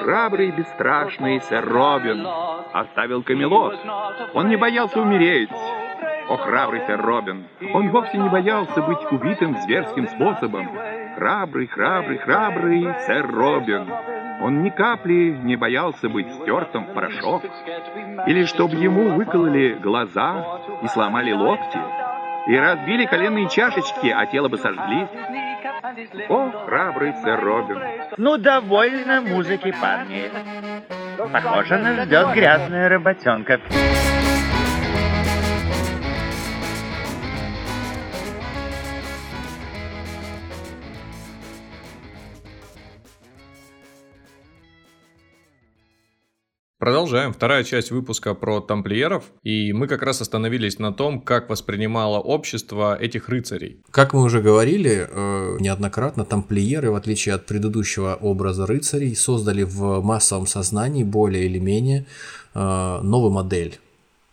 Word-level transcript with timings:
храбрый 0.00 0.48
и 0.48 0.52
бесстрашный 0.52 1.40
сэр 1.40 1.64
Робин 1.68 2.26
оставил 2.72 3.22
Камелот. 3.22 3.78
Он 4.34 4.48
не 4.48 4.56
боялся 4.56 5.00
умереть. 5.00 5.50
О, 6.28 6.36
храбрый 6.36 6.80
сэр 6.86 7.00
Робин! 7.00 7.44
Он 7.72 7.88
вовсе 7.90 8.18
не 8.18 8.28
боялся 8.28 8.82
быть 8.82 8.98
убитым 9.10 9.56
зверским 9.60 10.08
способом. 10.08 10.68
Храбрый, 11.16 11.68
храбрый, 11.68 12.18
храбрый 12.18 12.94
сэр 13.06 13.30
Робин! 13.30 13.88
Он 14.42 14.62
ни 14.62 14.70
капли 14.70 15.38
не 15.42 15.56
боялся 15.56 16.08
быть 16.08 16.30
стертым 16.34 16.86
в 16.86 16.94
порошок. 16.94 17.42
Или 18.26 18.44
чтобы 18.44 18.74
ему 18.76 19.14
выкололи 19.14 19.74
глаза 19.74 20.60
и 20.82 20.88
сломали 20.88 21.32
локти, 21.32 21.78
и 22.48 22.56
разбили 22.56 23.06
коленные 23.06 23.48
чашечки, 23.48 24.08
а 24.08 24.26
тело 24.26 24.48
бы 24.48 24.58
сожгли. 24.58 25.08
О, 26.28 26.50
храбрый 26.66 27.12
сэр 27.22 27.40
Робин! 27.40 27.78
Ну, 28.16 28.36
довольно 28.36 29.20
музыки, 29.20 29.72
парни. 29.80 30.30
Похоже, 31.32 31.78
нас 31.78 32.06
ждет 32.06 32.34
грязная 32.34 32.88
работенка. 32.88 33.60
Продолжаем. 46.86 47.32
Вторая 47.32 47.64
часть 47.64 47.90
выпуска 47.90 48.32
про 48.32 48.60
тамплиеров. 48.60 49.24
И 49.42 49.72
мы 49.72 49.88
как 49.88 50.02
раз 50.02 50.20
остановились 50.20 50.78
на 50.78 50.92
том, 50.92 51.20
как 51.20 51.50
воспринимало 51.50 52.20
общество 52.20 52.96
этих 52.96 53.28
рыцарей. 53.28 53.80
Как 53.90 54.14
мы 54.14 54.22
уже 54.22 54.40
говорили 54.40 55.08
э, 55.10 55.56
неоднократно, 55.58 56.24
тамплиеры, 56.24 56.92
в 56.92 56.94
отличие 56.94 57.34
от 57.34 57.44
предыдущего 57.44 58.14
образа 58.14 58.66
рыцарей, 58.66 59.16
создали 59.16 59.64
в 59.64 60.00
массовом 60.00 60.46
сознании 60.46 61.02
более 61.02 61.46
или 61.46 61.58
менее 61.58 62.06
э, 62.54 63.00
новую 63.02 63.32
модель 63.32 63.80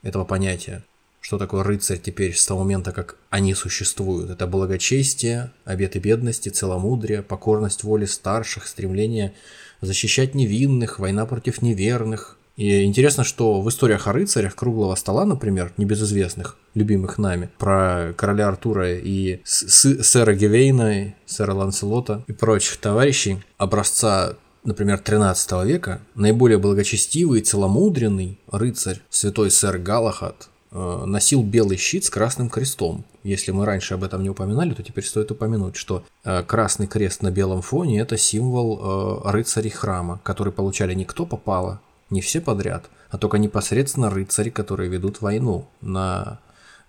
этого 0.04 0.24
понятия. 0.24 0.84
Что 1.22 1.40
такое 1.40 1.64
рыцарь 1.64 1.98
теперь 1.98 2.36
с 2.36 2.46
того 2.46 2.60
момента, 2.60 2.92
как 2.92 3.16
они 3.32 3.56
существуют? 3.56 4.30
Это 4.30 4.46
благочестие, 4.46 5.50
обеты 5.66 5.98
бедности, 5.98 6.50
целомудрие, 6.50 7.24
покорность 7.24 7.84
воли 7.84 8.06
старших, 8.06 8.68
стремление 8.68 9.34
защищать 9.82 10.36
невинных, 10.36 11.00
война 11.00 11.26
против 11.26 11.64
неверных. 11.64 12.38
И 12.56 12.84
интересно, 12.84 13.24
что 13.24 13.62
в 13.62 13.70
историях 13.70 14.08
о 14.08 14.14
рыцарях 14.14 14.56
круглого 14.56 14.96
стола, 14.96 15.26
например, 15.26 15.74
небезызвестных, 15.78 16.58
любимых 16.76 17.18
нами, 17.18 17.50
про 17.58 18.14
короля 18.16 18.48
Артура 18.50 18.94
и 18.94 19.42
сэра 19.44 20.34
Гевейна, 20.34 21.16
сэра 21.26 21.54
Ланселота 21.54 22.24
и 22.28 22.32
прочих 22.32 22.78
товарищей 22.78 23.44
образца 23.58 24.36
например, 24.66 24.98
13 24.98 25.66
века, 25.66 26.00
наиболее 26.16 26.58
благочестивый 26.58 27.42
и 27.42 27.44
целомудренный 27.44 28.40
рыцарь, 28.50 29.02
святой 29.10 29.52
сэр 29.52 29.78
Галахад, 29.78 30.48
Э, 30.76 31.04
носил 31.06 31.44
белый 31.44 31.78
щит 31.78 32.04
с 32.04 32.10
красным 32.10 32.50
крестом. 32.50 33.06
Если 33.22 33.52
мы 33.52 33.66
раньше 33.66 33.94
об 33.94 34.04
этом 34.04 34.24
не 34.24 34.30
упоминали, 34.32 34.74
то 34.74 34.82
теперь 34.82 35.04
стоит 35.04 35.30
упомянуть, 35.30 35.76
что 35.76 36.04
э, 36.24 36.42
красный 36.42 36.88
крест 36.88 37.22
на 37.22 37.30
белом 37.30 37.62
фоне– 37.62 38.00
это 38.02 38.18
символ 38.18 38.80
э, 38.82 39.32
рыцарей 39.32 39.70
храма, 39.70 40.20
которые 40.24 40.52
получали 40.52 40.96
не 40.96 41.06
кто 41.06 41.28
попало, 41.28 41.80
не 42.14 42.22
все 42.22 42.40
подряд, 42.40 42.90
а 43.10 43.18
только 43.18 43.38
непосредственно 43.38 44.10
рыцари, 44.10 44.50
которые 44.50 44.90
ведут 44.90 45.22
войну 45.22 45.68
на 45.82 46.40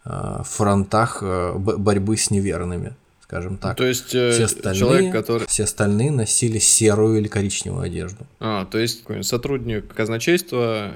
фронтах 0.04 1.22
борьбы 1.22 2.16
с 2.16 2.30
неверными 2.30 2.94
скажем 3.24 3.56
так. 3.56 3.76
То 3.76 3.86
есть 3.86 4.08
все 4.08 4.44
остальные, 4.44 4.78
человек, 4.78 5.12
который... 5.12 5.46
Все 5.46 5.64
остальные 5.64 6.10
носили 6.10 6.58
серую 6.58 7.18
или 7.18 7.26
коричневую 7.26 7.82
одежду. 7.82 8.26
А, 8.38 8.66
то 8.66 8.78
есть 8.78 9.04
сотрудник 9.22 9.92
казначейства 9.94 10.92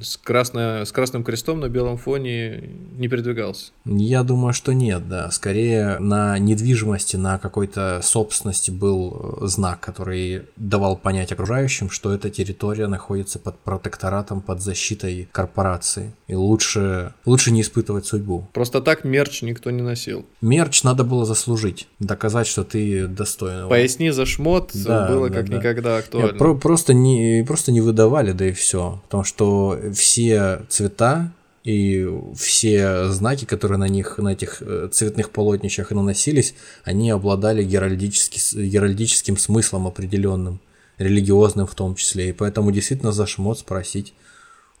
с, 0.00 0.16
красно, 0.16 0.84
с 0.84 0.92
красным 0.92 1.24
крестом 1.24 1.60
на 1.60 1.68
белом 1.68 1.96
фоне 1.96 2.70
не 2.96 3.08
передвигался? 3.08 3.72
Я 3.84 4.22
думаю, 4.22 4.52
что 4.52 4.72
нет, 4.72 5.08
да. 5.08 5.30
Скорее 5.30 5.98
на 5.98 6.38
недвижимости, 6.38 7.16
на 7.16 7.38
какой-то 7.38 8.00
собственности 8.02 8.70
был 8.70 9.38
э, 9.42 9.46
знак, 9.46 9.80
который 9.80 10.42
давал 10.56 10.96
понять 10.96 11.32
окружающим, 11.32 11.90
что 11.90 12.12
эта 12.12 12.30
территория 12.30 12.86
находится 12.86 13.38
под 13.38 13.58
протекторатом, 13.58 14.40
под 14.40 14.60
защитой 14.60 15.28
корпорации. 15.32 16.12
И 16.26 16.34
лучше, 16.34 17.14
лучше 17.24 17.50
не 17.50 17.62
испытывать 17.62 18.06
судьбу. 18.06 18.48
Просто 18.52 18.80
так 18.80 19.04
мерч 19.04 19.42
никто 19.42 19.70
не 19.70 19.82
носил. 19.82 20.24
Мерч 20.40 20.82
надо 20.82 21.04
было 21.04 21.24
заслужить, 21.24 21.73
доказать, 21.98 22.46
что 22.46 22.64
ты 22.64 23.06
достоин. 23.06 23.68
Поясни 23.68 24.10
за 24.10 24.26
шмот 24.26 24.70
да, 24.74 25.08
было 25.08 25.28
да, 25.28 25.36
как 25.36 25.48
да. 25.48 25.56
никогда 25.56 25.96
актуально. 25.98 26.28
Нет, 26.28 26.38
про- 26.38 26.54
просто, 26.54 26.94
не, 26.94 27.44
просто 27.46 27.72
не 27.72 27.80
выдавали, 27.80 28.32
да 28.32 28.46
и 28.46 28.52
все. 28.52 29.00
Потому 29.04 29.24
что 29.24 29.78
все 29.94 30.62
цвета 30.68 31.32
и 31.64 32.06
все 32.36 33.08
знаки, 33.08 33.46
которые 33.46 33.78
на 33.78 33.88
них, 33.88 34.18
на 34.18 34.30
этих 34.30 34.60
э, 34.60 34.88
цветных 34.92 35.30
полотнищах 35.30 35.90
наносились, 35.90 36.54
они 36.84 37.10
обладали 37.10 37.64
геральдически, 37.64 38.38
геральдическим 38.56 39.38
смыслом 39.38 39.86
определенным, 39.86 40.60
религиозным 40.98 41.66
в 41.66 41.74
том 41.74 41.94
числе. 41.94 42.28
И 42.28 42.32
поэтому 42.32 42.70
действительно 42.70 43.12
за 43.12 43.26
шмот 43.26 43.60
спросить 43.60 44.12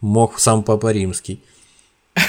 мог 0.00 0.38
сам 0.38 0.62
Папа 0.62 0.92
Римский. 0.92 1.42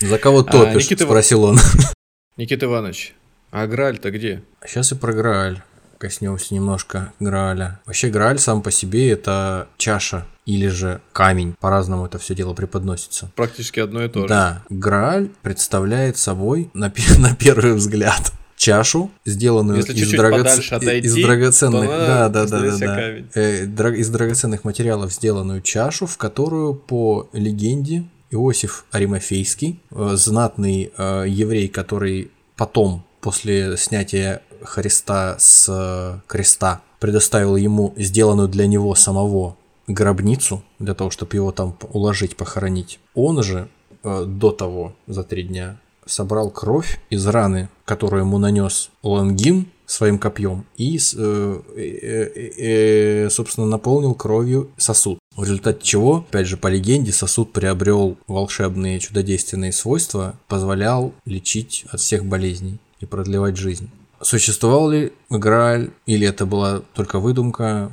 За 0.00 0.18
кого 0.18 0.40
а, 0.40 0.44
топишь? 0.44 0.88
спросил 0.98 1.44
он. 1.44 1.58
Никита 2.38 2.64
Иванович, 2.64 3.14
а 3.50 3.66
Грааль-то 3.66 4.10
где? 4.10 4.42
Сейчас 4.66 4.90
и 4.92 4.94
про 4.94 5.12
Грааль 5.12 5.60
коснемся 5.98 6.54
немножко 6.54 7.12
Грааля. 7.20 7.80
Вообще 7.84 8.08
Грааль 8.08 8.38
сам 8.38 8.62
по 8.62 8.70
себе 8.70 9.10
это 9.10 9.68
чаша 9.76 10.26
или 10.46 10.68
же 10.68 11.02
камень. 11.12 11.54
По-разному 11.60 12.06
это 12.06 12.18
все 12.18 12.34
дело 12.34 12.54
преподносится. 12.54 13.30
Практически 13.36 13.80
одно 13.80 14.02
и 14.02 14.08
то 14.08 14.22
же. 14.22 14.28
Да. 14.28 14.64
Грааль 14.70 15.28
представляет 15.42 16.16
собой, 16.16 16.70
на, 16.72 16.90
на 17.18 17.36
первый 17.36 17.74
взгляд, 17.74 18.32
чашу, 18.56 19.10
сделанную 19.26 19.78
Если 19.78 19.92
из, 19.92 20.10
драгоц... 20.12 20.72
отойти, 20.72 21.06
из 21.06 21.14
драгоценных, 21.14 21.86
да, 21.86 22.28
да, 22.30 22.46
да, 22.46 22.60
да, 22.60 22.76
да. 22.78 23.10
Э, 23.34 23.66
дра... 23.66 23.94
из 23.94 24.08
драгоценных 24.08 24.64
материалов 24.64 25.12
сделанную 25.12 25.60
чашу, 25.60 26.06
в 26.06 26.16
которую 26.16 26.74
по 26.74 27.28
легенде 27.34 28.04
Иосиф 28.32 28.84
Аримофейский, 28.90 29.80
э, 29.90 30.12
знатный 30.14 30.92
э, 30.96 31.24
еврей, 31.28 31.68
который 31.68 32.30
потом 32.56 33.04
после 33.20 33.76
снятия 33.76 34.42
Христа 34.62 35.36
с 35.38 35.68
э, 35.68 36.20
креста 36.26 36.80
предоставил 36.98 37.56
ему 37.56 37.94
сделанную 37.96 38.48
для 38.48 38.66
него 38.66 38.94
самого 38.94 39.56
гробницу, 39.86 40.62
для 40.78 40.94
того, 40.94 41.10
чтобы 41.10 41.36
его 41.36 41.52
там 41.52 41.76
уложить, 41.92 42.36
похоронить. 42.36 43.00
Он 43.14 43.42
же 43.42 43.68
до 44.04 44.50
того, 44.50 44.94
за 45.06 45.22
три 45.22 45.44
дня, 45.44 45.78
собрал 46.06 46.50
кровь 46.50 47.00
из 47.10 47.26
раны, 47.26 47.68
которую 47.84 48.22
ему 48.22 48.38
нанес 48.38 48.90
Лангин 49.02 49.66
своим 49.92 50.18
копьем, 50.18 50.64
и, 50.76 50.98
э, 50.98 51.60
э, 51.76 53.24
э, 53.26 53.30
собственно, 53.30 53.66
наполнил 53.66 54.14
кровью 54.14 54.70
сосуд. 54.76 55.18
В 55.36 55.42
результате 55.42 55.80
чего, 55.82 56.24
опять 56.28 56.46
же, 56.46 56.56
по 56.56 56.68
легенде, 56.68 57.12
сосуд 57.12 57.52
приобрел 57.52 58.16
волшебные 58.26 59.00
чудодейственные 59.00 59.72
свойства, 59.72 60.38
позволял 60.48 61.12
лечить 61.26 61.84
от 61.90 62.00
всех 62.00 62.24
болезней 62.24 62.78
и 63.00 63.06
продлевать 63.06 63.56
жизнь. 63.56 63.90
Существовал 64.20 64.88
ли 64.90 65.12
Грааль, 65.28 65.90
или 66.06 66.26
это 66.26 66.46
была 66.46 66.82
только 66.94 67.18
выдумка, 67.18 67.90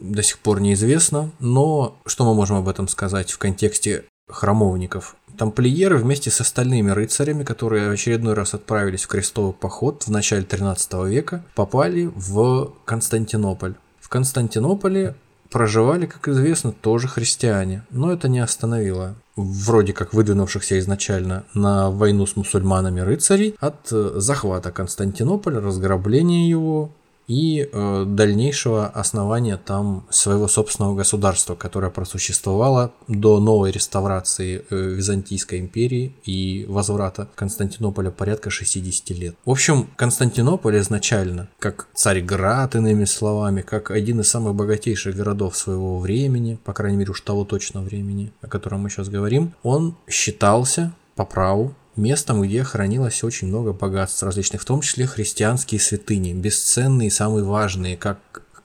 до 0.00 0.22
сих 0.22 0.38
пор 0.38 0.60
неизвестно, 0.60 1.32
но 1.38 1.98
что 2.06 2.24
мы 2.24 2.34
можем 2.34 2.56
об 2.56 2.68
этом 2.68 2.88
сказать 2.88 3.30
в 3.30 3.38
контексте 3.38 4.04
храмовников? 4.28 5.16
Тамплиеры 5.38 5.98
вместе 5.98 6.30
с 6.30 6.40
остальными 6.40 6.90
рыцарями, 6.90 7.44
которые 7.44 7.88
в 7.88 7.92
очередной 7.92 8.34
раз 8.34 8.54
отправились 8.54 9.04
в 9.04 9.08
крестовый 9.08 9.52
поход 9.52 10.04
в 10.04 10.10
начале 10.10 10.42
13 10.42 10.92
века, 11.06 11.44
попали 11.54 12.10
в 12.14 12.72
Константинополь. 12.84 13.74
В 14.00 14.08
Константинополе 14.08 15.14
проживали, 15.50 16.06
как 16.06 16.28
известно, 16.28 16.72
тоже 16.72 17.08
христиане, 17.08 17.84
но 17.90 18.12
это 18.12 18.28
не 18.28 18.40
остановило 18.40 19.14
вроде 19.36 19.92
как 19.92 20.14
выдвинувшихся 20.14 20.78
изначально 20.78 21.44
на 21.54 21.90
войну 21.90 22.26
с 22.26 22.36
мусульманами 22.36 23.00
рыцарей 23.00 23.54
от 23.60 23.92
э, 23.92 24.12
захвата 24.16 24.70
Константинополя, 24.72 25.60
разграбления 25.60 26.48
его 26.48 26.90
и 27.26 27.68
э, 27.70 28.04
дальнейшего 28.06 28.86
основания 28.86 29.56
там 29.56 30.06
своего 30.10 30.48
собственного 30.48 30.94
государства, 30.94 31.54
которое 31.54 31.90
просуществовало 31.90 32.92
до 33.08 33.40
новой 33.40 33.70
реставрации 33.70 34.64
э, 34.70 34.76
Византийской 34.76 35.58
империи 35.58 36.14
и 36.24 36.66
возврата 36.68 37.28
Константинополя 37.34 38.10
порядка 38.10 38.50
60 38.50 39.10
лет. 39.10 39.36
В 39.44 39.50
общем, 39.50 39.88
Константинополь 39.96 40.78
изначально, 40.78 41.48
как 41.58 41.88
Царьград, 41.94 42.74
иными 42.74 43.04
словами, 43.04 43.62
как 43.62 43.90
один 43.90 44.20
из 44.20 44.28
самых 44.28 44.54
богатейших 44.54 45.16
городов 45.16 45.56
своего 45.56 45.98
времени, 45.98 46.58
по 46.64 46.72
крайней 46.72 46.98
мере 46.98 47.10
уж 47.10 47.20
того 47.20 47.44
точно 47.44 47.82
времени, 47.82 48.32
о 48.40 48.46
котором 48.46 48.80
мы 48.80 48.90
сейчас 48.90 49.08
говорим, 49.08 49.52
он 49.62 49.96
считался 50.08 50.94
по 51.16 51.24
праву 51.24 51.74
местом, 51.96 52.42
где 52.42 52.62
хранилось 52.62 53.24
очень 53.24 53.48
много 53.48 53.72
богатств 53.72 54.22
различных, 54.22 54.62
в 54.62 54.64
том 54.64 54.80
числе 54.80 55.06
христианские 55.06 55.80
святыни, 55.80 56.32
бесценные 56.32 57.10
самые 57.10 57.44
важные, 57.44 57.96
как 57.96 58.18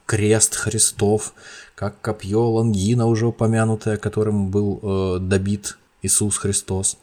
крест 0.05 0.55
Христов, 0.55 1.33
как 1.75 1.99
копье 2.01 2.49
Лангина, 2.49 3.05
уже 3.05 3.27
упомянутое, 3.27 3.97
которым 3.97 4.49
был 4.49 4.79
э, 4.83 5.19
добит 5.19 5.77
Иисус 6.01 6.37
Христос, 6.37 6.97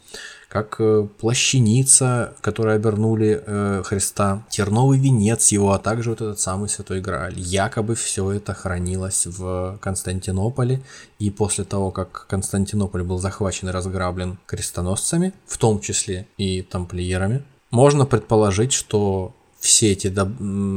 как 0.49 0.77
э, 0.79 1.07
плащаница, 1.19 2.35
которой 2.41 2.77
обернули 2.77 3.43
э, 3.45 3.83
Христа, 3.85 4.47
терновый 4.49 4.99
венец 4.99 5.49
его, 5.49 5.73
а 5.73 5.79
также 5.79 6.11
вот 6.11 6.23
этот 6.23 6.41
самый 6.41 6.71
Святой 6.71 7.03
Грааль. 7.03 7.39
Якобы 7.39 7.95
все 7.95 8.33
это 8.33 8.55
хранилось 8.55 9.27
в 9.27 9.79
Константинополе, 9.83 10.81
и 11.19 11.31
после 11.31 11.65
того, 11.65 11.91
как 11.91 12.27
Константинополь 12.29 13.03
был 13.03 13.19
захвачен 13.19 13.69
и 13.69 13.73
разграблен 13.73 14.39
крестоносцами, 14.47 15.35
в 15.47 15.59
том 15.59 15.81
числе 15.81 16.27
и 16.39 16.63
тамплиерами, 16.63 17.45
можно 17.71 18.07
предположить, 18.07 18.73
что 18.73 19.35
все 19.61 19.93
эти 19.93 20.09
доб... 20.09 20.31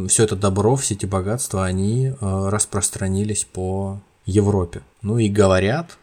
все 0.09 0.23
это 0.23 0.35
добро, 0.35 0.75
все 0.75 0.95
эти 0.95 1.05
богатства, 1.05 1.63
они 1.63 2.07
э, 2.07 2.49
распространились 2.49 3.45
по 3.45 4.01
Европе. 4.25 4.81
Ну 5.01 5.17
и 5.17 5.29
говорят, 5.29 5.97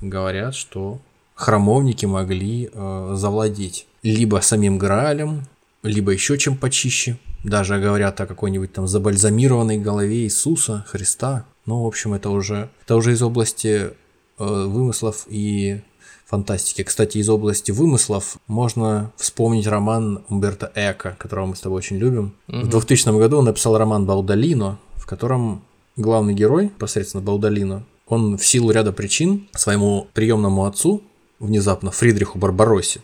говорят, 0.00 0.54
что 0.54 1.00
храмовники 1.40 2.06
могли 2.06 2.70
э, 2.72 3.12
завладеть 3.14 3.86
либо 4.02 4.40
самим 4.42 4.78
Граалем, 4.78 5.46
либо 5.82 6.12
еще 6.12 6.36
чем 6.38 6.56
почище. 6.56 7.18
Даже 7.42 7.78
говорят 7.78 8.20
о 8.20 8.26
какой-нибудь 8.26 8.72
там 8.72 8.86
забальзамированной 8.86 9.78
голове 9.78 10.24
Иисуса, 10.24 10.84
Христа. 10.86 11.46
Ну, 11.64 11.84
в 11.84 11.86
общем, 11.86 12.12
это 12.12 12.28
уже, 12.28 12.68
это 12.84 12.96
уже 12.96 13.12
из 13.12 13.22
области 13.22 13.68
э, 13.78 13.90
вымыслов 14.38 15.26
и 15.28 15.80
фантастики. 16.26 16.82
Кстати, 16.82 17.16
из 17.18 17.28
области 17.30 17.70
вымыслов 17.70 18.36
можно 18.46 19.10
вспомнить 19.16 19.66
роман 19.66 20.22
Умберто 20.28 20.70
Эко, 20.74 21.16
которого 21.18 21.46
мы 21.46 21.56
с 21.56 21.60
тобой 21.60 21.78
очень 21.78 21.96
любим. 21.96 22.34
Угу. 22.48 22.60
В 22.60 22.68
2000 22.68 23.18
году 23.18 23.38
он 23.38 23.46
написал 23.46 23.78
роман 23.78 24.04
«Баудалино», 24.04 24.78
в 24.96 25.06
котором 25.06 25.62
главный 25.96 26.34
герой, 26.34 26.70
посредственно 26.78 27.22
Баудалино, 27.22 27.84
он 28.06 28.36
в 28.36 28.44
силу 28.44 28.70
ряда 28.72 28.92
причин 28.92 29.48
своему 29.54 30.08
приемному 30.12 30.66
отцу, 30.66 31.02
внезапно 31.40 31.90
Фридриху 31.90 32.38
Барбароссе, 32.38 33.00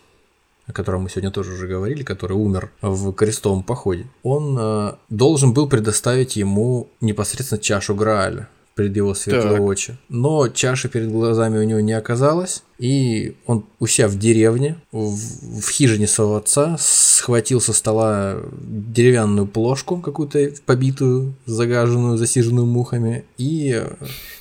о 0.67 0.73
котором 0.73 1.03
мы 1.03 1.11
сегодня 1.11 1.31
тоже 1.31 1.53
уже 1.53 1.67
говорили, 1.67 2.03
который 2.03 2.37
умер 2.37 2.71
в 2.83 3.13
крестовом 3.13 3.63
походе, 3.63 4.07
он 4.23 4.57
э, 4.59 4.93
должен 5.09 5.53
был 5.53 5.69
предоставить 5.69 6.37
ему 6.37 6.89
непосредственно 7.01 7.61
чашу 7.61 7.95
Грааля 7.95 8.49
перед 8.75 8.95
его 8.95 9.15
светлые 9.15 9.61
очи. 9.61 9.97
Но 10.11 10.49
чаши 10.49 10.91
перед 10.91 11.11
глазами 11.11 11.59
у 11.59 11.63
него 11.63 11.81
не 11.81 11.95
оказалось, 11.95 12.63
и 12.79 13.35
он 13.47 13.65
у 13.81 13.87
себя 13.87 14.07
в 14.07 14.19
деревне, 14.19 14.77
в, 14.93 15.61
в 15.61 15.71
хижине 15.71 16.07
своего 16.07 16.37
отца, 16.37 16.77
схватил 16.79 17.63
со 17.63 17.73
стола 17.73 18.37
деревянную 18.61 19.47
плошку 19.47 19.97
какую-то 19.97 20.51
побитую, 20.67 21.35
загаженную, 21.47 22.19
засиженную 22.19 22.67
мухами, 22.67 23.25
и 23.39 23.83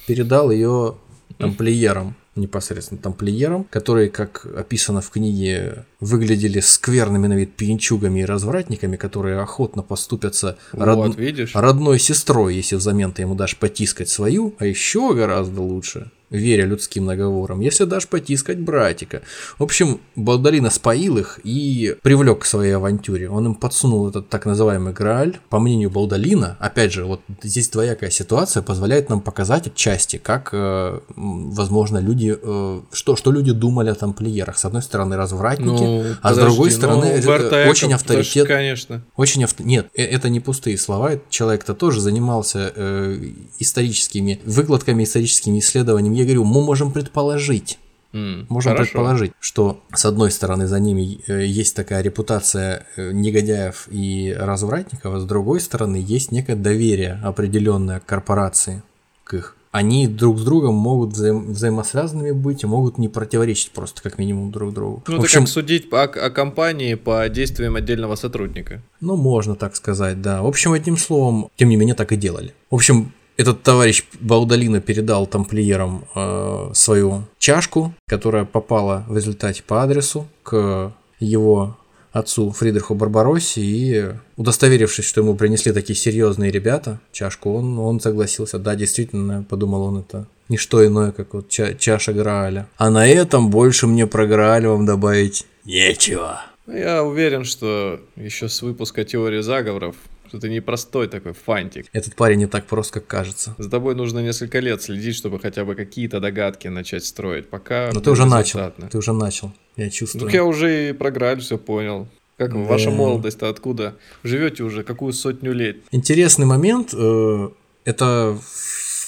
передал 0.06 0.52
ее 0.52 0.96
тамплиерам 1.38 2.16
непосредственно 2.36 3.02
тамплиерам, 3.02 3.64
которые, 3.66 4.10
как 4.10 4.46
описано 4.46 5.02
в 5.02 5.10
книге, 5.10 5.86
выглядели 6.00 6.60
скверными 6.60 7.28
на 7.28 7.34
вид 7.34 7.56
пьянчугами 7.56 8.20
и 8.22 8.26
развратниками, 8.26 8.98
которые 8.98 9.40
охотно 9.40 9.84
поступятся 9.84 10.58
вот, 10.74 10.86
род... 10.86 11.18
видишь? 11.18 11.56
родной 11.56 12.00
сестрой, 12.00 12.56
если 12.56 12.76
взамен 12.76 13.12
ты 13.12 13.22
ему 13.22 13.36
дашь 13.36 13.58
потискать 13.58 14.10
свою, 14.10 14.54
а 14.60 14.66
еще 14.66 15.14
гораздо 15.14 15.62
лучше 15.62 16.12
веря 16.36 16.66
людским 16.66 17.06
наговорам, 17.06 17.60
если 17.60 17.86
дашь 17.86 18.08
потискать 18.08 18.60
братика. 18.60 19.22
В 19.58 19.64
общем, 19.64 20.00
Балдалина 20.16 20.70
споил 20.70 21.18
их 21.18 21.40
и 21.44 21.96
привлек 22.02 22.40
к 22.40 22.46
своей 22.46 22.72
авантюре. 22.72 23.30
Он 23.30 23.48
им 23.48 23.56
подсунул 23.56 24.08
этот 24.10 24.30
так 24.30 24.46
называемый 24.46 24.94
Грааль. 24.94 25.38
По 25.50 25.60
мнению 25.60 25.90
Балдалина, 25.90 26.58
опять 26.60 26.94
же, 26.94 27.06
вот 27.06 27.22
здесь 27.42 27.70
двоякая 27.70 28.10
ситуация 28.10 28.62
позволяет 28.64 29.10
нам 29.10 29.22
показать 29.22 29.68
отчасти, 29.68 30.18
как, 30.18 30.50
э, 30.52 31.00
возможно, 31.16 31.98
люди, 32.00 32.38
э, 32.40 32.82
что, 32.92 33.16
что 33.16 33.32
люди 33.32 33.52
думали 33.52 33.90
о 33.90 33.96
тамплиерах. 33.96 34.58
С 34.58 34.66
одной 34.66 34.82
стороны, 34.82 35.16
развратники, 35.16 35.84
ну, 35.84 36.04
а 36.22 36.30
подожди, 36.30 36.42
с 36.42 36.44
другой 36.46 36.72
стороны, 36.72 37.22
ну, 37.24 37.32
э, 37.32 37.70
очень 37.70 37.94
авторитет. 37.94 38.48
Конечно. 38.48 39.04
Очень 39.16 39.44
авто... 39.44 39.64
Нет, 39.64 39.88
э, 39.96 40.04
это 40.04 40.30
не 40.30 40.40
пустые 40.40 40.78
слова. 40.78 41.14
Человек-то 41.30 41.74
тоже 41.74 42.02
занимался 42.02 42.72
э, 42.76 43.20
историческими 43.60 44.40
выкладками, 44.46 45.04
историческими 45.04 45.60
исследованиями 45.60 46.18
я 46.26 46.34
говорю, 46.34 46.44
мы 46.44 46.64
можем 46.64 46.92
предположить. 46.92 47.80
Mm, 48.14 48.46
можем 48.48 48.72
хорошо. 48.72 48.92
предположить, 48.92 49.34
что 49.42 49.82
с 49.94 50.06
одной 50.06 50.32
стороны 50.32 50.68
за 50.68 50.80
ними 50.80 51.20
э, 51.28 51.46
есть 51.46 51.76
такая 51.76 52.02
репутация 52.02 52.86
э, 52.96 53.12
негодяев 53.12 53.88
и 53.92 54.34
развратников, 54.38 55.14
а 55.14 55.20
с 55.20 55.26
другой 55.26 55.60
стороны 55.60 55.98
есть 55.98 56.32
некое 56.32 56.56
доверие 56.56 57.20
определенное 57.24 58.00
к 58.00 58.06
корпорации, 58.06 58.84
к 59.26 59.34
их. 59.34 59.58
Они 59.72 60.08
друг 60.08 60.40
с 60.40 60.46
другом 60.46 60.76
могут 60.76 61.12
взаим 61.12 61.52
взаимосвязанными 61.52 62.32
быть 62.32 62.64
и 62.64 62.68
могут 62.68 62.98
не 62.98 63.10
противоречить 63.10 63.72
просто 63.72 64.02
как 64.02 64.18
минимум 64.18 64.50
друг 64.50 64.74
другу. 64.74 65.04
Ну, 65.06 65.16
это 65.16 65.24
общем, 65.24 65.42
как 65.42 65.50
судить 65.50 65.92
о, 65.92 66.04
о 66.04 66.30
компании 66.30 66.94
по 66.94 67.28
действиям 67.28 67.76
отдельного 67.76 68.16
сотрудника. 68.16 68.82
Ну, 69.02 69.18
можно 69.18 69.56
так 69.56 69.76
сказать, 69.76 70.22
да. 70.22 70.42
В 70.42 70.48
общем, 70.48 70.72
одним 70.72 70.96
словом, 70.96 71.50
тем 71.58 71.68
не 71.68 71.76
менее, 71.76 71.96
так 71.96 72.14
и 72.14 72.16
делали. 72.16 72.54
В 72.72 72.76
общем, 72.76 73.12
этот 73.38 73.64
товарищ 73.64 74.04
Баудалина 74.20 74.82
передал 74.82 75.28
тамплиерам 75.28 76.06
э, 76.16 76.72
свою 76.74 77.24
чашку, 77.38 77.94
которая 78.08 78.46
попала 78.46 79.06
в 79.08 79.16
результате 79.16 79.64
по 79.64 79.84
адресу 79.84 80.28
к 80.44 80.94
его 81.20 81.78
отцу 82.12 82.52
Фридриху 82.52 82.96
Барбароссе, 82.96 83.62
и 83.62 84.06
удостоверившись, 84.38 85.04
что 85.04 85.22
ему 85.22 85.36
принесли 85.36 85.74
такие 85.74 85.98
серьезные 85.98 86.50
ребята 86.50 87.02
чашку, 87.12 87.54
он, 87.54 87.78
он 87.78 88.00
согласился. 88.00 88.58
Да, 88.58 88.76
действительно, 88.76 89.44
подумал 89.44 89.84
он, 89.84 90.00
это 90.00 90.26
не 90.48 90.58
что 90.58 90.86
иное, 90.86 91.12
как 91.12 91.34
вот 91.34 91.50
ча 91.50 91.74
чаша 91.74 92.14
Грааля. 92.14 92.68
А 92.78 92.90
на 92.90 93.06
этом 93.06 93.50
больше 93.50 93.86
мне 93.86 94.08
про 94.08 94.28
Грааль 94.28 94.66
вам 94.66 94.86
добавить 94.86 95.46
нечего. 95.66 96.42
Я 96.68 97.04
уверен, 97.04 97.44
что 97.44 98.00
еще 98.16 98.48
с 98.48 98.62
выпуска 98.62 99.04
теории 99.04 99.42
заговоров 99.42 99.96
что 100.36 100.48
ты 100.48 100.50
непростой 100.50 101.08
такой 101.08 101.34
фантик. 101.34 101.88
Этот 101.94 102.16
парень 102.16 102.40
не 102.40 102.48
так 102.48 102.66
прост, 102.66 102.92
как 102.92 103.08
кажется. 103.08 103.56
За 103.58 103.70
тобой 103.70 103.96
нужно 103.96 104.20
несколько 104.20 104.60
лет 104.60 104.82
следить, 104.82 105.16
чтобы 105.16 105.40
хотя 105.40 105.64
бы 105.64 105.76
какие-то 105.76 106.20
догадки 106.20 106.68
начать 106.68 107.06
строить. 107.06 107.50
Пока. 107.50 107.92
Но 107.94 108.02
ты 108.02 108.12
уже 108.12 108.26
начал. 108.26 108.72
Ты 108.90 108.98
уже 108.98 109.14
начал. 109.14 109.54
Я 109.78 109.90
чувствую. 109.90 110.26
Ну, 110.26 110.30
я 110.30 110.44
уже 110.44 110.90
и 110.90 110.94
про 110.94 111.12
Грааль 111.12 111.40
все 111.40 111.58
понял. 111.58 112.08
Как 112.38 112.52
да. 112.52 112.60
ваша 112.60 112.92
молодость-то 112.92 113.50
откуда? 113.50 113.96
Живете 114.24 114.64
уже 114.64 114.84
какую 114.84 115.14
сотню 115.14 115.54
лет? 115.54 115.78
Интересный 115.92 116.46
момент. 116.46 116.94
Э, 116.94 117.50
это 117.86 118.38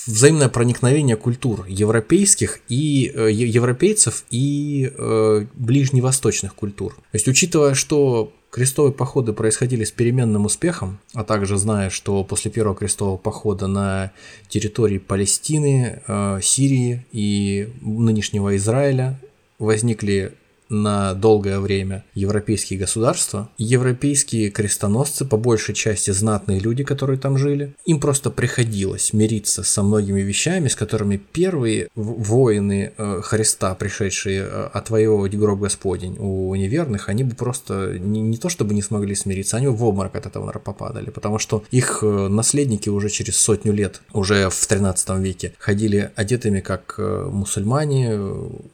взаимное 0.06 0.48
проникновение 0.48 1.18
культур 1.18 1.66
европейских 1.68 2.60
и 2.69 3.12
э, 3.14 3.31
европейцев 3.31 4.24
и 4.30 4.94
э, 4.98 5.46
ближневосточных 5.56 6.56
культур. 6.56 6.96
То 6.96 7.16
есть, 7.16 7.28
учитывая, 7.28 7.74
что 7.74 8.31
Крестовые 8.57 8.92
походы 8.92 9.33
происходили 9.33 9.83
с 9.83 9.92
переменным 9.92 10.45
успехом, 10.45 10.97
а 11.14 11.23
также 11.23 11.57
зная, 11.57 11.92
что 11.92 12.23
после 12.23 12.49
первого 12.49 12.76
крестового 12.76 13.16
похода 13.16 13.68
на 13.68 14.11
территории 14.49 14.97
Палестины, 14.97 16.02
э, 16.07 16.40
Сирии 16.42 17.06
и 17.11 17.69
нынешнего 17.81 18.56
Израиля 18.56 19.19
возникли 19.59 20.33
на 20.69 21.14
долгое 21.14 21.59
время 21.59 22.04
европейские 22.14 22.80
государства, 22.80 23.50
европейские 23.57 24.50
крестоносцы, 24.50 25.26
по 25.26 25.38
большей 25.38 25.76
части 25.76 26.12
знатные 26.12 26.59
люди, 26.59 26.83
которые 26.83 27.19
там 27.19 27.38
жили, 27.38 27.74
им 27.86 28.00
просто 28.00 28.30
приходилось 28.31 29.14
мириться 29.14 29.64
со 29.64 29.83
многими 29.83 30.21
вещами, 30.21 30.68
с 30.68 30.76
которыми 30.76 31.18
первые 31.18 31.90
воины 31.95 32.94
э, 32.97 33.21
Христа, 33.24 33.74
пришедшие 33.76 34.42
э, 34.42 34.69
отвоевывать 34.74 35.36
гроб 35.36 35.59
Господень 35.59 36.18
у 36.19 36.54
неверных, 36.56 37.09
они 37.09 37.24
бы 37.24 37.36
просто 37.36 37.97
не, 38.00 38.21
не 38.21 38.38
то 38.38 38.50
чтобы 38.50 38.74
не 38.74 38.81
смогли 38.81 39.16
смириться, 39.16 39.57
они 39.57 39.68
в 39.68 39.83
обморок 39.83 40.16
от 40.16 40.26
этого, 40.26 40.47
попадали, 40.57 41.09
потому 41.09 41.40
что 41.40 41.64
их 41.71 42.00
э, 42.02 42.28
наследники 42.28 42.90
уже 42.90 43.09
через 43.09 43.38
сотню 43.38 43.74
лет, 43.74 44.02
уже 44.14 44.50
в 44.50 44.68
13 44.68 45.09
веке, 45.19 45.54
ходили 45.59 46.12
одетыми 46.16 46.62
как 46.62 46.95
мусульмане, 46.97 48.19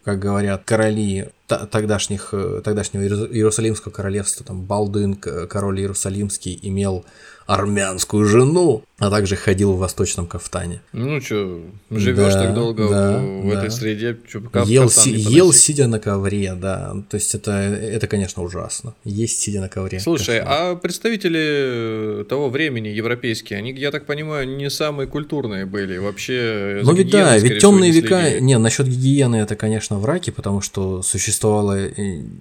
как 0.04 0.20
говорят 0.20 0.64
короли 0.64 1.30
тогдашних, 1.48 2.30
э, 2.34 2.62
тогдашнего 2.64 3.04
Иерусалимского 3.04 3.92
королевства, 3.92 4.46
там 4.46 4.62
Балдуин, 4.62 5.16
король 5.16 5.82
Иерусалимский, 5.82 6.58
имел 6.62 7.06
армянскую 7.46 8.26
жену, 8.26 8.84
а 9.00 9.10
также 9.10 9.36
ходил 9.36 9.74
в 9.74 9.80
восточном 9.80 10.28
кафтане. 10.28 10.82
Ну 10.94 11.20
что, 11.20 11.62
живешь 11.90 12.34
да, 12.34 12.44
так 12.44 12.54
долго 12.54 12.88
да, 12.88 13.18
в, 13.18 13.42
в 13.42 13.52
да. 13.52 13.60
этой 13.60 13.72
среде, 13.72 14.18
что 14.28 14.42
каф, 14.42 14.68
ел, 14.68 14.90
си, 14.90 15.12
ел 15.12 15.52
сидя 15.52 15.88
на 15.88 16.00
ковре, 16.00 16.54
да. 16.54 16.96
То 17.10 17.16
есть 17.16 17.36
это, 17.36 17.52
это, 17.52 18.08
конечно, 18.08 18.44
ужасно. 18.44 18.96
Есть 19.04 19.42
сидя 19.42 19.60
на 19.60 19.68
ковре. 19.68 20.00
Слушай, 20.00 20.40
кошмар. 20.40 20.58
а 20.58 20.76
представители 20.76 22.26
того 22.30 22.50
времени 22.50 22.88
европейские, 22.88 23.60
они, 23.60 23.74
я 23.74 23.92
так 23.92 24.06
понимаю, 24.06 24.48
не 24.48 24.70
самые 24.70 25.08
культурные 25.08 25.66
были 25.66 25.98
вообще. 25.98 26.82
Ну 26.84 26.94
ведь 26.94 27.10
да, 27.10 27.38
ведь 27.38 27.60
темные 27.60 27.92
века. 27.92 28.40
Не, 28.40 28.58
насчет 28.58 28.88
гигиены 28.88 29.38
это, 29.38 29.56
конечно, 29.56 30.00
враки, 30.00 30.30
потому 30.30 30.62
что 30.62 31.02
существовало. 31.02 31.90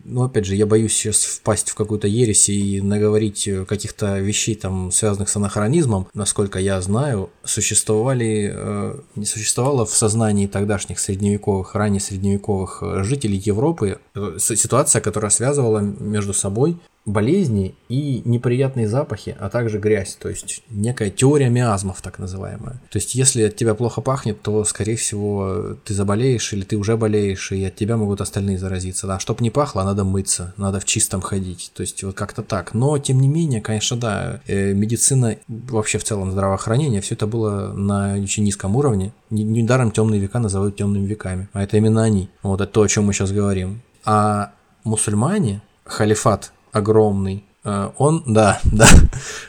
Ну, 0.05 0.23
опять 0.23 0.45
же, 0.45 0.55
я 0.55 0.67
боюсь 0.67 0.93
сейчас 0.93 1.25
впасть 1.25 1.71
в 1.71 1.75
какую-то 1.75 2.07
ересь 2.07 2.49
и 2.49 2.81
наговорить 2.81 3.49
каких-то 3.67 4.19
вещей 4.21 4.55
там 4.55 4.92
связанных 4.93 5.29
с 5.29 5.37
анахронизмом, 5.37 6.07
насколько 6.15 6.59
я 6.59 6.81
знаю, 6.81 7.31
существовали, 7.45 8.53
э, 8.55 9.01
не 9.17 9.27
существовало 9.27 9.85
в 9.87 9.91
сознании 9.91 10.47
тогдашних 10.47 11.01
средневековых, 11.01 11.75
ранее 11.75 12.01
средневековых 12.01 12.83
э, 12.83 13.03
жителей 13.03 13.39
Европы 13.39 13.99
э, 14.15 14.37
ситуация, 14.39 15.01
которая 15.01 15.31
связывала 15.31 15.81
между 15.81 16.35
собой 16.35 16.79
болезни 17.05 17.75
и 17.89 18.23
неприятные 18.25 18.89
запахи, 18.89 19.37
а 19.39 19.49
также 19.49 19.79
грязь, 19.79 20.17
то 20.21 20.29
есть 20.29 20.63
некая 20.71 21.11
теория 21.11 21.49
миазмов 21.49 22.01
так 22.01 22.19
называемая. 22.19 22.81
То 22.91 22.99
есть 22.99 23.15
если 23.15 23.43
от 23.45 23.57
тебя 23.57 23.75
плохо 23.75 24.01
пахнет, 24.01 24.41
то 24.43 24.65
скорее 24.65 24.97
всего 24.97 25.77
ты 25.85 25.95
заболеешь 25.95 26.53
или 26.53 26.63
ты 26.63 26.77
уже 26.77 26.97
болеешь, 26.97 27.51
и 27.53 27.65
от 27.65 27.75
тебя 27.75 27.97
могут 27.97 28.21
остальные 28.21 28.59
заразиться. 28.59 29.07
Да, 29.07 29.19
чтобы 29.19 29.43
не 29.43 29.51
пахло, 29.51 29.83
надо 29.83 30.05
мыться, 30.05 30.55
надо 30.57 30.79
в 30.79 30.85
чистом 30.85 31.21
ходить, 31.21 31.73
то 31.75 31.81
есть 31.81 32.03
вот 32.05 32.15
как-то 32.15 32.43
так. 32.43 32.73
Но 32.75 32.97
тем 32.99 33.21
не 33.21 33.29
менее, 33.29 33.61
конечно, 33.61 33.97
да, 33.97 34.41
э, 34.47 34.73
медицина, 34.73 35.37
вообще 35.49 35.99
в 35.99 36.05
целом 36.05 36.31
здравоохранение, 36.31 37.01
все 37.01 37.15
это 37.15 37.27
было 37.27 37.73
на 37.73 38.15
очень 38.15 38.45
низком 38.45 38.77
уровне. 38.77 39.13
Недаром 39.31 39.91
темные 39.91 40.21
века 40.21 40.39
называют 40.39 40.77
темными 40.77 41.07
веками, 41.07 41.49
а 41.53 41.63
это 41.63 41.77
именно 41.77 42.03
они. 42.03 42.29
Вот 42.43 42.61
это 42.61 42.73
то, 42.73 42.83
о 42.83 42.89
чем 42.89 43.07
мы 43.07 43.13
сейчас 43.13 43.33
говорим. 43.33 43.83
А 44.05 44.53
мусульмане, 44.85 45.63
халифат 45.85 46.53
огромный, 46.73 47.45
э, 47.65 47.91
он, 47.99 48.25
да, 48.27 48.61
да, 48.65 48.89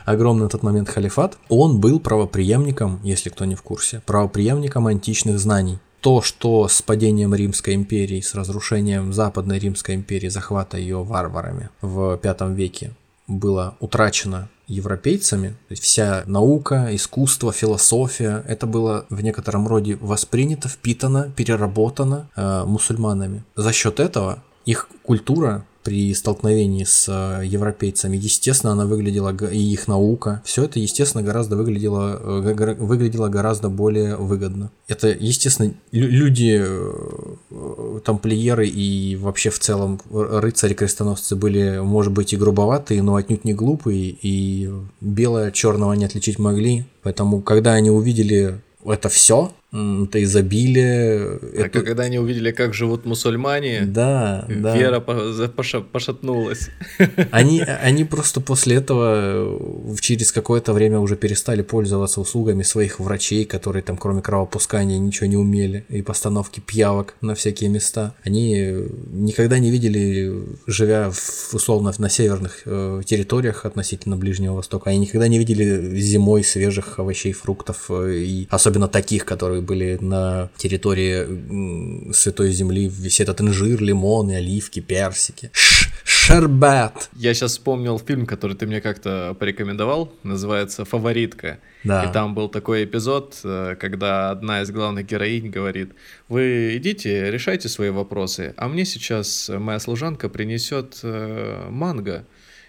огромный 0.05 0.43
на 0.43 0.49
тот 0.49 0.63
момент 0.63 0.89
халифат, 0.89 1.37
он 1.49 1.79
был 1.79 1.99
правоприемником, 1.99 2.99
если 3.03 3.29
кто 3.29 3.45
не 3.45 3.55
в 3.55 3.61
курсе, 3.61 4.01
правоприемником 4.05 4.87
античных 4.87 5.39
знаний. 5.39 5.79
То, 6.01 6.21
что 6.21 6.67
с 6.67 6.81
падением 6.81 7.33
Римской 7.33 7.75
империи, 7.75 8.19
с 8.19 8.35
разрушением 8.35 9.13
Западной 9.13 9.57
Римской 9.57 9.95
империи, 9.95 10.27
захвата 10.27 10.77
ее 10.77 11.01
варварами 11.01 11.69
в 11.81 12.19
V 12.21 12.53
веке, 12.53 12.91
было 13.27 13.75
утрачено 13.79 14.49
европейцами, 14.67 15.49
то 15.49 15.71
есть 15.71 15.83
вся 15.83 16.23
наука, 16.25 16.89
искусство, 16.91 17.51
философия, 17.51 18.43
это 18.47 18.65
было 18.65 19.05
в 19.09 19.21
некотором 19.21 19.67
роде 19.67 19.95
воспринято, 19.95 20.69
впитано, 20.69 21.31
переработано 21.35 22.29
э, 22.35 22.63
мусульманами. 22.65 23.43
За 23.55 23.71
счет 23.71 23.99
этого 23.99 24.43
их 24.65 24.89
культура 25.03 25.65
при 25.83 26.13
столкновении 26.13 26.83
с 26.83 27.07
э, 27.09 27.45
европейцами. 27.45 28.17
Естественно, 28.17 28.73
она 28.73 28.85
выглядела, 28.85 29.35
и 29.51 29.59
их 29.59 29.87
наука, 29.87 30.41
все 30.45 30.63
это, 30.63 30.79
естественно, 30.79 31.23
гораздо 31.23 31.55
выглядело, 31.55 32.19
э, 32.21 32.75
выглядело 32.79 33.27
гораздо 33.27 33.69
более 33.69 34.15
выгодно. 34.15 34.71
Это, 34.87 35.09
естественно, 35.09 35.73
люди, 35.91 36.61
э, 36.63 37.99
тамплиеры 38.03 38.67
и 38.67 39.15
вообще 39.15 39.49
в 39.49 39.59
целом 39.59 39.99
рыцари-крестоносцы 40.11 41.35
были, 41.35 41.79
может 41.79 42.13
быть, 42.13 42.33
и 42.33 42.37
грубоватые, 42.37 43.01
но 43.01 43.15
отнюдь 43.15 43.45
не 43.45 43.53
глупые, 43.53 44.15
и 44.21 44.71
белое 45.01 45.49
от 45.49 45.53
черного 45.53 45.93
не 45.93 46.05
отличить 46.05 46.39
могли. 46.39 46.85
Поэтому, 47.03 47.41
когда 47.41 47.73
они 47.73 47.89
увидели 47.89 48.59
это 48.85 49.09
все, 49.09 49.51
это 49.73 50.23
изобилие. 50.23 51.39
Так, 51.39 51.67
это... 51.67 51.79
а 51.79 51.81
когда 51.81 52.03
они 52.03 52.19
увидели, 52.19 52.51
как 52.51 52.75
живут 52.75 53.05
мусульмане, 53.05 53.81
да, 53.85 54.45
вера 54.47 55.03
да. 55.05 55.79
пошатнулась. 55.91 56.69
Они, 57.31 57.61
они 57.61 58.03
просто 58.05 58.41
после 58.41 58.75
этого 58.75 59.95
через 59.99 60.31
какое-то 60.31 60.73
время 60.73 60.99
уже 60.99 61.15
перестали 61.15 61.61
пользоваться 61.61 62.21
услугами 62.21 62.63
своих 62.63 62.99
врачей, 62.99 63.45
которые 63.45 63.81
там 63.81 63.97
кроме 63.97 64.21
кровопускания 64.21 64.99
ничего 64.99 65.27
не 65.27 65.37
умели, 65.37 65.85
и 65.89 66.01
постановки 66.01 66.59
пьявок 66.59 67.15
на 67.21 67.33
всякие 67.33 67.69
места. 67.69 68.13
Они 68.23 68.75
никогда 69.11 69.59
не 69.59 69.71
видели, 69.71 70.33
живя 70.67 71.09
в, 71.09 71.53
условно 71.53 71.93
на 71.97 72.09
северных 72.09 72.61
э, 72.65 73.01
территориях 73.05 73.65
относительно 73.65 74.17
Ближнего 74.17 74.55
Востока, 74.55 74.89
они 74.89 74.99
никогда 74.99 75.27
не 75.27 75.39
видели 75.39 75.97
зимой 75.99 76.43
свежих 76.43 76.99
овощей, 76.99 77.33
фруктов, 77.33 77.85
э, 77.89 78.17
и 78.17 78.47
особенно 78.49 78.87
таких, 78.87 79.25
которые 79.25 79.62
были 79.63 79.97
на 79.99 80.49
территории 80.57 82.11
Святой 82.13 82.51
Земли, 82.51 82.87
весь 82.87 83.19
этот 83.19 83.41
инжир, 83.41 83.81
лимоны, 83.81 84.35
оливки, 84.35 84.79
персики. 84.79 85.49
Ш 85.53 85.89
Шербет. 86.03 87.09
Я 87.15 87.33
сейчас 87.33 87.51
вспомнил 87.51 87.99
фильм, 87.99 88.25
который 88.25 88.55
ты 88.55 88.65
мне 88.65 88.81
как-то 88.81 89.35
порекомендовал, 89.39 90.13
называется 90.23 90.85
«Фаворитка». 90.85 91.59
Да. 91.83 92.03
И 92.05 92.13
там 92.13 92.33
был 92.33 92.47
такой 92.47 92.85
эпизод, 92.85 93.39
э, 93.43 93.75
когда 93.79 94.29
одна 94.29 94.61
из 94.61 94.71
главных 94.71 95.05
героинь 95.05 95.49
говорит, 95.49 95.91
вы 96.29 96.77
идите, 96.77 97.29
решайте 97.29 97.67
свои 97.67 97.89
вопросы, 97.89 98.53
а 98.55 98.69
мне 98.69 98.85
сейчас 98.85 99.49
моя 99.49 99.79
служанка 99.79 100.29
принесет 100.29 100.99
э, 101.03 101.67
манго. 101.69 102.25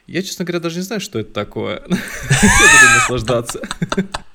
Я, 0.07 0.23
честно 0.23 0.45
говоря, 0.45 0.61
даже 0.61 0.77
не 0.77 0.83
знаю, 0.83 1.01
что 1.01 1.21
это 1.21 1.33
такое. 1.33 1.83
Я 1.89 1.89
буду 1.89 2.95
наслаждаться. 2.97 3.61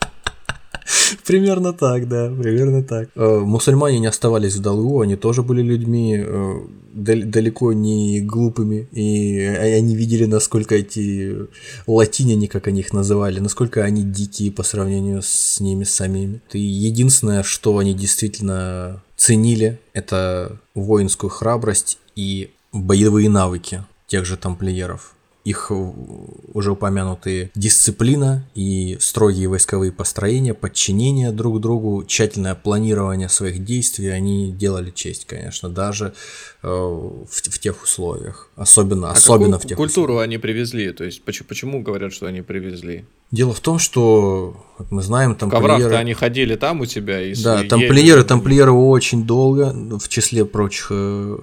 Примерно 1.25 1.73
так, 1.73 2.07
да, 2.07 2.29
примерно 2.29 2.83
так. 2.83 3.09
Э, 3.15 3.39
мусульмане 3.39 3.99
не 3.99 4.07
оставались 4.07 4.55
в 4.55 4.61
долгу, 4.61 5.01
они 5.01 5.15
тоже 5.15 5.43
были 5.43 5.61
людьми 5.61 6.17
э, 6.17 6.59
далеко 6.93 7.73
не 7.73 8.21
глупыми, 8.21 8.87
и 8.91 9.39
они 9.39 9.95
видели, 9.95 10.25
насколько 10.25 10.75
эти 10.75 11.47
латиняне, 11.87 12.47
как 12.47 12.67
они 12.67 12.81
их 12.81 12.93
называли, 12.93 13.39
насколько 13.39 13.83
они 13.83 14.03
дикие 14.03 14.51
по 14.51 14.63
сравнению 14.63 15.21
с 15.21 15.59
ними 15.59 15.83
самими. 15.83 16.41
И 16.53 16.59
единственное, 16.59 17.43
что 17.43 17.77
они 17.77 17.93
действительно 17.93 19.01
ценили, 19.15 19.79
это 19.93 20.57
воинскую 20.75 21.29
храбрость 21.29 21.97
и 22.15 22.51
боевые 22.71 23.29
навыки 23.29 23.83
тех 24.07 24.25
же 24.25 24.37
тамплиеров 24.37 25.13
их 25.45 25.71
уже 25.71 26.71
упомянутые 26.71 27.51
дисциплина 27.55 28.45
и 28.55 28.97
строгие 28.99 29.47
войсковые 29.47 29.91
построения, 29.91 30.53
подчинение 30.53 31.31
друг 31.31 31.61
другу, 31.61 32.03
тщательное 32.05 32.55
планирование 32.55 33.29
своих 33.29 33.63
действий, 33.63 34.07
они 34.07 34.51
делали 34.51 34.91
честь, 34.91 35.25
конечно, 35.25 35.69
даже 35.69 36.13
э, 36.61 36.67
в, 36.67 37.27
в 37.27 37.59
тех 37.59 37.81
условиях, 37.83 38.49
особенно, 38.55 39.09
а 39.09 39.13
особенно 39.13 39.59
в 39.59 39.65
тех 39.65 39.77
культуру 39.77 40.13
условиях. 40.13 40.25
они 40.25 40.37
привезли, 40.37 40.91
то 40.91 41.05
есть 41.05 41.23
почему, 41.23 41.47
почему 41.47 41.81
говорят, 41.81 42.13
что 42.13 42.25
они 42.25 42.41
привезли? 42.41 43.05
Дело 43.31 43.53
в 43.53 43.59
том, 43.59 43.79
что, 43.79 44.65
как 44.77 44.91
мы 44.91 45.01
знаем, 45.01 45.35
тамплиеры... 45.35 45.95
они 45.95 46.13
ходили 46.13 46.55
там 46.55 46.81
у 46.81 46.85
тебя 46.85 47.21
и 47.21 47.33
Да, 47.35 47.63
тамплиеры, 47.63 48.23
тамплиеры 48.23 48.71
очень 48.71 49.25
долго, 49.25 49.71
в 49.99 50.09
числе 50.09 50.45
прочих 50.45 50.87
э, 50.89 51.37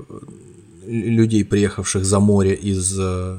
людей, 0.87 1.45
приехавших 1.45 2.05
за 2.05 2.19
море 2.19 2.55
из 2.55 2.99
э, 2.99 3.39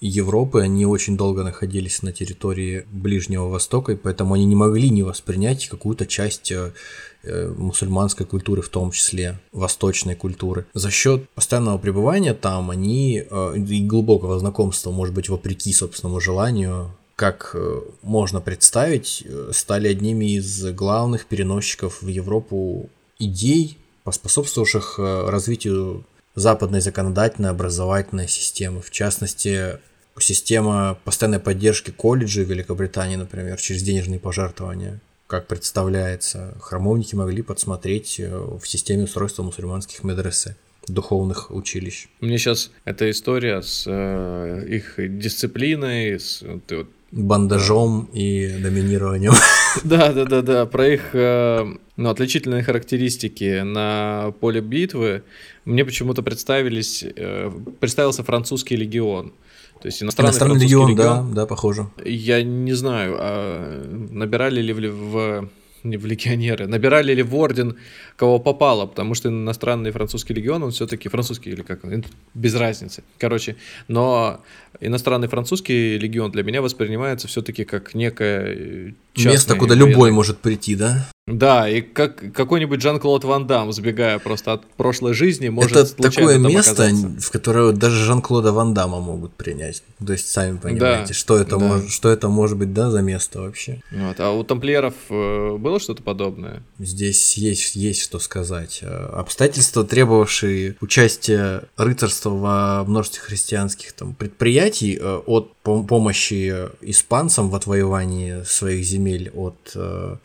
Европы, 0.00 0.60
они 0.60 0.84
очень 0.84 1.16
долго 1.16 1.42
находились 1.42 2.02
на 2.02 2.12
территории 2.12 2.86
Ближнего 2.92 3.48
Востока, 3.48 3.92
и 3.92 3.96
поэтому 3.96 4.34
они 4.34 4.44
не 4.44 4.54
могли 4.54 4.90
не 4.90 5.02
воспринять 5.02 5.68
какую-то 5.68 6.06
часть 6.06 6.52
э, 6.52 6.74
э, 7.22 7.48
мусульманской 7.56 8.26
культуры, 8.26 8.60
в 8.60 8.68
том 8.68 8.90
числе 8.90 9.40
восточной 9.52 10.14
культуры. 10.14 10.66
За 10.74 10.90
счет 10.90 11.28
постоянного 11.30 11.78
пребывания 11.78 12.34
там 12.34 12.70
они 12.70 13.24
э, 13.28 13.54
и 13.56 13.86
глубокого 13.86 14.38
знакомства, 14.38 14.90
может 14.90 15.14
быть, 15.14 15.30
вопреки 15.30 15.72
собственному 15.72 16.20
желанию, 16.20 16.94
как 17.14 17.56
можно 18.02 18.42
представить, 18.42 19.26
стали 19.52 19.88
одними 19.88 20.36
из 20.36 20.66
главных 20.72 21.24
переносчиков 21.24 22.02
в 22.02 22.08
Европу 22.08 22.90
идей, 23.18 23.78
поспособствовавших 24.04 24.98
развитию 24.98 26.04
западной 26.36 26.80
законодательной 26.80 27.50
образовательной 27.50 28.28
системы. 28.28 28.80
В 28.80 28.90
частности, 28.90 29.78
система 30.20 30.98
постоянной 31.04 31.40
поддержки 31.40 31.90
колледжей 31.90 32.44
в 32.44 32.50
Великобритании, 32.50 33.16
например, 33.16 33.58
через 33.58 33.82
денежные 33.82 34.20
пожертвования, 34.20 35.00
как 35.26 35.48
представляется, 35.48 36.54
храмовники 36.60 37.16
могли 37.16 37.42
подсмотреть 37.42 38.20
э, 38.20 38.28
в 38.30 38.64
системе 38.66 39.04
устройства 39.04 39.42
мусульманских 39.42 40.04
медресе 40.04 40.56
духовных 40.86 41.50
училищ. 41.50 42.08
Мне 42.20 42.38
сейчас 42.38 42.70
эта 42.84 43.10
история 43.10 43.60
с 43.60 43.84
э, 43.88 44.64
их 44.68 44.94
дисциплиной, 45.18 46.20
с 46.20 46.42
вот, 46.42 46.88
бандажом 47.12 48.08
и 48.12 48.48
доминированием. 48.62 49.32
Да, 49.84 50.10
да, 50.10 50.24
да, 50.24 50.40
да. 50.40 50.64
Про 50.64 50.88
их 50.88 51.10
э, 51.12 51.66
ну, 51.96 52.08
отличительные 52.08 52.62
характеристики 52.62 53.60
на 53.60 54.32
поле 54.40 54.62
битвы 54.62 55.22
мне 55.66 55.84
почему-то 55.84 56.22
представились, 56.22 57.04
э, 57.04 57.50
представился 57.78 58.22
французский 58.22 58.74
легион. 58.74 59.34
То 59.82 59.88
есть 59.88 60.02
иностранный, 60.02 60.30
иностранный 60.30 60.60
легион, 60.60 60.90
легион, 60.90 61.28
да, 61.34 61.42
да, 61.42 61.46
похоже. 61.46 61.88
Я 62.06 62.42
не 62.42 62.72
знаю, 62.72 63.16
а 63.18 64.08
набирали 64.10 64.62
ли 64.62 64.72
в, 64.72 64.90
в 64.90 65.48
не 65.86 65.96
в 65.96 66.06
легионеры, 66.06 66.66
набирали 66.66 67.14
ли 67.14 67.22
в 67.22 67.34
орден 67.34 67.76
кого 68.16 68.38
попало, 68.38 68.86
потому 68.86 69.14
что 69.14 69.28
иностранный 69.28 69.90
французский 69.90 70.34
легион, 70.34 70.62
он 70.62 70.70
все-таки 70.70 71.08
французский 71.08 71.50
или 71.50 71.62
как 71.62 71.84
он, 71.84 72.04
без 72.34 72.54
разницы, 72.54 73.02
короче, 73.18 73.56
но 73.88 74.40
иностранный 74.80 75.28
французский 75.28 75.98
легион 75.98 76.30
для 76.30 76.42
меня 76.42 76.62
воспринимается 76.62 77.28
все-таки 77.28 77.64
как 77.64 77.94
некое 77.94 78.94
место, 79.16 79.54
куда 79.54 79.74
военное... 79.74 79.90
любой 79.90 80.10
может 80.10 80.38
прийти, 80.38 80.74
да? 80.74 81.08
Да, 81.26 81.68
и 81.68 81.80
как 81.80 82.32
какой-нибудь 82.32 82.80
Жан-Клод 82.80 83.24
Ван 83.24 83.48
Дам, 83.48 83.72
сбегая 83.72 84.20
просто 84.20 84.52
от 84.52 84.64
прошлой 84.64 85.12
жизни, 85.12 85.48
может 85.48 85.76
Это 85.76 85.96
такое 85.96 86.38
место, 86.38 86.84
оказаться. 86.84 87.20
в 87.20 87.30
которое 87.32 87.72
даже 87.72 88.04
Жан-Клода 88.04 88.52
Ван 88.52 88.74
Дамма 88.74 89.00
могут 89.00 89.34
принять. 89.34 89.82
То 90.04 90.12
есть, 90.12 90.28
сами 90.28 90.58
понимаете, 90.58 91.08
да, 91.08 91.14
что, 91.14 91.36
это 91.36 91.56
да. 91.56 91.66
может, 91.66 91.90
что 91.90 92.10
это 92.10 92.28
может 92.28 92.56
быть, 92.56 92.72
да, 92.72 92.90
за 92.90 93.02
место 93.02 93.40
вообще. 93.40 93.80
Вот. 93.90 94.20
А 94.20 94.30
у 94.30 94.44
тамплиеров 94.44 94.94
э, 95.10 95.56
было 95.56 95.80
что-то 95.80 96.04
подобное? 96.04 96.62
Здесь 96.78 97.36
есть, 97.36 97.74
есть 97.74 98.02
что 98.02 98.20
сказать. 98.20 98.80
Э, 98.82 99.06
обстоятельства, 99.16 99.82
требовавшие 99.82 100.76
участия 100.80 101.64
рыцарства 101.76 102.30
во 102.30 102.84
множестве 102.84 103.22
христианских 103.22 103.94
там, 103.94 104.14
предприятий 104.14 104.65
э, 104.70 105.16
от 105.26 105.52
помощи 105.62 106.68
испанцам 106.80 107.50
в 107.50 107.54
отвоевании 107.54 108.42
своих 108.44 108.84
земель 108.84 109.30
от 109.34 109.76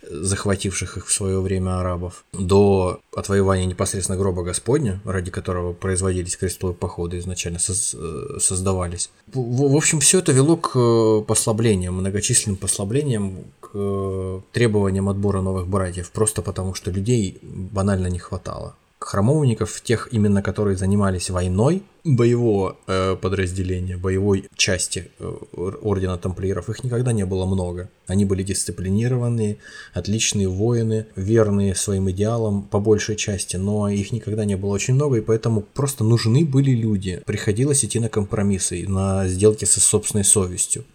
захвативших 0.10 0.98
их 0.98 1.08
в 1.08 1.12
свое 1.12 1.42
время 1.42 1.80
арабов, 1.80 2.24
до 2.34 3.00
отвоевания 3.16 3.66
непосредственно 3.66 4.18
гроба 4.18 4.44
Господня, 4.44 5.00
ради 5.06 5.32
которого 5.32 5.74
производились 5.74 6.38
крестовые 6.38 6.76
походы 6.76 7.20
изначально 7.20 7.58
э, 7.58 8.40
создавались. 8.40 9.10
В, 9.28 9.72
в 9.72 9.76
общем, 9.76 10.00
все 10.00 10.20
это 10.20 10.32
вело 10.32 10.58
к 10.58 10.72
э, 10.76 11.24
послаблениям, 11.28 11.96
многочисленным 11.96 12.58
послаблениям, 12.58 13.44
к 13.60 13.70
э, 13.74 14.42
требованиям 14.52 15.10
отбора 15.10 15.42
новых 15.42 15.68
братьев, 15.68 16.12
просто 16.12 16.42
потому 16.42 16.74
что 16.74 16.92
людей 16.92 17.40
банально 17.42 18.08
не 18.08 18.20
хватало 18.20 18.76
храмовников, 19.02 19.82
тех 19.82 20.10
именно, 20.12 20.42
которые 20.42 20.78
занимались 20.78 21.30
войной, 21.30 21.84
боевого 22.04 22.78
э, 22.88 23.16
подразделения, 23.16 23.98
боевой 23.98 24.48
части 24.56 25.12
э, 25.20 25.34
ордена 25.82 26.18
тамплиеров, 26.18 26.70
их 26.70 26.84
никогда 26.84 27.12
не 27.12 27.26
было 27.26 27.46
много. 27.46 27.90
Они 28.08 28.26
были 28.26 28.44
дисциплинированные, 28.44 29.58
отличные 29.94 30.48
воины, 30.48 31.08
верные 31.16 31.76
своим 31.76 32.10
идеалам 32.12 32.64
по 32.64 32.80
большей 32.80 33.16
части, 33.16 33.58
но 33.58 33.90
их 33.90 34.12
никогда 34.12 34.46
не 34.46 34.56
было 34.56 34.72
очень 34.72 34.94
много, 34.94 35.18
и 35.18 35.22
поэтому 35.22 35.62
просто 35.62 36.04
нужны 36.04 36.46
были 36.46 36.72
люди. 36.72 37.22
Приходилось 37.26 37.84
идти 37.84 38.00
на 38.00 38.10
компромиссы, 38.10 38.86
на 38.88 39.28
сделки 39.28 39.66
со 39.66 39.80
собственной 39.80 40.24
совестью. 40.24 40.86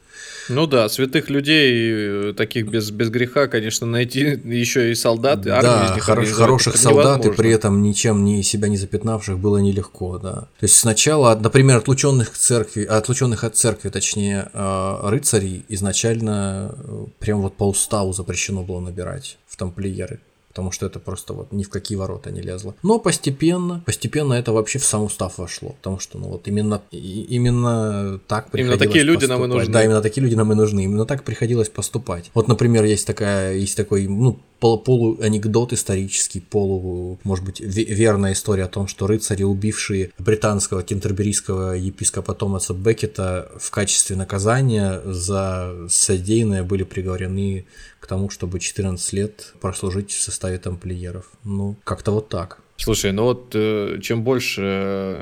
Ну 0.48 0.66
да, 0.66 0.88
святых 0.88 1.28
людей, 1.28 2.30
э, 2.30 2.32
таких 2.36 2.68
без, 2.68 2.90
без 2.90 3.10
греха, 3.10 3.48
конечно, 3.48 3.86
найти 3.86 4.20
еще 4.44 4.90
и 4.90 4.94
солдаты, 4.94 5.50
да, 5.50 5.94
из 5.96 6.02
хоро- 6.02 6.24
хороших 6.26 6.76
солдат 6.76 7.26
и 7.26 7.30
при 7.30 7.50
этом 7.50 7.82
ничем 7.82 8.24
не 8.24 8.42
себя 8.42 8.68
не 8.68 8.76
запятнавших 8.76 9.38
было 9.38 9.58
нелегко, 9.58 10.18
да. 10.18 10.32
То 10.32 10.62
есть 10.62 10.76
сначала, 10.76 11.34
например, 11.34 11.78
отлученных 11.78 12.30
церкви, 12.30 12.84
отлученных 12.84 13.44
от 13.44 13.56
церкви, 13.56 13.88
точнее, 13.88 14.48
э, 14.52 14.98
рыцарей 15.02 15.64
изначально 15.68 16.74
э, 16.78 17.06
прям 17.18 17.40
вот 17.40 17.56
по 17.56 17.68
уставу 17.68 18.12
запрещено 18.12 18.62
было 18.62 18.80
набирать 18.80 19.38
в 19.46 19.56
тамплиеры 19.56 20.20
потому 20.56 20.72
что 20.72 20.86
это 20.86 20.98
просто 20.98 21.34
вот 21.34 21.52
ни 21.52 21.64
в 21.64 21.68
какие 21.68 21.98
ворота 21.98 22.30
не 22.30 22.40
лезло. 22.40 22.74
Но 22.82 22.98
постепенно, 22.98 23.82
постепенно 23.84 24.32
это 24.32 24.52
вообще 24.52 24.78
в 24.78 24.84
сам 24.84 25.02
устав 25.02 25.36
вошло, 25.36 25.74
потому 25.82 25.98
что 25.98 26.18
ну 26.18 26.28
вот 26.28 26.48
именно, 26.48 26.80
именно 26.90 28.18
так 28.26 28.50
приходилось 28.50 28.80
Именно 28.80 28.90
такие 28.90 29.04
люди 29.04 29.26
нам 29.26 29.44
и 29.44 29.48
нужны. 29.48 29.70
Да, 29.70 29.84
именно 29.84 30.00
такие 30.00 30.22
люди 30.22 30.34
нам 30.34 30.50
и 30.52 30.54
нужны, 30.54 30.84
именно 30.84 31.04
так 31.04 31.24
приходилось 31.24 31.68
поступать. 31.68 32.30
Вот, 32.32 32.48
например, 32.48 32.84
есть 32.84 33.06
такая, 33.06 33.54
есть 33.54 33.76
такой, 33.76 34.06
ну, 34.06 34.38
полу 34.58 35.18
анекдот 35.20 35.72
исторический, 35.72 36.40
полу, 36.40 37.18
может 37.24 37.44
быть, 37.44 37.60
верная 37.60 38.32
история 38.32 38.64
о 38.64 38.68
том, 38.68 38.88
что 38.88 39.06
рыцари, 39.06 39.42
убившие 39.42 40.12
британского 40.18 40.82
кентерберийского 40.82 41.72
епископа 41.72 42.34
Томаса 42.34 42.74
Беккета 42.74 43.50
в 43.58 43.70
качестве 43.70 44.16
наказания 44.16 45.00
за 45.04 45.74
содеянное 45.88 46.62
были 46.62 46.84
приговорены 46.84 47.66
к 48.00 48.06
тому, 48.06 48.30
чтобы 48.30 48.60
14 48.60 49.12
лет 49.12 49.54
прослужить 49.60 50.12
в 50.12 50.22
составе 50.22 50.58
тамплиеров. 50.58 51.30
Ну, 51.44 51.76
как-то 51.84 52.12
вот 52.12 52.28
так. 52.28 52.60
Слушай, 52.76 53.12
ну 53.12 53.24
вот 53.24 53.52
э, 53.54 53.98
чем 54.02 54.22
больше 54.22 55.18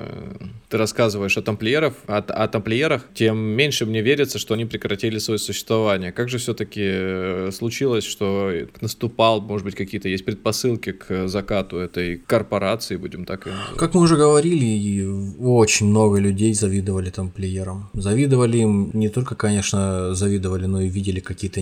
ты 0.75 0.79
рассказываешь 0.79 1.39
о 1.39 1.43
тамплиерах, 1.43 1.93
о, 2.09 2.17
о 2.17 2.49
тамплиерах, 2.49 3.03
тем 3.15 3.39
меньше 3.39 3.87
мне 3.87 4.03
верится, 4.03 4.41
что 4.41 4.55
они 4.55 4.65
прекратили 4.65 5.19
свое 5.19 5.39
существование. 5.39 6.11
Как 6.11 6.29
же 6.29 6.39
все-таки 6.39 6.83
э, 6.83 7.51
случилось, 7.53 8.03
что 8.03 8.51
наступал, 8.81 9.41
может 9.41 9.65
быть, 9.65 9.77
какие-то 9.77 10.09
есть 10.09 10.25
предпосылки 10.25 10.91
к 10.91 11.29
закату 11.29 11.77
этой 11.77 12.17
корпорации, 12.17 12.97
будем 12.97 13.25
так 13.25 13.47
и 13.47 13.51
называть? 13.51 13.77
Как 13.77 13.95
мы 13.95 14.01
уже 14.01 14.17
говорили, 14.17 15.39
очень 15.39 15.87
много 15.87 16.19
людей 16.19 16.53
завидовали 16.55 17.11
тамплиерам. 17.11 17.91
Завидовали 17.93 18.59
им 18.59 18.91
не 18.95 19.09
только, 19.09 19.37
конечно, 19.37 20.13
завидовали, 20.17 20.67
но 20.67 20.81
и 20.81 20.89
видели 20.89 21.21
какие-то 21.21 21.61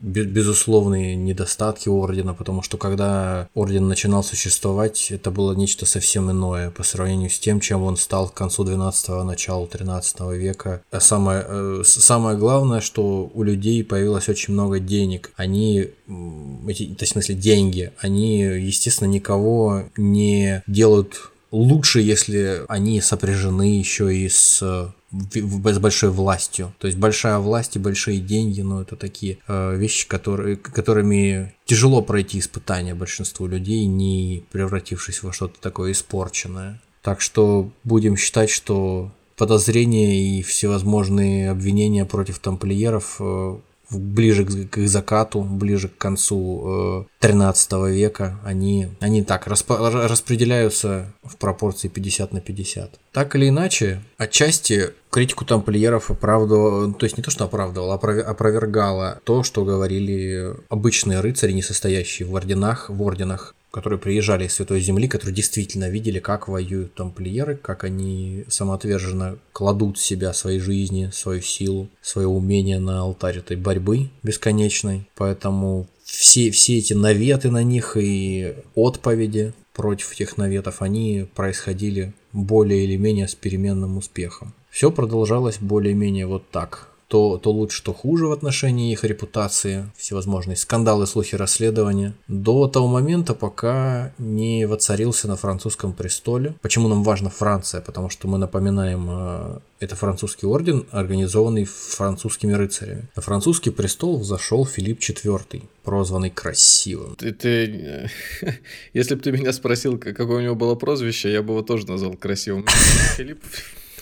безусловные 0.00 1.16
недостатки 1.16 1.88
ордена, 1.88 2.34
потому 2.34 2.60
что 2.60 2.76
когда 2.76 3.48
орден 3.54 3.88
начинал 3.88 4.22
существовать, 4.22 5.10
это 5.10 5.30
было 5.30 5.54
нечто 5.54 5.86
совсем 5.86 6.30
иное 6.30 6.70
по 6.70 6.82
сравнению 6.82 7.30
с 7.30 7.38
тем, 7.38 7.60
чем 7.60 7.84
он 7.84 7.96
стал 7.96 8.17
к 8.26 8.34
концу 8.34 8.64
12-го, 8.64 9.22
началу 9.22 9.68
13 9.68 10.20
века. 10.32 10.82
А 10.90 10.98
самое, 10.98 11.44
э, 11.46 11.82
самое 11.84 12.36
главное, 12.36 12.80
что 12.80 13.30
у 13.32 13.42
людей 13.44 13.84
появилось 13.84 14.28
очень 14.28 14.54
много 14.54 14.80
денег. 14.80 15.30
Они, 15.36 15.90
то 16.06 17.04
в 17.04 17.08
смысле 17.08 17.36
деньги, 17.36 17.92
они, 18.00 18.40
естественно, 18.40 19.08
никого 19.08 19.84
не 19.96 20.64
делают 20.66 21.30
лучше, 21.52 22.00
если 22.00 22.62
они 22.68 23.00
сопряжены 23.00 23.78
еще 23.78 24.14
и 24.14 24.28
с 24.28 24.92
с 25.10 25.78
большой 25.78 26.10
властью. 26.10 26.74
То 26.78 26.86
есть 26.86 26.98
большая 26.98 27.38
власть 27.38 27.76
и 27.76 27.78
большие 27.78 28.20
деньги, 28.20 28.60
ну 28.60 28.82
это 28.82 28.96
такие 28.96 29.38
э, 29.46 29.76
вещи, 29.76 30.06
которые, 30.06 30.56
которыми 30.56 31.54
тяжело 31.64 32.02
пройти 32.02 32.38
испытания 32.38 32.94
большинству 32.94 33.46
людей, 33.46 33.86
не 33.86 34.44
превратившись 34.50 35.22
во 35.22 35.32
что-то 35.32 35.60
такое 35.60 35.92
испорченное. 35.92 36.80
Так 37.02 37.20
что 37.20 37.70
будем 37.84 38.16
считать, 38.16 38.50
что 38.50 39.10
подозрения 39.36 40.38
и 40.38 40.42
всевозможные 40.42 41.50
обвинения 41.50 42.04
против 42.04 42.40
тамплиеров 42.40 43.16
э, 43.20 43.56
ближе 43.90 44.44
к, 44.44 44.70
к 44.70 44.86
закату, 44.86 45.40
ближе 45.40 45.88
к 45.88 45.96
концу 45.96 47.06
э, 47.10 47.20
13 47.20 47.72
века, 47.90 48.38
они, 48.44 48.88
они 49.00 49.22
так 49.22 49.46
распо- 49.46 50.06
распределяются 50.06 51.14
в 51.22 51.36
пропорции 51.36 51.88
50 51.88 52.32
на 52.32 52.40
50. 52.40 52.98
Так 53.12 53.34
или 53.36 53.48
иначе, 53.48 54.02
отчасти 54.18 54.90
критику 55.10 55.44
тамплиеров 55.44 56.10
оправдывала, 56.10 56.92
то 56.92 57.06
есть 57.06 57.16
не 57.16 57.22
то, 57.22 57.30
что 57.30 57.44
оправдывала, 57.44 57.94
а 57.94 58.30
опровергала 58.30 59.20
то, 59.24 59.42
что 59.42 59.64
говорили 59.64 60.54
обычные 60.68 61.20
рыцари, 61.20 61.52
не 61.52 61.62
состоящие 61.62 62.28
в 62.28 62.34
орденах, 62.34 62.90
в 62.90 63.02
орденах 63.02 63.54
которые 63.70 63.98
приезжали 63.98 64.46
из 64.46 64.54
Святой 64.54 64.80
Земли, 64.80 65.08
которые 65.08 65.34
действительно 65.34 65.88
видели, 65.88 66.18
как 66.18 66.48
воюют 66.48 66.94
тамплиеры, 66.94 67.56
как 67.56 67.84
они 67.84 68.44
самоотверженно 68.48 69.38
кладут 69.52 69.98
себя, 69.98 70.32
своей 70.32 70.58
жизни, 70.58 71.10
свою 71.12 71.42
силу, 71.42 71.88
свое 72.00 72.28
умение 72.28 72.78
на 72.78 73.00
алтарь 73.00 73.38
этой 73.38 73.56
борьбы 73.56 74.10
бесконечной. 74.22 75.08
Поэтому 75.16 75.86
все, 76.04 76.50
все 76.50 76.78
эти 76.78 76.94
наветы 76.94 77.50
на 77.50 77.62
них 77.62 77.96
и 77.96 78.54
отповеди 78.74 79.52
против 79.74 80.12
этих 80.12 80.36
наветов, 80.36 80.82
они 80.82 81.28
происходили 81.34 82.14
более 82.32 82.84
или 82.84 82.96
менее 82.96 83.28
с 83.28 83.34
переменным 83.34 83.96
успехом. 83.96 84.54
Все 84.70 84.90
продолжалось 84.90 85.58
более-менее 85.60 86.26
вот 86.26 86.50
так 86.50 86.87
то, 87.08 87.38
то 87.38 87.50
лучше, 87.50 87.82
то 87.82 87.94
хуже 87.94 88.26
в 88.26 88.32
отношении 88.32 88.92
их 88.92 89.02
репутации, 89.02 89.90
всевозможные 89.96 90.56
скандалы, 90.56 91.06
слухи, 91.06 91.34
расследования, 91.34 92.14
до 92.28 92.68
того 92.68 92.86
момента, 92.86 93.34
пока 93.34 94.12
не 94.18 94.66
воцарился 94.66 95.26
на 95.26 95.36
французском 95.36 95.94
престоле. 95.94 96.54
Почему 96.60 96.88
нам 96.88 97.02
важна 97.02 97.30
Франция? 97.30 97.80
Потому 97.80 98.10
что 98.10 98.28
мы 98.28 98.36
напоминаем, 98.36 99.06
э, 99.10 99.58
это 99.80 99.96
французский 99.96 100.46
орден, 100.46 100.86
организованный 100.90 101.64
французскими 101.64 102.52
рыцарями. 102.52 103.08
На 103.16 103.22
французский 103.22 103.70
престол 103.70 104.18
взошел 104.18 104.66
Филипп 104.66 105.00
IV, 105.00 105.62
прозванный 105.84 106.30
красивым. 106.30 107.16
Ты, 107.16 107.32
ты, 107.32 108.10
если 108.92 109.14
бы 109.14 109.22
ты 109.22 109.32
меня 109.32 109.54
спросил, 109.54 109.96
какое 109.98 110.38
у 110.38 110.40
него 110.40 110.54
было 110.54 110.74
прозвище, 110.74 111.32
я 111.32 111.42
бы 111.42 111.54
его 111.54 111.62
тоже 111.62 111.86
назвал 111.86 112.14
красивым. 112.14 112.66
Филипп 113.16 113.42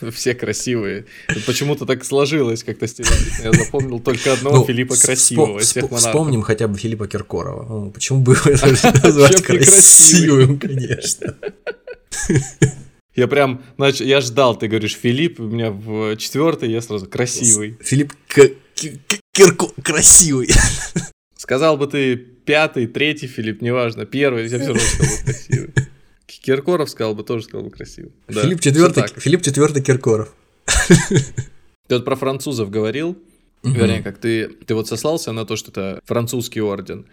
Все 0.13 0.35
красивые. 0.35 1.07
Почему-то 1.47 1.87
так 1.87 2.05
сложилось 2.05 2.63
как-то 2.65 2.87
стереотипно. 2.87 3.45
Я 3.45 3.53
запомнил 3.53 4.01
только 4.01 4.33
одного 4.33 4.59
ну, 4.59 4.65
Филиппа 4.65 4.97
Красивого 4.97 5.61
Вспомним 5.61 6.43
хотя 6.43 6.69
бы 6.69 6.79
Филиппа 6.79 7.07
Киркорова. 7.07 7.67
Ну, 7.69 7.91
почему 7.91 8.21
бы 8.21 8.35
его 8.35 8.51
назвать 9.03 9.43
красивым, 9.43 10.59
конечно. 10.59 11.37
Я 13.15 13.29
прям, 13.29 13.63
значит, 13.79 14.07
я 14.07 14.21
ждал, 14.21 14.59
ты 14.59 14.69
говоришь, 14.69 14.97
Филипп, 14.97 15.41
у 15.41 15.45
меня 15.45 15.71
в 15.71 16.17
четвертый, 16.17 16.71
я 16.71 16.83
сразу 16.83 17.07
красивый. 17.07 17.79
Филипп 17.81 18.13
Кирко 19.33 19.69
красивый. 19.83 20.49
Сказал 21.37 21.79
бы 21.79 21.87
ты 21.87 22.17
пятый, 22.17 22.87
третий 22.87 23.27
Филипп, 23.27 23.63
неважно, 23.63 24.05
первый, 24.05 24.49
я 24.49 24.59
все 24.59 24.69
равно 24.69 24.81
сказал 24.81 25.17
красивый. 25.25 25.71
Киркоров 26.47 26.89
сказал 26.89 27.17
бы, 27.17 27.25
тоже 27.25 27.43
сказал 27.43 27.65
бы 27.65 27.73
красиво. 27.73 28.13
Да, 28.29 28.43
Филипп 28.43 28.61
IV, 28.61 29.21
Филипп 29.21 29.41
IV 29.41 29.81
Киркоров. 29.81 30.33
Ты 31.89 31.97
вот 31.97 32.05
про 32.05 32.15
французов 32.15 32.71
говорил, 32.71 33.19
угу. 33.65 33.73
вернее, 33.73 34.01
как 34.01 34.19
ты, 34.19 34.49
ты 34.49 34.75
вот 34.77 34.87
сослался 34.87 35.33
на 35.33 35.45
то, 35.45 35.57
что 35.57 35.73
это 35.73 36.01
французский 36.05 36.61
орден. 36.61 37.07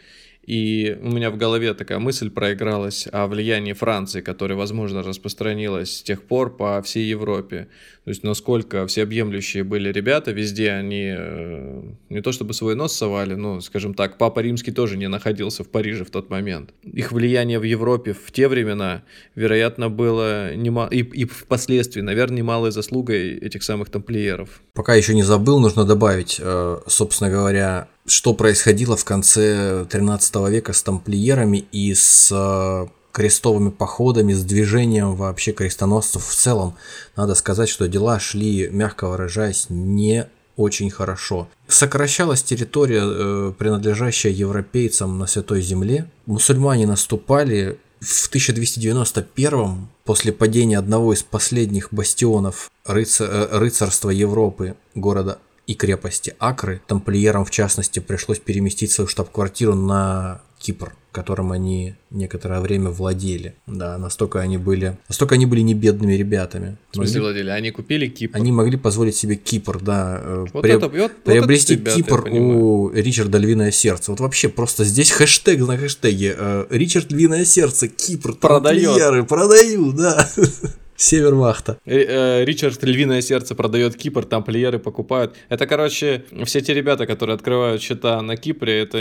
И 0.45 0.97
у 1.01 1.09
меня 1.09 1.31
в 1.31 1.37
голове 1.37 1.73
такая 1.73 1.99
мысль 1.99 2.29
проигралась 2.29 3.07
о 3.11 3.27
влиянии 3.27 3.73
Франции, 3.73 4.21
которое, 4.21 4.55
возможно, 4.55 5.01
распространилось 5.01 5.97
с 5.97 6.03
тех 6.03 6.23
пор 6.23 6.55
по 6.55 6.81
всей 6.81 7.05
Европе. 7.05 7.69
То 8.03 8.09
есть 8.09 8.23
насколько 8.23 8.85
всеобъемлющие 8.85 9.63
были 9.63 9.89
ребята, 9.89 10.31
везде 10.31 10.71
они 10.71 11.13
э, 11.17 11.81
не 12.09 12.21
то 12.21 12.33
чтобы 12.33 12.53
свой 12.53 12.75
нос 12.75 12.93
совали, 12.93 13.35
но, 13.35 13.61
скажем 13.61 13.93
так, 13.93 14.17
Папа 14.17 14.41
Римский 14.41 14.71
тоже 14.71 14.97
не 14.97 15.07
находился 15.07 15.63
в 15.63 15.69
Париже 15.69 16.03
в 16.03 16.09
тот 16.09 16.29
момент. 16.29 16.71
Их 16.83 17.13
влияние 17.13 17.59
в 17.59 17.63
Европе 17.63 18.11
в 18.11 18.29
те 18.33 18.49
времена, 18.49 19.03
вероятно, 19.35 19.89
было 19.89 20.53
немало, 20.53 20.89
и, 20.89 20.99
и 21.03 21.23
впоследствии, 21.23 22.01
наверное, 22.01 22.39
немалой 22.39 22.71
заслугой 22.71 23.37
этих 23.37 23.63
самых 23.63 23.89
тамплиеров. 23.89 24.61
Пока 24.73 24.95
еще 24.95 25.15
не 25.15 25.23
забыл, 25.23 25.59
нужно 25.59 25.85
добавить, 25.85 26.41
э, 26.43 26.79
собственно 26.87 27.29
говоря, 27.29 27.87
что 28.05 28.33
происходило 28.33 28.97
в 28.97 29.05
конце 29.05 29.85
13 29.85 30.35
века 30.49 30.73
с 30.73 30.83
тамплиерами 30.83 31.65
и 31.71 31.93
с 31.93 32.29
э, 32.31 32.87
крестовыми 33.11 33.69
походами, 33.69 34.33
с 34.33 34.43
движением 34.43 35.15
вообще 35.15 35.53
крестоносцев 35.53 36.25
в 36.25 36.35
целом. 36.35 36.75
Надо 37.15 37.35
сказать, 37.35 37.69
что 37.69 37.87
дела 37.87 38.19
шли, 38.19 38.67
мягко 38.69 39.07
выражаясь, 39.07 39.67
не 39.69 40.27
очень 40.55 40.89
хорошо. 40.89 41.47
Сокращалась 41.67 42.43
территория, 42.43 43.01
э, 43.03 43.53
принадлежащая 43.57 44.31
европейцам 44.31 45.17
на 45.17 45.27
Святой 45.27 45.61
Земле. 45.61 46.09
Мусульмане 46.25 46.87
наступали 46.87 47.79
в 47.99 48.27
1291 48.27 49.87
после 50.03 50.33
падения 50.33 50.77
одного 50.77 51.13
из 51.13 51.23
последних 51.23 51.87
бастионов 51.91 52.69
рыца- 52.85 53.25
э, 53.25 53.57
рыцарства 53.57 54.09
Европы, 54.09 54.75
города 54.93 55.39
и 55.67 55.75
крепости 55.75 56.35
Акры, 56.39 56.81
тамплиерам 56.87 57.45
в 57.45 57.51
частности 57.51 57.99
пришлось 57.99 58.39
переместить 58.39 58.91
свою 58.91 59.07
штаб-квартиру 59.07 59.75
на 59.75 60.41
Кипр, 60.59 60.93
которым 61.11 61.51
они 61.51 61.95
некоторое 62.09 62.61
время 62.61 62.89
владели. 62.89 63.55
Да, 63.67 63.97
настолько 63.97 64.39
они 64.39 64.57
были, 64.57 64.97
настолько 65.09 65.35
они 65.35 65.45
были 65.45 65.59
не 65.59 65.73
бедными 65.73 66.13
ребятами. 66.13 66.77
В 66.91 66.95
смысле 66.95 67.19
могли, 67.19 67.33
владели? 67.33 67.49
Они 67.49 67.71
купили 67.71 68.07
Кипр? 68.07 68.37
Они 68.37 68.51
могли 68.51 68.77
позволить 68.77 69.15
себе 69.15 69.35
Кипр, 69.35 69.81
да. 69.81 70.21
Э, 70.21 70.45
вот 70.53 70.61
при, 70.61 70.73
это, 70.73 70.87
вот, 70.87 71.11
приобрести 71.23 71.75
вот 71.75 71.87
это, 71.87 71.95
Кипр 71.95 72.27
у 72.29 72.89
Ричарда 72.91 73.37
Львиное 73.37 73.71
Сердце. 73.71 74.11
Вот 74.11 74.21
вообще 74.21 74.47
просто 74.47 74.85
здесь 74.85 75.11
хэштег 75.11 75.59
на 75.59 75.77
хэштеге. 75.77 76.35
Э, 76.37 76.65
Ричард 76.69 77.11
Львиное 77.11 77.43
Сердце, 77.43 77.89
Кипр, 77.89 78.33
продает. 78.33 79.27
продаю, 79.27 79.91
да. 79.91 80.29
Севермахта. 81.03 81.79
Э, 81.85 82.45
Ричард 82.45 82.81
Львиное 82.83 83.21
Сердце 83.21 83.55
продает 83.55 83.97
Кипр, 83.97 84.23
там 84.23 84.41
плееры 84.41 84.79
покупают. 84.79 85.35
Это, 85.49 85.67
короче, 85.67 86.23
все 86.45 86.61
те 86.61 86.73
ребята, 86.73 87.05
которые 87.05 87.35
открывают 87.35 87.81
счета 87.81 88.21
на 88.21 88.37
Кипре, 88.37 88.79
это 88.79 88.99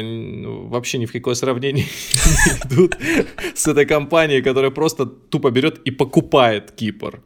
вообще 0.69 0.99
ни 0.99 1.07
в 1.07 1.13
какое 1.13 1.35
сравнение 1.35 1.85
не 2.15 2.77
идут 2.77 2.97
с 3.55 3.69
этой 3.69 3.87
компанией, 3.87 4.43
которая 4.43 4.73
просто 4.73 5.07
тупо 5.07 5.51
берет 5.53 5.79
и 5.85 5.93
покупает 5.93 6.73
Кипр. 6.73 7.23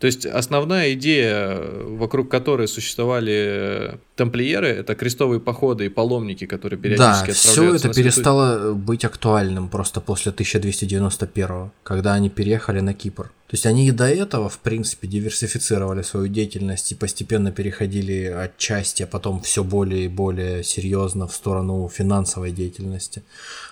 То 0.00 0.06
есть 0.06 0.24
основная 0.24 0.94
идея, 0.94 1.60
вокруг 1.84 2.30
которой 2.30 2.66
существовали 2.68 3.98
тамплиеры, 4.16 4.68
это 4.68 4.94
крестовые 4.94 5.40
походы 5.40 5.84
и 5.84 5.88
паломники, 5.90 6.46
которые 6.46 6.78
периодически 6.80 7.26
Да, 7.26 7.32
все 7.34 7.74
это 7.74 7.92
перестало 7.92 8.72
быть 8.72 9.04
актуальным 9.04 9.68
просто 9.68 10.00
после 10.00 10.32
1291, 10.32 11.70
когда 11.82 12.14
они 12.14 12.30
переехали 12.30 12.80
на 12.80 12.94
Кипр. 12.94 13.24
То 13.24 13.54
есть 13.54 13.66
они 13.66 13.88
и 13.88 13.90
до 13.90 14.08
этого, 14.08 14.48
в 14.48 14.60
принципе, 14.60 15.06
диверсифицировали 15.06 16.00
свою 16.00 16.28
деятельность 16.28 16.92
и 16.92 16.94
постепенно 16.94 17.52
переходили 17.52 18.24
отчасти, 18.24 19.02
а 19.02 19.06
потом 19.06 19.42
все 19.42 19.62
более 19.62 20.06
и 20.06 20.08
более 20.08 20.64
серьезно 20.64 21.26
в 21.26 21.34
сторону 21.34 21.90
финансовой 21.92 22.52
деятельности. 22.52 23.22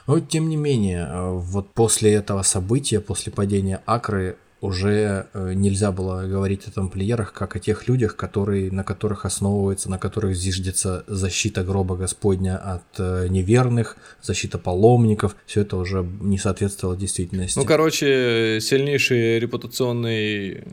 Но 0.06 0.20
тем 0.20 0.50
не 0.50 0.56
менее, 0.56 1.08
вот 1.32 1.72
после 1.72 2.12
этого 2.12 2.42
события, 2.42 3.00
после 3.00 3.32
падения 3.32 3.80
Акры, 3.86 4.36
уже 4.60 5.26
э, 5.32 5.52
нельзя 5.54 5.92
было 5.92 6.26
говорить 6.26 6.66
о 6.66 6.70
тамплиерах 6.70 7.32
как 7.32 7.56
о 7.56 7.58
тех 7.60 7.86
людях, 7.88 8.16
которые, 8.16 8.72
на 8.72 8.82
которых 8.82 9.24
основывается, 9.24 9.90
на 9.90 9.98
которых 9.98 10.34
зиждется 10.36 11.04
защита 11.06 11.62
гроба 11.62 11.96
Господня 11.96 12.56
от 12.56 12.82
э, 12.98 13.28
неверных, 13.28 13.96
защита 14.20 14.58
паломников. 14.58 15.36
Все 15.46 15.60
это 15.60 15.76
уже 15.76 16.06
не 16.20 16.38
соответствовало 16.38 16.96
действительности. 16.96 17.58
Ну, 17.58 17.64
короче, 17.64 18.58
сильнейший 18.60 19.38
репутационный, 19.38 20.64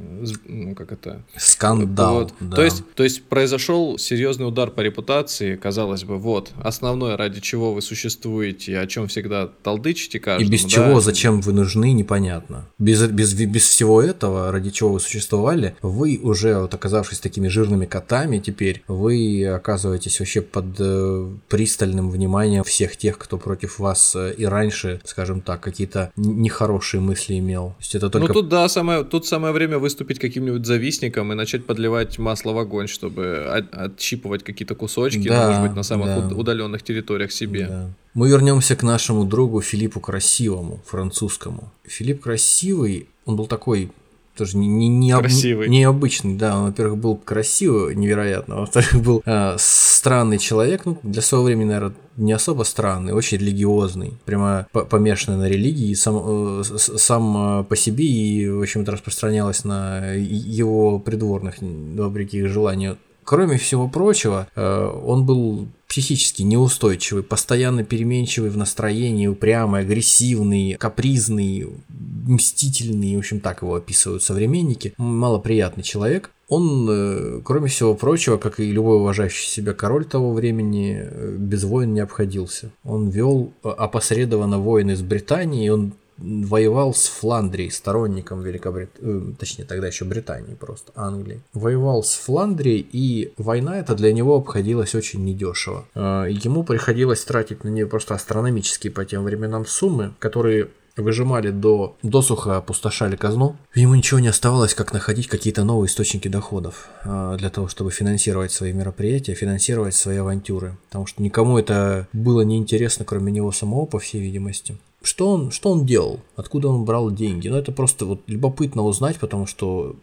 ну, 0.46 0.74
как 0.74 0.92
это? 0.92 1.22
Скандал. 1.38 2.16
Вот. 2.16 2.34
Да. 2.40 2.56
То, 2.56 2.64
есть, 2.64 2.84
то 2.96 3.04
есть 3.04 3.24
произошел 3.26 3.98
серьезный 3.98 4.48
удар 4.48 4.72
по 4.72 4.82
репутации, 4.82 5.56
казалось 5.56 6.04
бы, 6.04 6.18
вот, 6.18 6.52
основное, 6.64 7.18
ради 7.18 7.40
чего 7.40 7.74
вы 7.74 7.82
существуете, 7.82 8.80
о 8.80 8.88
чем 8.88 9.08
всегда 9.08 9.48
толдычите 9.48 10.20
каждому. 10.20 10.48
И 10.48 10.52
без 10.52 10.64
да? 10.64 10.70
чего, 10.70 11.00
зачем 11.02 11.42
вы 11.42 11.54
нужны, 11.54 11.92
непонятно. 11.92 12.68
Без, 12.80 13.06
без, 13.08 13.34
без 13.34 13.75
всего 13.76 14.02
этого, 14.02 14.54
ради 14.54 14.70
чего 14.70 14.94
вы 14.94 15.02
существовали, 15.02 15.76
вы 15.82 16.18
уже, 16.24 16.58
вот 16.62 16.74
оказавшись 16.74 17.20
такими 17.20 17.50
жирными 17.50 17.86
котами 17.86 18.40
теперь, 18.40 18.82
вы 18.88 19.46
оказываетесь 19.46 20.18
вообще 20.22 20.42
под 20.42 20.66
э, 20.80 21.28
пристальным 21.50 22.10
вниманием 22.10 22.64
всех 22.64 22.96
тех, 22.96 23.18
кто 23.18 23.38
против 23.38 23.80
вас 23.80 24.16
э, 24.16 24.34
и 24.38 24.46
раньше, 24.46 25.02
скажем 25.04 25.42
так, 25.42 25.60
какие-то 25.60 26.14
нехорошие 26.16 27.02
мысли 27.02 27.38
имел. 27.38 27.72
То 27.72 27.76
есть 27.82 27.96
это 27.96 28.10
только... 28.10 28.28
Ну 28.30 28.34
тут 28.34 28.48
да, 28.48 28.70
самое, 28.70 29.04
тут 29.04 29.26
самое 29.26 29.54
время 29.54 29.78
выступить 29.78 30.20
каким-нибудь 30.20 30.66
завистником 30.66 31.34
и 31.34 31.36
начать 31.36 31.66
подливать 31.66 32.18
масло 32.18 32.54
в 32.54 32.58
огонь, 32.58 32.88
чтобы 32.88 33.44
от, 33.58 33.74
отщипывать 33.74 34.44
какие-то 34.44 34.76
кусочки, 34.76 35.28
да, 35.28 35.48
может 35.48 35.62
быть, 35.64 35.76
на 35.76 35.84
самых 35.84 36.30
да. 36.30 36.36
удаленных 36.36 36.82
территориях 36.82 37.34
себе. 37.34 37.68
Да. 37.68 37.90
Мы 38.14 38.30
вернемся 38.30 38.78
к 38.78 38.84
нашему 38.84 39.26
другу 39.26 39.60
Филиппу 39.60 40.00
Красивому, 40.00 40.82
французскому. 40.86 41.74
Филипп 41.84 42.24
Красивый, 42.24 43.10
он 43.26 43.36
был 43.36 43.48
такой 43.48 43.92
тоже 44.36 44.58
не, 44.58 44.68
не, 44.68 44.88
не, 44.88 45.18
Красивый. 45.18 45.70
необычный, 45.70 46.36
да, 46.36 46.58
он, 46.58 46.66
во-первых, 46.66 46.98
был 46.98 47.16
красивый, 47.16 47.96
невероятно, 47.96 48.58
во-вторых, 48.58 49.02
был 49.02 49.24
э, 49.26 49.56
странный 49.58 50.38
человек, 50.38 50.86
ну, 50.86 50.98
для 51.04 51.22
своего 51.22 51.46
времени, 51.46 51.70
наверное, 51.70 51.96
не 52.18 52.34
особо 52.34 52.64
странный, 52.64 53.14
очень 53.14 53.38
религиозный, 53.38 54.14
прямо 54.26 54.68
помешанный 54.72 55.38
на 55.38 55.48
религии, 55.48 55.94
сам, 55.94 56.62
э, 56.62 56.64
сам 56.64 57.62
э, 57.62 57.64
по 57.64 57.76
себе 57.76 58.06
и, 58.06 58.50
в 58.50 58.62
общем-то, 58.62 58.92
распространялось 58.92 59.64
на 59.64 60.14
его 60.14 61.00
придворных, 61.00 61.56
вопреки 61.62 62.40
их 62.40 62.50
желанию. 62.50 62.98
Кроме 63.26 63.58
всего 63.58 63.88
прочего, 63.88 64.48
э, 64.56 65.00
он 65.04 65.26
был 65.26 65.68
психически 65.88 66.44
неустойчивый, 66.44 67.24
постоянно 67.24 67.84
переменчивый 67.84 68.52
в 68.52 68.58
настроении, 68.58 69.28
упрямый, 69.28 69.82
агрессивный, 69.82 70.74
капризный, 70.74 71.68
мстительный, 71.90 73.16
в 73.16 73.20
общем, 73.20 73.40
так 73.40 73.64
его 73.64 73.76
описывают 73.76 74.22
современники. 74.22 74.94
Малоприятный 74.98 75.84
человек. 75.84 76.30
Он, 76.48 76.88
э, 76.88 77.42
кроме 77.44 77.68
всего 77.68 77.96
прочего, 77.96 78.38
как 78.38 78.60
и 78.60 78.72
любой 78.72 78.98
уважающий 78.98 79.50
себя 79.50 79.74
король 79.74 80.06
того 80.06 80.32
времени, 80.32 81.00
э, 81.02 81.36
без 81.40 81.64
войн 81.64 81.94
не 81.96 82.02
обходился. 82.02 82.70
Он 82.84 83.10
вел 83.10 83.52
опосредованно 83.64 84.60
войны 84.60 84.96
с 84.96 85.02
Британией, 85.02 85.70
он 85.70 85.94
воевал 86.18 86.94
с 86.94 87.08
Фландрией, 87.08 87.72
сторонником 87.72 88.42
Великобритании, 88.42 89.32
э, 89.32 89.36
точнее 89.38 89.66
тогда 89.66 89.88
еще 89.88 90.06
Британии 90.06 90.56
просто, 90.56 90.92
Англии. 90.96 91.42
Воевал 91.54 92.04
с 92.04 92.16
Фландрией, 92.16 92.88
и 92.92 93.34
война 93.38 93.78
эта 93.78 93.96
для 93.96 94.14
него 94.14 94.36
обходилась 94.36 94.96
очень 94.96 95.24
недешево. 95.26 95.86
Э, 95.96 96.28
ему 96.30 96.64
приходилось 96.64 97.24
тратить 97.24 97.64
на 97.64 97.70
нее 97.70 97.88
просто 97.88 98.16
астрономические 98.16 98.92
по 98.92 99.06
тем 99.06 99.24
временам 99.24 99.66
суммы, 99.66 100.14
которые 100.20 100.70
выжимали 100.98 101.50
до 101.50 101.96
досуха, 102.04 102.58
опустошали 102.58 103.16
казну. 103.16 103.58
Ему 103.74 103.96
ничего 103.96 104.20
не 104.20 104.30
оставалось, 104.30 104.74
как 104.74 104.94
находить 104.94 105.28
какие-то 105.28 105.64
новые 105.64 105.88
источники 105.88 106.28
доходов 106.28 106.88
э, 107.04 107.36
для 107.38 107.50
того, 107.50 107.68
чтобы 107.68 107.92
финансировать 107.92 108.52
свои 108.52 108.72
мероприятия, 108.72 109.34
финансировать 109.34 109.96
свои 109.96 110.18
авантюры. 110.18 110.78
Потому 110.88 111.06
что 111.06 111.22
никому 111.22 111.58
это 111.58 112.08
было 112.14 112.42
неинтересно, 112.42 113.04
кроме 113.06 113.32
него 113.32 113.52
самого, 113.52 113.86
по 113.86 114.00
всей 114.00 114.22
видимости 114.22 114.78
что 115.06 115.30
он, 115.30 115.52
что 115.52 115.72
он 115.72 115.86
делал, 115.86 116.20
откуда 116.36 116.70
он 116.70 116.86
брал 116.86 117.12
деньги. 117.12 117.48
Ну, 117.48 117.58
это 117.58 117.72
просто 117.72 118.06
вот 118.06 118.22
любопытно 118.28 118.84
узнать, 118.84 119.18
потому 119.20 119.46
что 119.46 119.96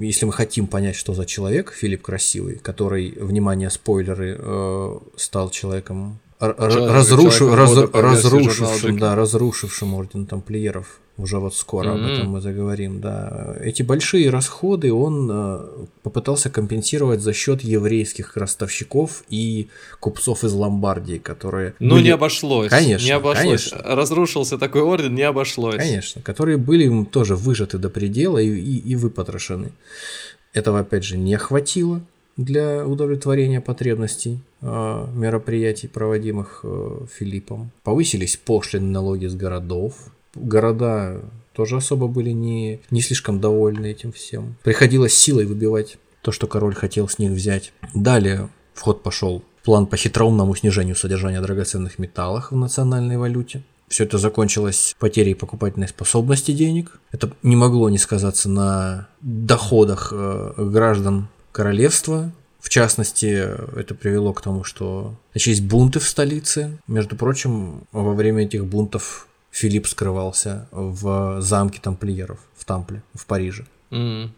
если 0.00 0.26
мы 0.26 0.32
хотим 0.32 0.66
понять, 0.66 0.96
что 0.96 1.14
за 1.14 1.26
человек 1.26 1.72
Филипп 1.72 2.02
Красивый, 2.02 2.56
который, 2.56 3.12
внимание, 3.20 3.70
спойлеры, 3.70 4.36
э, 4.38 4.98
стал 5.16 5.50
человеком 5.50 6.18
разрушу, 6.38 7.54
раз, 7.54 7.74
разрушившим, 7.92 8.98
да, 8.98 9.14
разрушившим 9.14 9.94
орден 9.94 10.26
тамплиеров. 10.26 11.00
Уже 11.16 11.38
вот 11.38 11.54
скоро 11.54 11.90
mm-hmm. 11.90 12.04
об 12.04 12.10
этом 12.10 12.28
мы 12.30 12.40
заговорим, 12.40 13.00
да. 13.00 13.56
Эти 13.60 13.84
большие 13.84 14.30
расходы 14.30 14.92
он 14.92 15.30
э, 15.32 15.60
попытался 16.02 16.50
компенсировать 16.50 17.20
за 17.20 17.32
счет 17.32 17.62
еврейских 17.62 18.36
ростовщиков 18.36 19.22
и 19.28 19.68
купцов 20.00 20.42
из 20.42 20.52
Ломбардии, 20.52 21.18
которые... 21.18 21.74
Ну, 21.78 21.94
были... 21.94 22.04
не 22.04 22.10
обошлось. 22.10 22.68
Конечно, 22.68 23.06
Не 23.06 23.12
обошлось. 23.12 23.70
Конечно. 23.70 23.94
Разрушился 23.94 24.58
такой 24.58 24.82
орден, 24.82 25.14
не 25.14 25.22
обошлось. 25.22 25.76
Конечно, 25.76 26.20
которые 26.20 26.56
были 26.56 26.86
им 26.86 27.06
тоже 27.06 27.36
выжаты 27.36 27.78
до 27.78 27.90
предела 27.90 28.38
и, 28.38 28.48
и, 28.48 28.78
и 28.78 28.96
выпотрошены. 28.96 29.70
Этого, 30.52 30.80
опять 30.80 31.04
же, 31.04 31.16
не 31.16 31.36
хватило 31.36 32.00
для 32.36 32.84
удовлетворения 32.84 33.60
потребностей 33.60 34.40
э, 34.62 35.06
мероприятий, 35.14 35.86
проводимых 35.86 36.60
э, 36.64 37.06
Филиппом. 37.16 37.70
Повысились 37.84 38.36
пошлины 38.36 38.90
налоги 38.90 39.26
с 39.26 39.34
городов. 39.36 39.94
Города 40.34 41.20
тоже 41.52 41.76
особо 41.76 42.08
были 42.08 42.30
не, 42.30 42.80
не 42.90 43.00
слишком 43.00 43.40
довольны 43.40 43.86
этим 43.86 44.12
всем. 44.12 44.56
Приходилось 44.62 45.14
силой 45.14 45.46
выбивать 45.46 45.98
то, 46.22 46.32
что 46.32 46.46
король 46.46 46.74
хотел 46.74 47.08
с 47.08 47.18
них 47.18 47.32
взять. 47.32 47.72
Далее 47.94 48.48
в 48.74 48.80
ход 48.80 49.02
пошел 49.02 49.42
план 49.62 49.86
по 49.86 49.96
хитроумному 49.96 50.54
снижению 50.54 50.96
содержания 50.96 51.40
драгоценных 51.40 51.98
металлов 51.98 52.50
в 52.50 52.56
национальной 52.56 53.16
валюте. 53.16 53.62
Все 53.88 54.04
это 54.04 54.18
закончилось 54.18 54.96
потерей 54.98 55.34
покупательной 55.34 55.88
способности 55.88 56.52
денег. 56.52 56.98
Это 57.12 57.30
не 57.42 57.54
могло 57.54 57.90
не 57.90 57.98
сказаться 57.98 58.48
на 58.48 59.08
доходах 59.20 60.12
э, 60.12 60.54
граждан 60.56 61.28
королевства. 61.52 62.32
В 62.60 62.70
частности, 62.70 63.26
это 63.78 63.94
привело 63.94 64.32
к 64.32 64.40
тому, 64.40 64.64
что 64.64 65.14
начались 65.34 65.60
бунты 65.60 66.00
в 66.00 66.08
столице. 66.08 66.78
Между 66.88 67.14
прочим, 67.14 67.84
во 67.92 68.14
время 68.14 68.44
этих 68.44 68.64
бунтов 68.64 69.28
Филипп 69.54 69.86
скрывался 69.86 70.66
в 70.72 71.40
замке 71.40 71.78
тамплиеров 71.80 72.40
в 72.56 72.64
Тампле, 72.64 73.04
в 73.14 73.24
Париже. 73.24 73.64
Mm. 73.92 74.30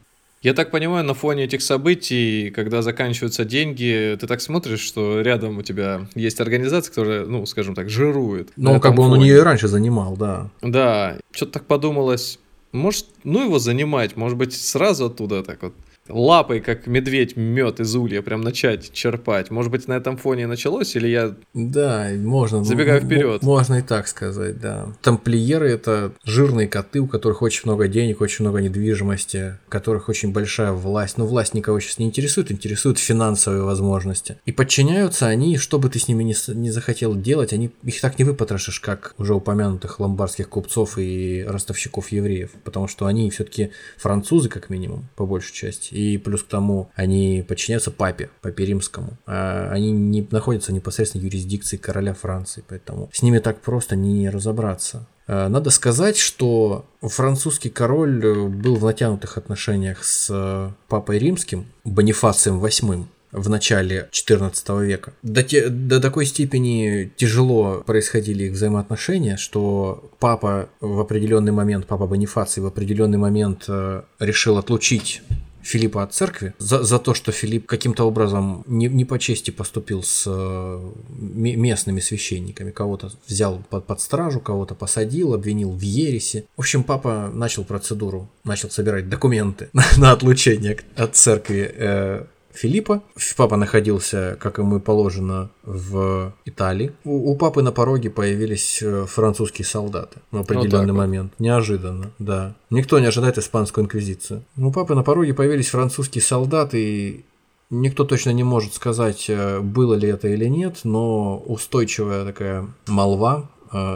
Я 0.42 0.52
так 0.52 0.70
понимаю, 0.70 1.06
на 1.06 1.14
фоне 1.14 1.44
этих 1.44 1.62
событий, 1.62 2.50
когда 2.54 2.82
заканчиваются 2.82 3.46
деньги, 3.46 4.14
ты 4.20 4.26
так 4.26 4.42
смотришь, 4.42 4.80
что 4.80 5.22
рядом 5.22 5.56
у 5.56 5.62
тебя 5.62 6.06
есть 6.14 6.38
организация, 6.38 6.90
которая, 6.90 7.24
ну, 7.24 7.46
скажем 7.46 7.74
так, 7.74 7.88
жирует. 7.88 8.50
Ну, 8.56 8.78
как 8.78 8.94
бы 8.94 9.04
он 9.04 9.08
фоне. 9.08 9.22
у 9.22 9.24
нее 9.24 9.38
и 9.38 9.40
раньше 9.40 9.68
занимал, 9.68 10.18
да. 10.18 10.50
Да, 10.60 11.16
что-то 11.32 11.52
так 11.52 11.64
подумалось, 11.64 12.38
может, 12.72 13.06
ну 13.24 13.42
его 13.42 13.58
занимать, 13.58 14.16
может 14.16 14.36
быть, 14.36 14.52
сразу 14.52 15.06
оттуда 15.06 15.42
так 15.42 15.62
вот 15.62 15.72
лапой, 16.08 16.60
как 16.60 16.86
медведь, 16.86 17.36
мед 17.36 17.80
из 17.80 17.94
улья, 17.94 18.22
прям 18.22 18.40
начать 18.40 18.92
черпать. 18.92 19.50
Может 19.50 19.70
быть, 19.70 19.88
на 19.88 19.94
этом 19.94 20.16
фоне 20.16 20.46
началось, 20.46 20.94
или 20.96 21.08
я 21.08 21.34
да, 21.54 22.10
можно, 22.16 22.64
забегаю 22.64 23.00
вперед? 23.00 23.42
Можно 23.42 23.76
и 23.76 23.82
так 23.82 24.08
сказать, 24.08 24.60
да. 24.60 24.88
Тамплиеры— 25.02 25.68
это 25.70 26.12
жирные 26.24 26.68
коты, 26.68 27.00
у 27.00 27.06
которых 27.06 27.42
очень 27.42 27.62
много 27.64 27.88
денег, 27.88 28.20
очень 28.20 28.44
много 28.44 28.60
недвижимости, 28.60 29.58
у 29.66 29.70
которых 29.70 30.08
очень 30.08 30.32
большая 30.32 30.72
власть. 30.72 31.18
Но 31.18 31.26
власть 31.26 31.54
никого 31.54 31.80
сейчас 31.80 31.98
не 31.98 32.06
интересует, 32.06 32.52
интересуют 32.52 32.98
финансовые 32.98 33.62
возможности. 33.62 34.38
И 34.44 34.52
подчиняются 34.52 35.26
они, 35.26 35.56
что 35.56 35.78
бы 35.78 35.88
ты 35.88 35.98
с 35.98 36.08
ними 36.08 36.22
не, 36.22 36.34
не 36.54 36.70
захотел 36.70 37.14
делать, 37.14 37.52
они 37.52 37.70
их 37.82 38.00
так 38.00 38.18
не 38.18 38.24
выпотрошишь, 38.24 38.80
как 38.80 39.14
уже 39.18 39.34
упомянутых 39.34 40.00
ломбардских 40.00 40.48
купцов 40.48 40.98
и 40.98 41.44
ростовщиков 41.46 42.10
евреев, 42.12 42.50
потому 42.64 42.88
что 42.88 43.06
они 43.06 43.30
все-таки 43.30 43.70
французы, 43.96 44.48
как 44.48 44.70
минимум, 44.70 45.08
по 45.16 45.26
большей 45.26 45.54
части 45.54 45.95
и 45.96 46.18
плюс 46.18 46.42
к 46.42 46.48
тому 46.48 46.90
они 46.94 47.44
подчиняются 47.46 47.90
папе, 47.90 48.30
папе 48.42 48.66
римскому. 48.66 49.16
А 49.26 49.70
они 49.72 49.90
не 49.92 50.26
находятся 50.30 50.72
в 50.72 50.74
непосредственной 50.74 51.24
юрисдикции 51.24 51.76
короля 51.76 52.14
Франции, 52.14 52.62
поэтому 52.68 53.08
с 53.12 53.22
ними 53.22 53.38
так 53.38 53.60
просто 53.60 53.96
не 53.96 54.28
разобраться. 54.28 55.06
А, 55.26 55.48
надо 55.48 55.70
сказать, 55.70 56.16
что 56.16 56.84
французский 57.00 57.70
король 57.70 58.48
был 58.48 58.76
в 58.76 58.84
натянутых 58.84 59.38
отношениях 59.38 60.04
с 60.04 60.28
э, 60.30 60.70
папой 60.88 61.18
римским, 61.18 61.66
Бонифацием 61.84 62.62
VIII, 62.62 63.06
в 63.32 63.48
начале 63.50 64.08
XIV 64.12 64.84
века. 64.84 65.12
До, 65.22 65.42
те, 65.42 65.68
до 65.68 66.00
такой 66.00 66.26
степени 66.26 67.12
тяжело 67.16 67.82
происходили 67.86 68.44
их 68.44 68.52
взаимоотношения, 68.52 69.36
что 69.36 70.10
папа 70.18 70.68
в 70.80 71.00
определенный 71.00 71.52
момент, 71.52 71.86
папа 71.86 72.06
Бонифаций 72.06 72.62
в 72.62 72.66
определенный 72.66 73.18
момент 73.18 73.64
э, 73.68 74.02
решил 74.20 74.58
отлучить 74.58 75.22
Филиппа 75.66 76.02
от 76.02 76.14
церкви 76.14 76.52
за, 76.58 76.82
за 76.82 76.98
то, 76.98 77.14
что 77.14 77.32
Филипп 77.32 77.66
каким-то 77.66 78.04
образом 78.04 78.64
не, 78.66 78.86
не 78.86 79.04
по 79.04 79.18
чести 79.18 79.50
поступил 79.50 80.02
с 80.02 80.24
э, 80.26 80.90
местными 81.18 82.00
священниками. 82.00 82.70
Кого-то 82.70 83.10
взял 83.28 83.62
под, 83.70 83.86
под 83.86 84.00
стражу, 84.00 84.40
кого-то 84.40 84.74
посадил, 84.74 85.34
обвинил 85.34 85.72
в 85.72 85.80
ересе. 85.80 86.44
В 86.56 86.60
общем, 86.60 86.84
папа 86.84 87.30
начал 87.34 87.64
процедуру, 87.64 88.28
начал 88.44 88.70
собирать 88.70 89.08
документы 89.08 89.68
на, 89.72 89.84
на 89.98 90.12
отлучение 90.12 90.78
от 90.96 91.16
церкви 91.16 91.70
э, 91.74 92.24
Филиппа. 92.56 93.02
Папа 93.36 93.56
находился, 93.56 94.36
как 94.40 94.58
ему 94.58 94.78
и 94.78 94.80
положено, 94.80 95.50
в 95.62 96.32
Италии. 96.44 96.92
У, 97.04 97.30
у 97.30 97.36
папы 97.36 97.62
на 97.62 97.72
пороге 97.72 98.10
появились 98.10 98.80
э, 98.82 99.04
французские 99.06 99.66
солдаты 99.66 100.20
в 100.30 100.38
определенный 100.38 100.92
вот 100.92 100.98
момент. 100.98 101.32
Вот. 101.38 101.44
Неожиданно, 101.44 102.10
да. 102.18 102.54
Никто 102.70 102.98
не 102.98 103.06
ожидает 103.06 103.38
испанскую 103.38 103.84
инквизицию. 103.84 104.42
У 104.56 104.72
папы 104.72 104.94
на 104.94 105.02
пороге 105.02 105.34
появились 105.34 105.68
французские 105.68 106.22
солдаты, 106.22 106.80
и 106.80 107.24
Никто 107.68 108.04
точно 108.04 108.30
не 108.30 108.44
может 108.44 108.74
сказать, 108.74 109.26
э, 109.28 109.58
было 109.58 109.94
ли 109.94 110.08
это 110.08 110.28
или 110.28 110.44
нет, 110.44 110.80
но 110.84 111.36
устойчивая 111.38 112.24
такая 112.24 112.68
молва 112.86 113.50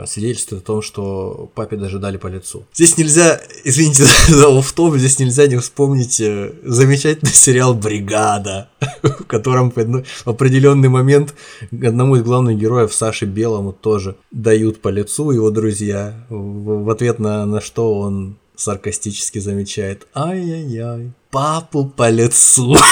свидетельствует 0.07 0.63
о 0.63 0.67
том, 0.67 0.83
что 0.83 1.51
папе 1.55 1.77
даже 1.77 1.99
дали 1.99 2.17
по 2.17 2.27
лицу. 2.27 2.65
Здесь 2.75 2.97
нельзя, 2.97 3.41
извините 3.65 4.05
за 4.29 4.49
офф 4.49 4.75
здесь 4.97 5.19
нельзя 5.19 5.47
не 5.47 5.57
вспомнить 5.57 6.21
э, 6.21 6.53
замечательный 6.63 7.33
сериал 7.33 7.75
«Бригада», 7.75 8.69
в 9.03 9.25
котором 9.25 9.71
в 9.71 10.05
определенный 10.29 10.89
момент 10.89 11.35
одному 11.71 12.17
из 12.17 12.23
главных 12.23 12.59
героев, 12.59 12.93
Саше 12.95 13.27
Белому, 13.27 13.73
тоже 13.73 14.17
дают 14.31 14.81
по 14.81 14.89
лицу 14.89 15.31
его 15.31 15.51
друзья, 15.51 16.27
в 16.29 16.91
ответ 16.91 17.19
на, 17.19 17.47
на 17.47 17.61
что 17.61 17.99
он 17.99 18.37
саркастически 18.57 19.39
замечает 19.39 20.07
«Ай-яй-яй, 20.15 21.13
папу 21.31 21.87
по 21.87 22.11
лицу». 22.11 22.77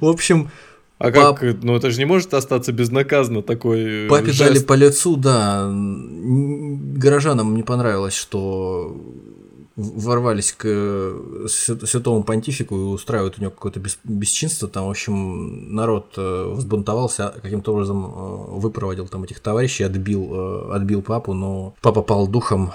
В 0.00 0.06
общем, 0.06 0.50
а 0.98 1.12
Пап... 1.12 1.38
как, 1.38 1.62
ну 1.62 1.76
это 1.76 1.90
же 1.90 1.98
не 1.98 2.04
может 2.04 2.34
остаться 2.34 2.72
безнаказанно 2.72 3.42
такой 3.42 4.06
э, 4.06 4.08
Папе 4.08 4.32
жест. 4.32 4.40
дали 4.40 4.58
по 4.58 4.72
лицу, 4.72 5.16
да. 5.16 5.70
Горожанам 5.72 7.54
не 7.54 7.62
понравилось, 7.62 8.14
что 8.14 9.00
ворвались 9.76 10.52
к 10.52 10.64
э, 10.66 11.46
святому 11.46 12.24
понтифику 12.24 12.74
и 12.74 12.80
устраивают 12.80 13.38
у 13.38 13.42
него 13.42 13.52
какое-то 13.52 13.80
бесчинство. 14.02 14.66
Там, 14.66 14.86
в 14.86 14.90
общем, 14.90 15.72
народ 15.72 16.14
э, 16.16 16.52
взбунтовался, 16.52 17.32
каким-то 17.42 17.72
образом 17.72 18.58
выпроводил 18.58 19.06
там 19.06 19.22
этих 19.22 19.38
товарищей, 19.38 19.84
отбил, 19.84 20.72
отбил 20.72 21.02
папу, 21.02 21.32
но 21.32 21.74
папа 21.80 22.02
пал 22.02 22.26
духом 22.26 22.72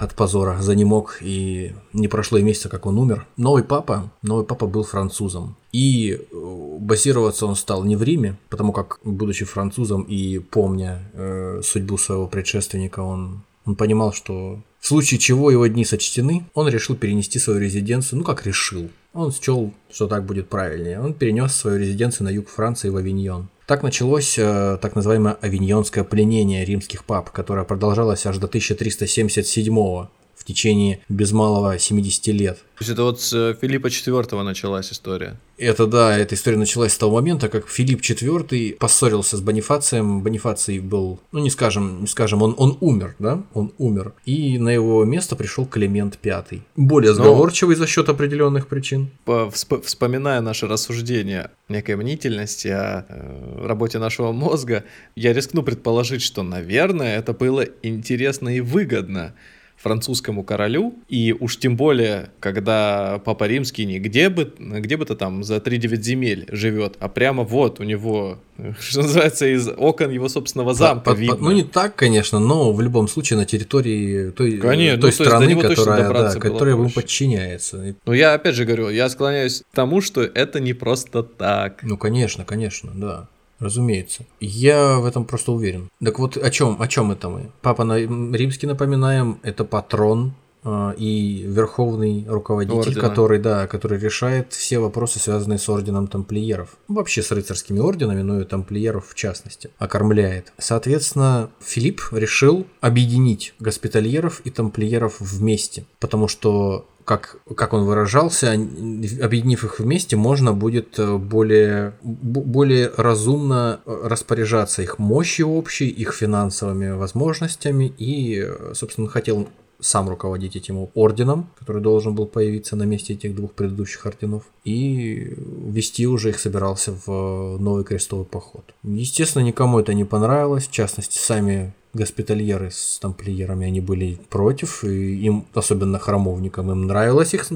от 0.00 0.14
позора, 0.14 0.56
за 0.60 0.74
мог 0.84 1.18
и 1.20 1.72
не 1.92 2.08
прошло 2.08 2.38
и 2.38 2.42
месяца, 2.42 2.68
как 2.68 2.86
он 2.86 2.98
умер. 2.98 3.26
Новый 3.36 3.62
папа, 3.62 4.10
новый 4.22 4.44
папа 4.44 4.66
был 4.66 4.82
французом. 4.82 5.56
И 5.72 6.12
э, 6.12 6.76
базироваться 6.80 7.46
он 7.46 7.54
стал 7.54 7.84
не 7.84 7.96
в 7.96 8.02
Риме, 8.02 8.38
потому 8.48 8.72
как, 8.72 8.98
будучи 9.04 9.44
французом 9.44 10.02
и 10.02 10.38
помня 10.38 11.10
э, 11.12 11.60
судьбу 11.62 11.98
своего 11.98 12.26
предшественника, 12.26 13.00
он, 13.00 13.42
он 13.66 13.76
понимал, 13.76 14.12
что 14.12 14.60
в 14.80 14.86
случае 14.86 15.20
чего 15.20 15.50
его 15.50 15.66
дни 15.66 15.84
сочтены, 15.84 16.44
он 16.54 16.68
решил 16.68 16.96
перенести 16.96 17.38
свою 17.38 17.60
резиденцию, 17.60 18.18
ну 18.18 18.24
как 18.24 18.46
решил, 18.46 18.90
он 19.12 19.32
счел, 19.32 19.74
что 19.92 20.06
так 20.06 20.24
будет 20.24 20.48
правильнее. 20.48 21.00
Он 21.00 21.14
перенес 21.14 21.54
свою 21.54 21.78
резиденцию 21.78 22.26
на 22.26 22.30
юг 22.30 22.48
Франции 22.48 22.88
в 22.88 22.96
Авиньон. 22.96 23.48
Так 23.66 23.82
началось 23.82 24.36
э, 24.38 24.78
так 24.80 24.96
называемое 24.96 25.34
авиньонское 25.40 26.02
пленение 26.04 26.64
римских 26.64 27.04
пап, 27.04 27.30
которое 27.30 27.64
продолжалось 27.64 28.26
аж 28.26 28.38
до 28.38 28.46
1377 28.46 30.08
в 30.40 30.44
течение 30.44 31.00
без 31.10 31.32
малого 31.32 31.78
70 31.78 32.26
лет. 32.28 32.56
То 32.56 32.84
есть 32.84 32.92
это 32.92 33.02
вот 33.02 33.20
с 33.20 33.32
э, 33.34 33.54
Филиппа 33.60 33.88
IV 33.88 34.42
началась 34.42 34.90
история? 34.90 35.36
Это 35.58 35.86
да, 35.86 36.16
эта 36.16 36.34
история 36.34 36.56
началась 36.56 36.94
с 36.94 36.96
того 36.96 37.16
момента, 37.16 37.50
как 37.50 37.68
Филипп 37.68 38.00
IV 38.00 38.76
поссорился 38.78 39.36
с 39.36 39.42
Бонифацием. 39.42 40.22
Бонифаций 40.22 40.78
был, 40.78 41.20
ну 41.30 41.40
не 41.40 41.50
скажем, 41.50 42.00
не 42.00 42.06
скажем, 42.06 42.40
он, 42.40 42.54
он 42.56 42.78
умер, 42.80 43.16
да, 43.18 43.42
он 43.52 43.74
умер. 43.76 44.14
И 44.24 44.56
на 44.56 44.70
его 44.70 45.04
место 45.04 45.36
пришел 45.36 45.66
Климент 45.66 46.18
V, 46.24 46.62
более 46.76 47.12
сговорчивый 47.12 47.76
Но... 47.76 47.80
за 47.80 47.86
счет 47.86 48.08
определенных 48.08 48.66
причин. 48.66 49.10
По, 49.26 49.50
вспоминая 49.50 50.40
наше 50.40 50.66
рассуждение 50.66 51.50
некой 51.68 51.96
мнительности 51.96 52.68
о 52.68 53.04
э, 53.06 53.66
работе 53.66 53.98
нашего 53.98 54.32
мозга, 54.32 54.84
я 55.16 55.34
рискну 55.34 55.62
предположить, 55.62 56.22
что, 56.22 56.42
наверное, 56.42 57.18
это 57.18 57.34
было 57.34 57.66
интересно 57.82 58.48
и 58.48 58.60
выгодно 58.60 59.34
французскому 59.82 60.44
королю, 60.44 60.94
и 61.08 61.34
уж 61.38 61.56
тем 61.56 61.76
более, 61.76 62.30
когда 62.38 63.20
Папа 63.24 63.44
Римский 63.44 63.86
не 63.86 63.98
где 63.98 64.28
бы, 64.28 64.52
где 64.58 64.96
бы 64.96 65.06
то 65.06 65.16
там 65.16 65.42
за 65.42 65.56
3-9 65.56 66.02
земель 66.02 66.46
живет, 66.50 66.96
а 67.00 67.08
прямо 67.08 67.44
вот 67.44 67.80
у 67.80 67.84
него, 67.84 68.38
что 68.80 69.02
называется, 69.02 69.46
из 69.46 69.68
окон 69.68 70.10
его 70.10 70.28
собственного 70.28 70.74
замка 70.74 71.12
по, 71.12 71.14
видно. 71.14 71.36
По, 71.36 71.42
ну 71.44 71.52
не 71.52 71.62
так, 71.62 71.96
конечно, 71.96 72.38
но 72.38 72.72
в 72.72 72.80
любом 72.80 73.08
случае 73.08 73.38
на 73.38 73.46
территории 73.46 74.30
той, 74.30 74.58
конечно, 74.58 75.00
той 75.00 75.14
ну, 75.18 75.24
страны, 75.24 75.56
то 75.56 75.68
которая, 75.68 76.12
да, 76.12 76.34
которая 76.34 76.74
ему 76.74 76.90
подчиняется. 76.90 77.96
Ну 78.04 78.12
я 78.12 78.34
опять 78.34 78.54
же 78.54 78.66
говорю, 78.66 78.90
я 78.90 79.08
склоняюсь 79.08 79.62
к 79.62 79.74
тому, 79.74 80.02
что 80.02 80.22
это 80.22 80.60
не 80.60 80.74
просто 80.74 81.22
так. 81.22 81.82
Ну 81.82 81.96
конечно, 81.96 82.44
конечно, 82.44 82.90
да. 82.94 83.28
Разумеется. 83.60 84.24
Я 84.40 84.98
в 84.98 85.04
этом 85.04 85.24
просто 85.24 85.52
уверен. 85.52 85.90
Так 86.02 86.18
вот, 86.18 86.36
о 86.36 86.50
чем, 86.50 86.80
о 86.80 86.88
чем 86.88 87.12
это 87.12 87.28
мы? 87.28 87.50
Папа 87.62 87.84
на, 87.84 87.96
римский, 87.98 88.66
напоминаем, 88.66 89.38
это 89.42 89.64
патрон 89.64 90.34
а, 90.62 90.94
и 90.96 91.42
верховный 91.46 92.26
руководитель, 92.28 92.78
Ордена. 92.78 93.00
который, 93.00 93.38
да, 93.38 93.66
который 93.66 93.98
решает 93.98 94.52
все 94.52 94.78
вопросы, 94.78 95.18
связанные 95.18 95.58
с 95.58 95.68
орденом 95.68 96.06
тамплиеров. 96.06 96.76
Вообще 96.88 97.22
с 97.22 97.30
рыцарскими 97.30 97.78
орденами, 97.78 98.22
но 98.22 98.40
и 98.40 98.44
тамплиеров 98.44 99.08
в 99.08 99.14
частности. 99.14 99.70
Окормляет. 99.78 100.52
Соответственно, 100.58 101.50
Филипп 101.60 102.02
решил 102.12 102.66
объединить 102.80 103.54
госпитальеров 103.58 104.40
и 104.44 104.50
тамплиеров 104.50 105.20
вместе, 105.20 105.86
потому 105.98 106.28
что 106.28 106.86
как, 107.04 107.38
как 107.56 107.72
он 107.72 107.84
выражался, 107.84 108.52
объединив 108.52 109.64
их 109.64 109.80
вместе, 109.80 110.16
можно 110.16 110.52
будет 110.52 110.98
э, 110.98 111.16
более, 111.16 111.94
более 112.02 112.92
разумно 112.96 113.80
э, 113.84 114.00
распоряжаться 114.04 114.82
их 114.82 114.98
мощью 114.98 115.48
общей, 115.48 115.88
их 115.88 116.12
финансовыми 116.12 116.90
возможностями. 116.90 117.92
И, 117.98 118.40
э, 118.40 118.74
собственно, 118.74 119.08
хотел 119.08 119.48
сам 119.80 120.08
руководить 120.08 120.56
этим 120.56 120.88
орденом, 120.94 121.50
который 121.58 121.82
должен 121.82 122.14
был 122.14 122.26
появиться 122.26 122.76
на 122.76 122.84
месте 122.84 123.14
этих 123.14 123.34
двух 123.34 123.52
предыдущих 123.52 124.04
орденов, 124.06 124.44
и 124.64 125.34
вести 125.66 126.06
уже 126.06 126.30
их 126.30 126.38
собирался 126.38 126.92
в 127.06 127.58
новый 127.58 127.84
крестовый 127.84 128.26
поход. 128.26 128.74
Естественно, 128.82 129.42
никому 129.42 129.80
это 129.80 129.94
не 129.94 130.04
понравилось, 130.04 130.68
в 130.68 130.70
частности, 130.70 131.18
сами 131.18 131.74
госпитальеры 131.92 132.70
с 132.70 132.98
тамплиерами, 133.00 133.66
они 133.66 133.80
были 133.80 134.18
против, 134.28 134.84
и 134.84 135.16
им, 135.16 135.46
особенно 135.54 135.98
храмовникам, 135.98 136.70
им 136.70 136.86
нравилась 136.86 137.34
их 137.34 137.46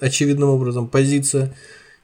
очевидным 0.00 0.50
образом 0.50 0.88
позиция, 0.88 1.54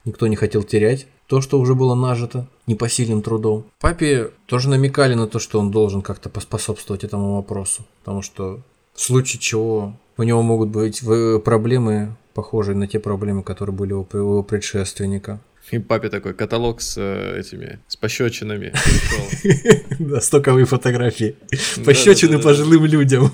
никто 0.03 0.27
не 0.27 0.35
хотел 0.35 0.63
терять 0.63 1.07
то, 1.27 1.41
что 1.41 1.59
уже 1.59 1.73
было 1.73 1.95
нажито 1.95 2.47
непосильным 2.67 3.21
трудом. 3.21 3.65
Папе 3.79 4.31
тоже 4.45 4.69
намекали 4.69 5.15
на 5.15 5.27
то, 5.27 5.39
что 5.39 5.59
он 5.59 5.71
должен 5.71 6.01
как-то 6.01 6.29
поспособствовать 6.29 7.03
этому 7.03 7.35
вопросу, 7.35 7.83
потому 8.03 8.21
что 8.21 8.61
в 8.93 9.01
случае 9.01 9.39
чего 9.39 9.93
у 10.17 10.23
него 10.23 10.41
могут 10.41 10.69
быть 10.69 11.01
проблемы, 11.43 12.15
похожие 12.33 12.75
на 12.75 12.87
те 12.87 12.99
проблемы, 12.99 13.43
которые 13.43 13.75
были 13.75 13.93
у 13.93 14.07
его 14.11 14.43
предшественника. 14.43 15.39
И 15.71 15.79
папе 15.79 16.09
такой 16.09 16.33
каталог 16.33 16.79
с 16.79 16.95
э, 16.97 17.39
этими, 17.39 17.79
с 17.87 17.95
пощечинами. 17.95 18.73
Да, 19.99 20.21
стоковые 20.21 20.65
фотографии. 20.65 21.35
Пощечины 21.83 22.39
пожилым 22.39 22.85
людям. 22.85 23.31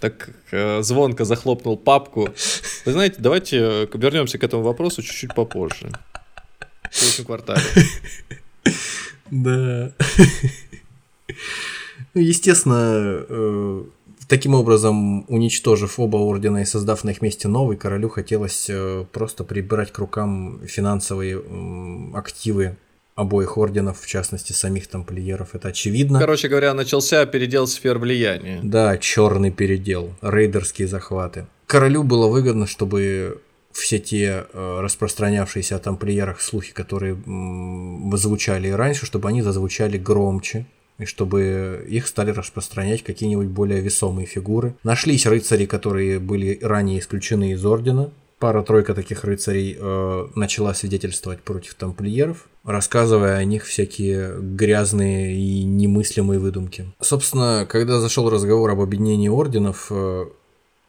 Так 0.00 0.30
э, 0.52 0.82
звонко 0.82 1.24
захлопнул 1.24 1.76
папку. 1.76 2.28
Вы 2.84 2.92
знаете, 2.92 3.16
давайте 3.18 3.58
э, 3.58 3.86
вернемся 3.94 4.38
к 4.38 4.44
этому 4.44 4.62
вопросу 4.62 5.02
чуть-чуть 5.02 5.34
попозже. 5.34 5.90
В 6.90 6.96
следующем 6.96 7.24
квартале. 7.24 7.62
Да. 9.30 9.92
Ну, 12.14 12.22
естественно, 12.22 13.84
Таким 14.28 14.54
образом, 14.54 15.24
уничтожив 15.28 15.98
оба 15.98 16.18
ордена 16.18 16.58
и 16.62 16.66
создав 16.66 17.02
на 17.02 17.10
их 17.10 17.22
месте 17.22 17.48
новый, 17.48 17.78
королю 17.78 18.10
хотелось 18.10 18.66
э, 18.68 19.04
просто 19.10 19.42
прибирать 19.42 19.90
к 19.90 19.98
рукам 19.98 20.60
финансовые 20.66 21.42
активы 22.14 22.76
обоих 23.14 23.56
орденов, 23.56 24.00
в 24.00 24.06
частности, 24.06 24.52
самих 24.52 24.86
тамплиеров. 24.86 25.54
Это 25.54 25.68
очевидно. 25.68 26.20
Короче 26.20 26.48
говоря, 26.48 26.74
начался 26.74 27.24
передел 27.26 27.66
сфер 27.66 27.98
влияния. 27.98 28.60
Да, 28.62 28.98
черный 28.98 29.50
передел, 29.50 30.10
рейдерские 30.20 30.88
захваты. 30.88 31.46
Королю 31.66 32.04
было 32.04 32.28
выгодно, 32.28 32.66
чтобы 32.66 33.40
все 33.72 33.98
те 33.98 34.46
э, 34.52 34.80
распространявшиеся 34.80 35.76
о 35.76 35.78
тамплиерах 35.78 36.40
слухи, 36.40 36.72
которые 36.72 37.16
звучали 38.16 38.68
и 38.68 38.72
раньше, 38.72 39.06
чтобы 39.06 39.28
они 39.30 39.42
зазвучали 39.42 39.96
громче, 39.98 40.66
и 40.98 41.04
чтобы 41.04 41.84
их 41.88 42.06
стали 42.06 42.30
распространять 42.30 43.02
какие-нибудь 43.02 43.48
более 43.48 43.80
весомые 43.80 44.26
фигуры. 44.26 44.74
Нашлись 44.82 45.26
рыцари, 45.26 45.66
которые 45.66 46.18
были 46.18 46.58
ранее 46.60 46.98
исключены 46.98 47.52
из 47.52 47.64
ордена. 47.64 48.10
Пара-тройка 48.38 48.94
таких 48.94 49.24
рыцарей 49.24 49.76
э, 49.78 50.28
начала 50.36 50.72
свидетельствовать 50.72 51.40
против 51.40 51.74
тамплиеров, 51.74 52.46
рассказывая 52.64 53.36
о 53.36 53.44
них 53.44 53.64
всякие 53.64 54.38
грязные 54.40 55.34
и 55.34 55.64
немыслимые 55.64 56.38
выдумки. 56.38 56.86
Собственно, 57.00 57.66
когда 57.68 57.98
зашел 57.98 58.30
разговор 58.30 58.70
об 58.70 58.80
объединении 58.80 59.28
орденов, 59.28 59.88
э, 59.90 60.26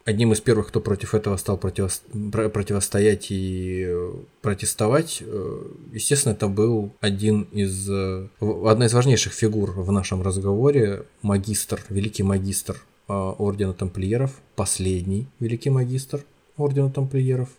одним 0.09 0.33
из 0.33 0.41
первых, 0.41 0.67
кто 0.67 0.81
против 0.81 1.13
этого 1.13 1.37
стал 1.37 1.57
противо... 1.57 1.89
противостоять 2.31 3.27
и 3.29 3.85
э, 3.87 4.11
протестовать, 4.41 5.21
э, 5.21 5.61
естественно, 5.93 6.33
это 6.33 6.47
был 6.47 6.91
один 6.99 7.43
из, 7.51 7.89
э, 7.89 8.27
одна 8.65 8.85
из 8.87 8.93
важнейших 8.93 9.33
фигур 9.33 9.71
в 9.71 9.91
нашем 9.91 10.21
разговоре, 10.21 11.03
магистр, 11.21 11.81
великий 11.89 12.23
магистр 12.23 12.75
Ордена 13.07 13.73
Тамплиеров, 13.73 14.31
последний 14.55 15.27
великий 15.39 15.69
магистр 15.69 16.21
Ордена 16.57 16.89
Тамплиеров, 16.89 17.49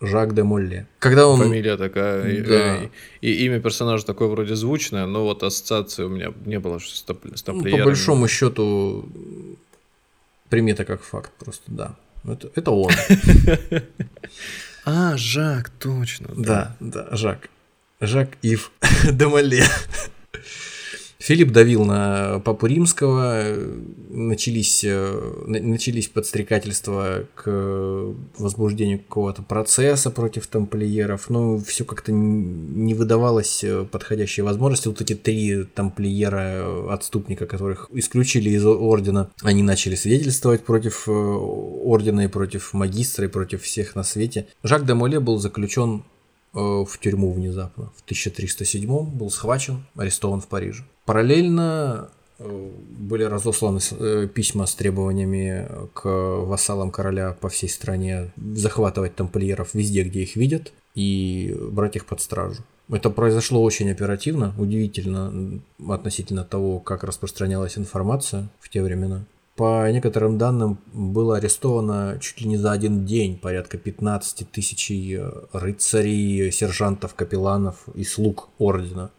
Жак 0.00 0.34
де 0.34 0.42
Молле. 0.42 0.86
Когда 0.98 1.26
он... 1.26 1.40
Фамилия 1.40 1.76
такая, 1.76 2.22
да. 2.44 2.76
и, 3.20 3.30
и 3.30 3.46
имя 3.46 3.60
персонажа 3.60 4.06
такое 4.06 4.28
вроде 4.28 4.54
звучное, 4.54 5.06
но 5.06 5.24
вот 5.24 5.42
ассоциации 5.42 6.04
у 6.04 6.08
меня 6.08 6.32
не 6.46 6.60
было 6.60 6.78
с, 6.78 7.02
топ, 7.02 7.18
с 7.34 7.46
ну, 7.46 7.62
По 7.62 7.84
большому 7.84 8.28
счету, 8.28 9.04
Прими 10.48 10.72
это 10.72 10.84
как 10.84 11.02
факт 11.02 11.32
просто, 11.38 11.64
да. 11.66 11.96
Это, 12.24 12.50
это 12.54 12.70
он. 12.70 12.92
А, 14.90 15.18
Жак, 15.18 15.68
точно. 15.68 16.28
Да, 16.34 16.74
да, 16.80 17.08
Жак. 17.14 17.50
Жак 18.00 18.38
Ив 18.40 18.72
Демале. 19.12 19.64
Филипп 21.20 21.50
давил 21.50 21.84
на 21.84 22.38
папу 22.44 22.66
римского, 22.66 23.42
начались, 24.08 24.84
э, 24.84 25.20
начались 25.46 26.06
подстрекательства 26.06 27.26
к 27.34 28.14
возбуждению 28.38 29.00
какого-то 29.00 29.42
процесса 29.42 30.12
против 30.12 30.46
тамплиеров, 30.46 31.28
но 31.28 31.58
все 31.58 31.84
как-то 31.84 32.12
не 32.12 32.94
выдавалось 32.94 33.64
э, 33.64 33.84
подходящей 33.84 34.44
возможности. 34.44 34.86
Вот 34.86 35.00
эти 35.00 35.16
три 35.16 35.64
тамплиера, 35.64 36.62
э, 36.62 36.88
отступника, 36.90 37.46
которых 37.46 37.90
исключили 37.92 38.50
из 38.50 38.64
ордена, 38.64 39.32
они 39.42 39.64
начали 39.64 39.96
свидетельствовать 39.96 40.64
против 40.64 41.08
ордена 41.08 42.26
и 42.26 42.28
против 42.28 42.72
магистра 42.74 43.26
и 43.26 43.28
против 43.28 43.62
всех 43.62 43.96
на 43.96 44.04
свете. 44.04 44.46
Жак 44.62 44.86
де 44.86 44.94
Моле 44.94 45.18
был 45.18 45.40
заключен 45.40 46.04
в 46.52 46.98
тюрьму 47.00 47.32
внезапно. 47.32 47.90
В 47.96 48.02
1307 48.02 49.04
был 49.04 49.30
схвачен, 49.30 49.84
арестован 49.96 50.40
в 50.40 50.48
Париже. 50.48 50.84
Параллельно 51.04 52.10
э, 52.38 52.70
были 52.98 53.24
разосланы 53.24 53.80
э, 53.90 54.28
письма 54.32 54.66
с 54.66 54.74
требованиями 54.74 55.68
к 55.94 56.04
вассалам 56.06 56.90
короля 56.90 57.36
по 57.40 57.48
всей 57.48 57.68
стране 57.68 58.32
захватывать 58.36 59.14
тамплиеров 59.14 59.74
везде, 59.74 60.02
где 60.04 60.22
их 60.22 60.36
видят, 60.36 60.72
и 60.94 61.56
брать 61.70 61.96
их 61.96 62.06
под 62.06 62.20
стражу. 62.20 62.62
Это 62.90 63.10
произошло 63.10 63.62
очень 63.62 63.90
оперативно, 63.90 64.54
удивительно 64.56 65.60
относительно 65.88 66.44
того, 66.44 66.80
как 66.80 67.04
распространялась 67.04 67.76
информация 67.76 68.48
в 68.60 68.70
те 68.70 68.82
времена. 68.82 69.24
По 69.58 69.90
некоторым 69.90 70.38
данным 70.38 70.78
было 70.94 71.38
арестовано 71.38 72.16
чуть 72.20 72.40
ли 72.40 72.46
не 72.46 72.56
за 72.56 72.70
один 72.70 73.04
день 73.04 73.36
порядка 73.36 73.76
15 73.76 74.48
тысяч 74.52 74.88
э, 74.88 75.32
рыцарей, 75.52 76.52
сержантов, 76.52 77.14
капелланов 77.14 77.74
и 77.96 78.04
слуг 78.04 78.50
ордена. 78.58 79.10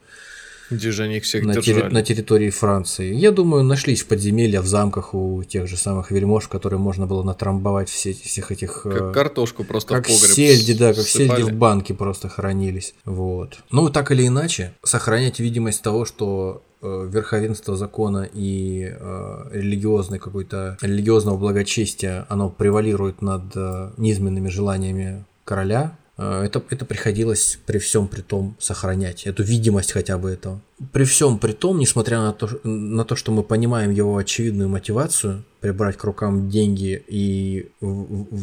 Где 0.70 0.92
же 0.92 1.04
они 1.04 1.18
их 1.18 1.24
всех 1.26 1.44
на, 1.44 1.52
терри- 1.52 1.90
на 1.90 2.04
территории 2.04 2.52
Франции. 2.52 3.14
Я 3.14 3.32
думаю, 3.32 3.66
нашлись 3.66 4.04
в 4.04 4.06
подземелья 4.06 4.62
в 4.62 4.66
замках 4.66 5.14
у 5.14 5.44
тех 5.44 5.68
же 5.68 5.76
самых 5.76 6.10
вельмож, 6.10 6.48
которые 6.48 6.80
можно 6.80 7.06
было 7.06 7.22
натрамбовать 7.22 7.90
все, 7.90 8.14
всех 8.14 8.54
этих... 8.54 8.84
Как 8.84 9.02
э, 9.02 9.12
картошку 9.12 9.66
просто 9.66 9.96
как 9.96 10.08
в 10.08 10.08
погреб 10.08 10.36
сельди, 10.36 10.74
да, 10.74 10.94
как 10.94 11.04
сельди 11.04 11.42
в 11.42 11.52
банке 11.52 11.94
просто 11.94 12.30
хранились. 12.30 12.96
Вот. 13.04 13.60
Ну, 13.72 13.90
так 13.90 14.10
или 14.12 14.26
иначе, 14.26 14.74
сохранять 14.84 15.42
видимость 15.42 15.82
того, 15.82 16.06
что 16.06 16.64
верховенство 16.82 17.76
закона 17.76 18.30
и 18.32 18.90
э, 18.90 19.50
религиозной 19.52 20.20
какой-то 20.20 20.78
религиозного 20.82 21.38
благочестия, 21.38 22.26
оно 22.30 22.50
превалирует 22.50 23.22
над 23.22 23.44
э, 23.56 23.92
низменными 23.98 24.50
желаниями 24.50 25.26
короля, 25.44 25.98
Э, 26.20 26.44
это, 26.44 26.62
это 26.70 26.86
приходилось 26.86 27.58
при 27.66 27.80
всем 27.80 28.08
при 28.08 28.22
том 28.22 28.56
сохранять, 28.60 29.26
эту 29.26 29.42
видимость 29.44 29.94
хотя 29.94 30.18
бы 30.18 30.30
этого. 30.30 30.60
При 30.92 31.06
всем 31.06 31.40
при 31.40 31.54
том, 31.54 31.80
несмотря 31.80 32.20
на 32.20 32.34
то, 32.34 32.50
на 32.64 33.06
то, 33.06 33.16
что 33.16 33.32
мы 33.32 33.42
понимаем 33.42 33.92
его 33.92 34.18
очевидную 34.18 34.70
мотивацию, 34.70 35.44
прибрать 35.60 35.98
к 35.98 36.04
рукам 36.04 36.50
деньги 36.50 37.04
и 37.08 37.70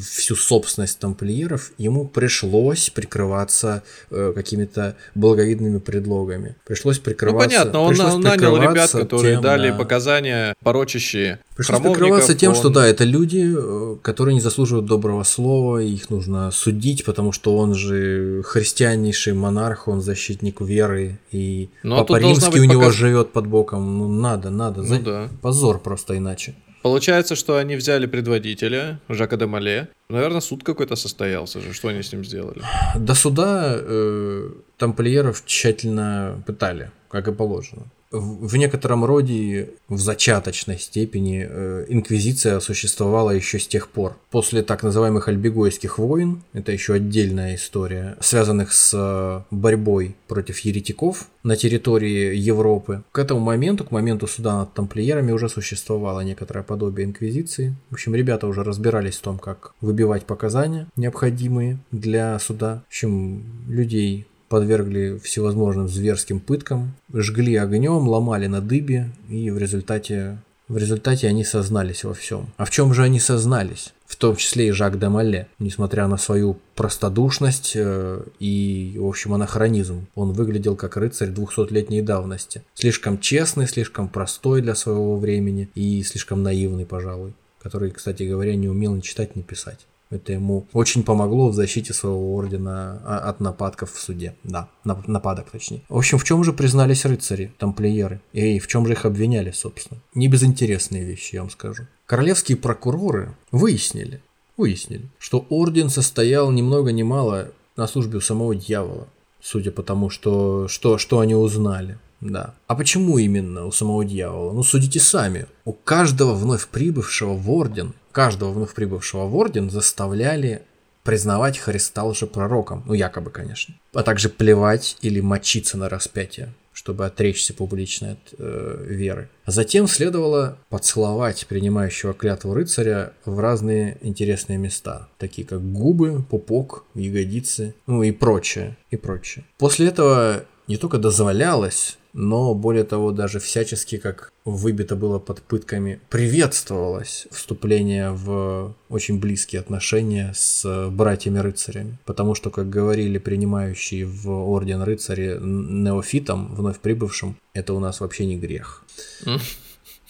всю 0.03 0.37
собственность 0.37 0.99
тамплиеров, 0.99 1.73
ему 1.79 2.07
пришлось 2.07 2.91
прикрываться 2.91 3.83
э, 4.11 4.33
какими-то 4.35 4.97
благовидными 5.15 5.79
предлогами. 5.79 6.57
Пришлось 6.67 6.99
прикрываться... 6.99 7.59
Ну 7.59 7.73
понятно, 7.73 7.81
он, 7.81 8.01
он 8.01 8.21
нанял 8.21 8.57
ребят, 8.57 8.91
которые 8.91 9.35
тем, 9.35 9.43
дали 9.43 9.71
да. 9.71 9.77
показания 9.77 10.55
порочащие 10.63 11.41
Пришлось 11.57 11.81
прикрываться 11.81 12.35
тем, 12.35 12.51
он... 12.51 12.57
что 12.57 12.69
да, 12.69 12.87
это 12.87 13.05
люди, 13.05 13.55
э, 13.57 13.97
которые 14.03 14.35
не 14.35 14.41
заслуживают 14.41 14.85
доброго 14.87 15.23
слова, 15.23 15.79
их 15.79 16.11
нужно 16.11 16.51
судить, 16.51 17.05
потому 17.05 17.33
что 17.33 17.57
он 17.57 17.75
же 17.75 18.43
христианнейший 18.45 19.33
монарх, 19.33 19.89
он 19.89 20.03
защитник 20.03 20.61
веры, 20.61 21.19
и 21.33 21.71
ну, 21.83 21.97
а 21.97 21.99
Папа 22.01 22.19
Римский 22.19 22.61
у 22.61 22.65
него 22.65 22.83
показ... 22.83 22.95
живет 22.95 23.33
под 23.33 23.47
боком. 23.47 23.99
Ну 23.99 24.09
надо, 24.09 24.51
надо. 24.51 24.83
Ну, 24.83 24.89
За... 24.89 25.01
да. 25.01 25.29
Позор 25.41 25.79
просто 25.79 26.19
иначе. 26.19 26.55
Получается, 26.87 27.35
что 27.35 27.57
они 27.57 27.75
взяли 27.75 28.07
предводителя, 28.07 29.01
Жака 29.09 29.37
де 29.37 29.47
Мале. 29.47 29.89
Наверное, 30.09 30.41
суд 30.41 30.63
какой-то 30.63 30.95
состоялся 30.95 31.61
же. 31.61 31.73
Что 31.73 31.89
они 31.89 32.01
с 32.01 32.13
ним 32.13 32.25
сделали? 32.25 32.63
До 32.95 33.15
суда 33.15 33.75
э, 33.75 34.51
тамплиеров 34.79 35.45
тщательно 35.45 36.41
пытали, 36.47 36.93
как 37.09 37.27
и 37.27 37.33
положено 37.33 37.87
в 38.21 38.57
некотором 38.57 39.05
роде, 39.05 39.71
в 39.89 39.99
зачаточной 39.99 40.79
степени, 40.79 41.47
э, 41.49 41.87
инквизиция 41.89 42.61
существовала 42.61 43.31
еще 43.31 43.59
с 43.59 43.67
тех 43.67 43.89
пор. 43.89 44.17
После 44.31 44.63
так 44.63 44.83
называемых 44.83 45.29
альбегойских 45.29 45.99
войн, 45.99 46.43
это 46.53 46.73
еще 46.73 46.95
отдельная 46.95 47.55
история, 47.55 48.17
связанных 48.21 48.73
с 48.73 48.93
э, 48.95 49.43
борьбой 49.51 50.17
против 50.29 50.59
еретиков 50.61 51.29
на 51.43 51.57
территории 51.57 52.35
Европы, 52.35 53.03
к 53.13 53.19
этому 53.19 53.41
моменту, 53.41 53.85
к 53.85 53.91
моменту 53.91 54.27
суда 54.27 54.59
над 54.59 54.75
тамплиерами 54.75 55.33
уже 55.33 55.49
существовало 55.49 56.21
некоторое 56.21 56.63
подобие 56.63 57.07
инквизиции. 57.07 57.75
В 57.91 57.95
общем, 57.95 58.15
ребята 58.15 58.47
уже 58.47 58.65
разбирались 58.65 59.17
в 59.17 59.23
том, 59.23 59.39
как 59.39 59.73
выбивать 59.81 60.25
показания, 60.25 60.89
необходимые 60.97 61.79
для 61.93 62.39
суда. 62.39 62.83
В 62.87 62.89
общем, 62.89 63.45
людей 63.69 64.27
подвергли 64.49 65.19
всевозможным 65.23 65.89
зверским 65.89 66.41
пыткам, 66.41 66.95
жгли 67.13 67.57
огнем, 67.57 68.09
ломали 68.09 68.47
на 68.47 68.61
дыбе, 68.61 69.11
и 69.29 69.51
в 69.51 69.59
результате, 69.59 70.39
в 70.69 70.77
результате 70.77 71.29
они 71.29 71.45
сознались 71.45 72.05
во 72.05 72.15
всем. 72.15 72.49
А 72.57 72.65
в 72.65 72.71
чем 72.71 72.95
же 72.95 73.03
они 73.03 73.21
сознались? 73.21 73.93
В 74.07 74.15
том 74.17 74.37
числе 74.37 74.69
и 74.69 74.71
Жак 74.71 74.99
де 74.99 75.09
Мале, 75.09 75.49
несмотря 75.59 76.07
на 76.07 76.17
свою 76.17 76.59
простодушность 76.77 77.73
э, 77.75 78.23
и, 78.39 78.97
в 78.99 79.07
общем, 79.07 79.35
анахронизм. 79.35 80.07
Он 80.15 80.33
выглядел 80.33 80.77
как 80.77 80.97
рыцарь 80.97 81.31
200-летней 81.31 82.03
давности. 82.03 82.63
Слишком 82.75 83.19
честный, 83.19 83.67
слишком 83.67 84.09
простой 84.09 84.63
для 84.63 84.77
своего 84.77 85.19
времени 85.19 85.69
и 85.75 86.03
слишком 86.05 86.43
наивный, 86.43 86.87
пожалуй. 86.87 87.35
Который, 87.61 87.91
кстати 87.91 88.23
говоря, 88.23 88.55
не 88.55 88.69
умел 88.69 88.95
ни 88.95 89.01
читать, 89.01 89.35
ни 89.35 89.43
писать. 89.43 89.87
Это 90.11 90.33
ему 90.33 90.67
очень 90.73 91.03
помогло 91.03 91.49
в 91.49 91.55
защите 91.55 91.93
своего 91.93 92.35
ордена 92.37 93.03
а, 93.05 93.19
от 93.29 93.41
нападков 93.41 93.93
в 93.93 94.01
суде. 94.01 94.37
Да, 94.45 94.69
нападок 94.85 95.51
точнее. 95.51 95.83
В 95.89 95.97
общем, 95.97 96.19
в 96.19 96.25
чем 96.25 96.45
же 96.45 96.53
признались 96.53 97.05
рыцари, 97.05 97.53
тамплиеры? 97.59 98.21
И 98.33 98.61
в 98.61 98.69
чем 98.69 98.87
же 98.87 98.93
их 98.93 99.05
обвиняли, 99.05 99.51
собственно? 99.51 100.01
Не 100.15 100.29
безинтересные 100.29 101.05
вещи, 101.05 101.35
я 101.35 101.41
вам 101.41 101.51
скажу. 101.51 101.87
Королевские 102.07 102.57
прокуроры 102.57 103.35
выяснили, 103.51 104.23
выяснили, 104.57 105.09
что 105.19 105.45
орден 105.49 105.91
состоял 105.91 106.53
ни 106.53 106.63
много 106.63 106.93
ни 106.93 107.03
мало 107.03 107.49
на 107.77 107.89
службе 107.89 108.19
у 108.19 108.21
самого 108.21 108.55
дьявола, 108.55 109.09
судя 109.41 109.73
по 109.73 109.83
тому, 109.83 110.09
что, 110.09 110.69
что, 110.69 110.99
что 110.99 111.19
они 111.19 111.35
узнали. 111.35 111.99
Да. 112.21 112.55
А 112.67 112.75
почему 112.75 113.19
именно 113.19 113.67
у 113.67 113.73
самого 113.73 114.05
дьявола? 114.05 114.53
Ну, 114.53 114.63
судите 114.63 115.01
сами. 115.01 115.47
У 115.65 115.73
каждого 115.73 116.35
вновь 116.35 116.69
прибывшего 116.69 117.35
в 117.35 117.51
орден 117.51 117.93
каждого 118.17 118.51
вновь 118.51 118.73
прибывшего 118.73 119.27
в 119.27 119.37
орден 119.37 119.69
заставляли 119.69 120.63
признавать 121.03 121.59
Христа 121.59 122.03
лжепророком, 122.03 122.83
ну 122.87 122.95
якобы, 122.95 123.31
конечно, 123.31 123.75
а 123.93 124.03
также 124.03 124.31
плевать 124.31 124.97
или 125.03 125.21
мочиться 125.21 125.77
на 125.77 125.91
распятие, 125.91 126.55
чтобы 126.73 127.05
отречься 127.05 127.53
публично 127.53 128.13
от 128.13 128.35
э, 128.39 128.85
веры. 128.89 129.29
Затем 129.45 129.87
следовало 129.87 130.57
поцеловать 130.71 131.47
принимающего 131.47 132.15
клятву 132.15 132.55
рыцаря 132.55 133.13
в 133.27 133.39
разные 133.39 133.99
интересные 134.01 134.57
места, 134.57 135.09
такие 135.19 135.47
как 135.47 135.61
губы, 135.61 136.23
пупок, 136.23 136.85
ягодицы, 136.95 137.75
ну 137.87 138.03
и 138.03 138.13
прочее, 138.13 138.79
и 138.91 138.97
прочее. 138.97 139.45
После 139.59 139.89
этого 139.89 140.47
не 140.69 140.79
только 140.79 140.97
дозволялось, 140.97 141.99
но 142.17 142.55
более 142.55 142.85
того, 142.85 143.13
даже 143.13 143.39
всячески, 143.41 143.99
как 143.99 144.33
выбито 144.47 144.97
было 144.97 145.19
под 145.19 145.43
пытками, 145.43 146.01
приветствовалось 146.09 147.27
вступление 147.31 148.11
в 148.11 148.75
очень 148.89 149.21
близкие 149.21 149.61
отношения 149.61 150.33
с 150.35 150.89
братьями-рыцарями. 150.91 151.99
Потому 152.07 152.35
что, 152.35 152.49
как 152.49 152.71
говорили 152.71 153.19
принимающие 153.19 154.07
в 154.07 154.31
орден 154.31 154.83
рыцари 154.83 155.39
неофитам, 155.39 156.55
вновь 156.55 156.79
прибывшим, 156.79 157.37
это 157.53 157.75
у 157.75 157.81
нас 157.81 158.01
вообще 158.01 158.25
не 158.25 158.39
грех. 158.39 158.83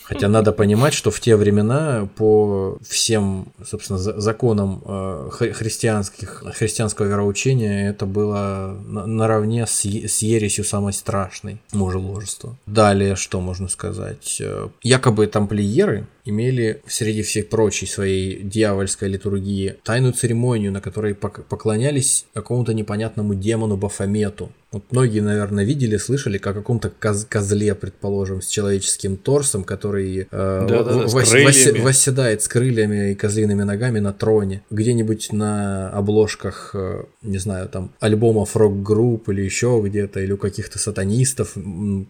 Хотя 0.06 0.28
надо 0.28 0.52
понимать, 0.52 0.94
что 0.94 1.10
в 1.10 1.18
те 1.18 1.34
времена 1.34 2.08
по 2.14 2.78
всем, 2.88 3.48
собственно, 3.64 3.98
законам 3.98 4.80
э, 4.84 5.30
христианских, 5.52 6.44
христианского 6.54 7.06
вероучения 7.06 7.90
это 7.90 8.06
было 8.06 8.78
наравне 8.86 9.66
с, 9.66 9.84
с 9.84 10.22
ересью 10.22 10.64
самой 10.64 10.92
страшной 10.92 11.60
мужеложества. 11.72 12.56
Далее, 12.66 13.16
что 13.16 13.40
можно 13.40 13.68
сказать? 13.68 14.36
Э, 14.40 14.68
якобы 14.80 15.26
тамплиеры 15.26 16.06
имели 16.24 16.82
среди 16.86 17.22
всех 17.22 17.48
прочей 17.48 17.86
своей 17.86 18.42
дьявольской 18.42 19.08
литургии 19.08 19.76
тайную 19.82 20.12
церемонию, 20.12 20.70
на 20.70 20.80
которой 20.80 21.14
поклонялись 21.14 22.26
какому-то 22.32 22.74
непонятному 22.74 23.34
демону 23.34 23.76
Бафомету. 23.76 24.50
Вот 24.72 24.84
многие, 24.90 25.20
наверное, 25.20 25.64
видели, 25.64 25.96
слышали 25.96 26.38
как 26.38 26.56
о 26.56 26.58
каком-то 26.60 26.90
коз 26.90 27.24
козле, 27.24 27.74
предположим, 27.74 28.42
с 28.42 28.48
человеческим 28.48 29.16
торсом, 29.16 29.62
который 29.62 30.20
э, 30.20 30.26
да, 30.30 30.82
да, 30.82 30.92
вос 30.92 31.14
вос 31.14 31.32
восседает 31.78 32.42
с 32.42 32.48
крыльями 32.48 33.12
и 33.12 33.14
козлиными 33.14 33.62
ногами 33.62 34.00
на 34.00 34.12
троне. 34.12 34.62
Где-нибудь 34.70 35.32
на 35.32 35.88
обложках, 35.90 36.72
э, 36.74 37.04
не 37.22 37.38
знаю, 37.38 37.68
там, 37.68 37.92
альбомов 38.00 38.56
рок-групп 38.56 39.28
или 39.28 39.42
еще 39.42 39.80
где-то, 39.84 40.20
или 40.20 40.32
у 40.32 40.36
каких-то 40.36 40.78
сатанистов, 40.78 41.54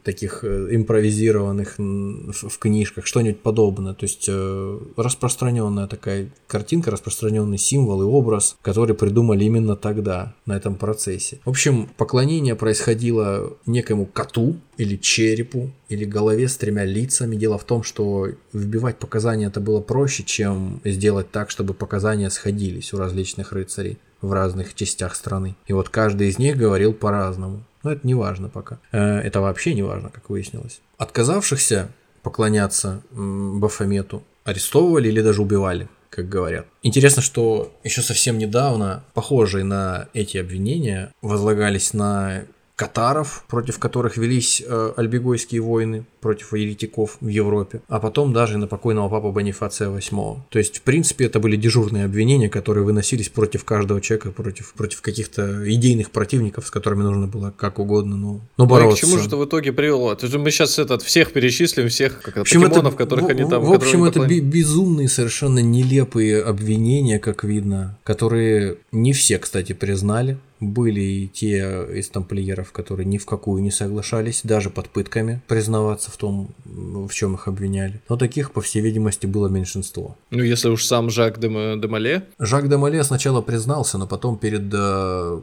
таких 0.02 0.40
э, 0.42 0.68
импровизированных 0.70 1.74
в, 1.76 2.48
в 2.48 2.58
книжках, 2.58 3.06
что-нибудь 3.06 3.42
подобное. 3.42 3.92
То 3.92 4.04
есть 4.04 4.26
э, 4.28 4.78
распространенная 4.96 5.86
такая 5.86 6.30
картинка, 6.46 6.90
распространенный 6.90 7.58
символ 7.58 8.02
и 8.02 8.04
образ, 8.04 8.56
который 8.62 8.96
придумали 8.96 9.44
именно 9.44 9.76
тогда, 9.76 10.34
на 10.46 10.56
этом 10.56 10.76
процессе. 10.76 11.38
В 11.44 11.50
общем, 11.50 11.88
поклонение 11.96 12.55
происходило 12.56 13.56
некому 13.66 14.06
коту 14.06 14.56
или 14.76 14.96
черепу, 14.96 15.70
или 15.88 16.04
голове 16.04 16.48
с 16.48 16.56
тремя 16.56 16.84
лицами. 16.84 17.36
Дело 17.36 17.58
в 17.58 17.64
том, 17.64 17.82
что 17.82 18.28
вбивать 18.52 18.98
показания 18.98 19.46
это 19.46 19.60
было 19.60 19.80
проще, 19.80 20.24
чем 20.24 20.80
сделать 20.84 21.30
так, 21.30 21.50
чтобы 21.50 21.74
показания 21.74 22.30
сходились 22.30 22.92
у 22.92 22.98
различных 22.98 23.52
рыцарей 23.52 23.98
в 24.20 24.32
разных 24.32 24.74
частях 24.74 25.14
страны. 25.14 25.56
И 25.66 25.72
вот 25.72 25.88
каждый 25.88 26.28
из 26.28 26.38
них 26.38 26.56
говорил 26.56 26.92
по-разному. 26.92 27.62
Но 27.82 27.92
это 27.92 28.06
не 28.06 28.14
важно 28.14 28.48
пока. 28.48 28.78
Э, 28.90 29.18
это 29.18 29.40
вообще 29.40 29.74
не 29.74 29.82
важно, 29.82 30.08
как 30.08 30.28
выяснилось. 30.28 30.80
Отказавшихся 30.98 31.90
поклоняться 32.22 33.02
Бафомету, 33.12 34.24
арестовывали 34.42 35.08
или 35.08 35.20
даже 35.20 35.42
убивали, 35.42 35.88
как 36.16 36.30
говорят. 36.30 36.66
Интересно, 36.82 37.20
что 37.20 37.78
еще 37.84 38.00
совсем 38.00 38.38
недавно 38.38 39.04
похожие 39.12 39.64
на 39.64 40.08
эти 40.14 40.38
обвинения 40.38 41.12
возлагались 41.20 41.92
на 41.92 42.44
катаров, 42.76 43.44
против 43.48 43.78
которых 43.78 44.18
велись 44.18 44.62
э, 44.64 44.92
альбегойские 44.96 45.62
войны 45.62 46.04
против 46.20 46.52
еретиков 46.52 47.16
в 47.20 47.28
Европе, 47.28 47.80
а 47.88 47.98
потом 47.98 48.34
даже 48.34 48.58
на 48.58 48.66
покойного 48.66 49.08
папу 49.08 49.32
Бонифация 49.32 49.88
VIII. 49.88 50.40
То 50.50 50.58
есть, 50.58 50.78
в 50.78 50.82
принципе, 50.82 51.24
это 51.24 51.40
были 51.40 51.56
дежурные 51.56 52.04
обвинения, 52.04 52.50
которые 52.50 52.84
выносились 52.84 53.30
против 53.30 53.64
каждого 53.64 54.02
человека, 54.02 54.30
против, 54.30 54.74
против 54.74 55.00
каких-то 55.00 55.72
идейных 55.72 56.10
противников, 56.10 56.66
с 56.66 56.70
которыми 56.70 57.02
нужно 57.02 57.26
было 57.26 57.54
как 57.56 57.78
угодно, 57.78 58.16
но, 58.16 58.40
но 58.58 58.66
бороться. 58.66 59.06
Ну, 59.06 59.08
к 59.08 59.10
чему 59.10 59.22
же 59.22 59.28
это 59.28 59.38
в 59.38 59.44
итоге 59.46 59.72
привело? 59.72 60.12
Это 60.12 60.26
же 60.26 60.38
мы 60.38 60.50
сейчас 60.50 60.78
этот, 60.78 61.00
всех 61.00 61.32
перечислим, 61.32 61.88
всех 61.88 62.20
как 62.20 62.36
общем, 62.36 62.60
покемонов, 62.60 62.94
это, 62.94 63.04
которых 63.04 63.24
в, 63.24 63.28
они 63.28 63.48
там... 63.48 63.64
В 63.64 63.72
общем, 63.72 64.04
это 64.04 64.20
безумные, 64.26 65.08
совершенно 65.08 65.60
нелепые 65.60 66.42
обвинения, 66.42 67.18
как 67.18 67.42
видно, 67.42 67.96
которые 68.04 68.76
не 68.92 69.14
все, 69.14 69.38
кстати, 69.38 69.72
признали. 69.72 70.36
Были 70.60 71.00
и 71.00 71.28
те 71.28 71.86
из 71.94 72.08
тамплиеров, 72.08 72.72
которые 72.72 73.06
ни 73.06 73.18
в 73.18 73.26
какую 73.26 73.62
не 73.62 73.70
соглашались, 73.70 74.40
даже 74.44 74.70
под 74.70 74.88
пытками 74.88 75.42
признаваться 75.46 76.10
в 76.10 76.16
том, 76.16 76.48
в 76.64 77.12
чем 77.12 77.34
их 77.34 77.48
обвиняли. 77.48 78.00
Но 78.08 78.16
таких, 78.16 78.52
по 78.52 78.60
всей 78.60 78.80
видимости, 78.80 79.26
было 79.26 79.48
меньшинство. 79.48 80.16
Ну, 80.30 80.42
если 80.42 80.68
уж 80.68 80.84
сам 80.84 81.10
Жак 81.10 81.38
де, 81.38 81.48
Мале? 81.48 82.22
Жак 82.38 82.68
де 82.68 82.76
Мале 82.76 83.04
сначала 83.04 83.42
признался, 83.42 83.98
но 83.98 84.06
потом 84.06 84.38
перед 84.38 84.72
э, 84.72 85.40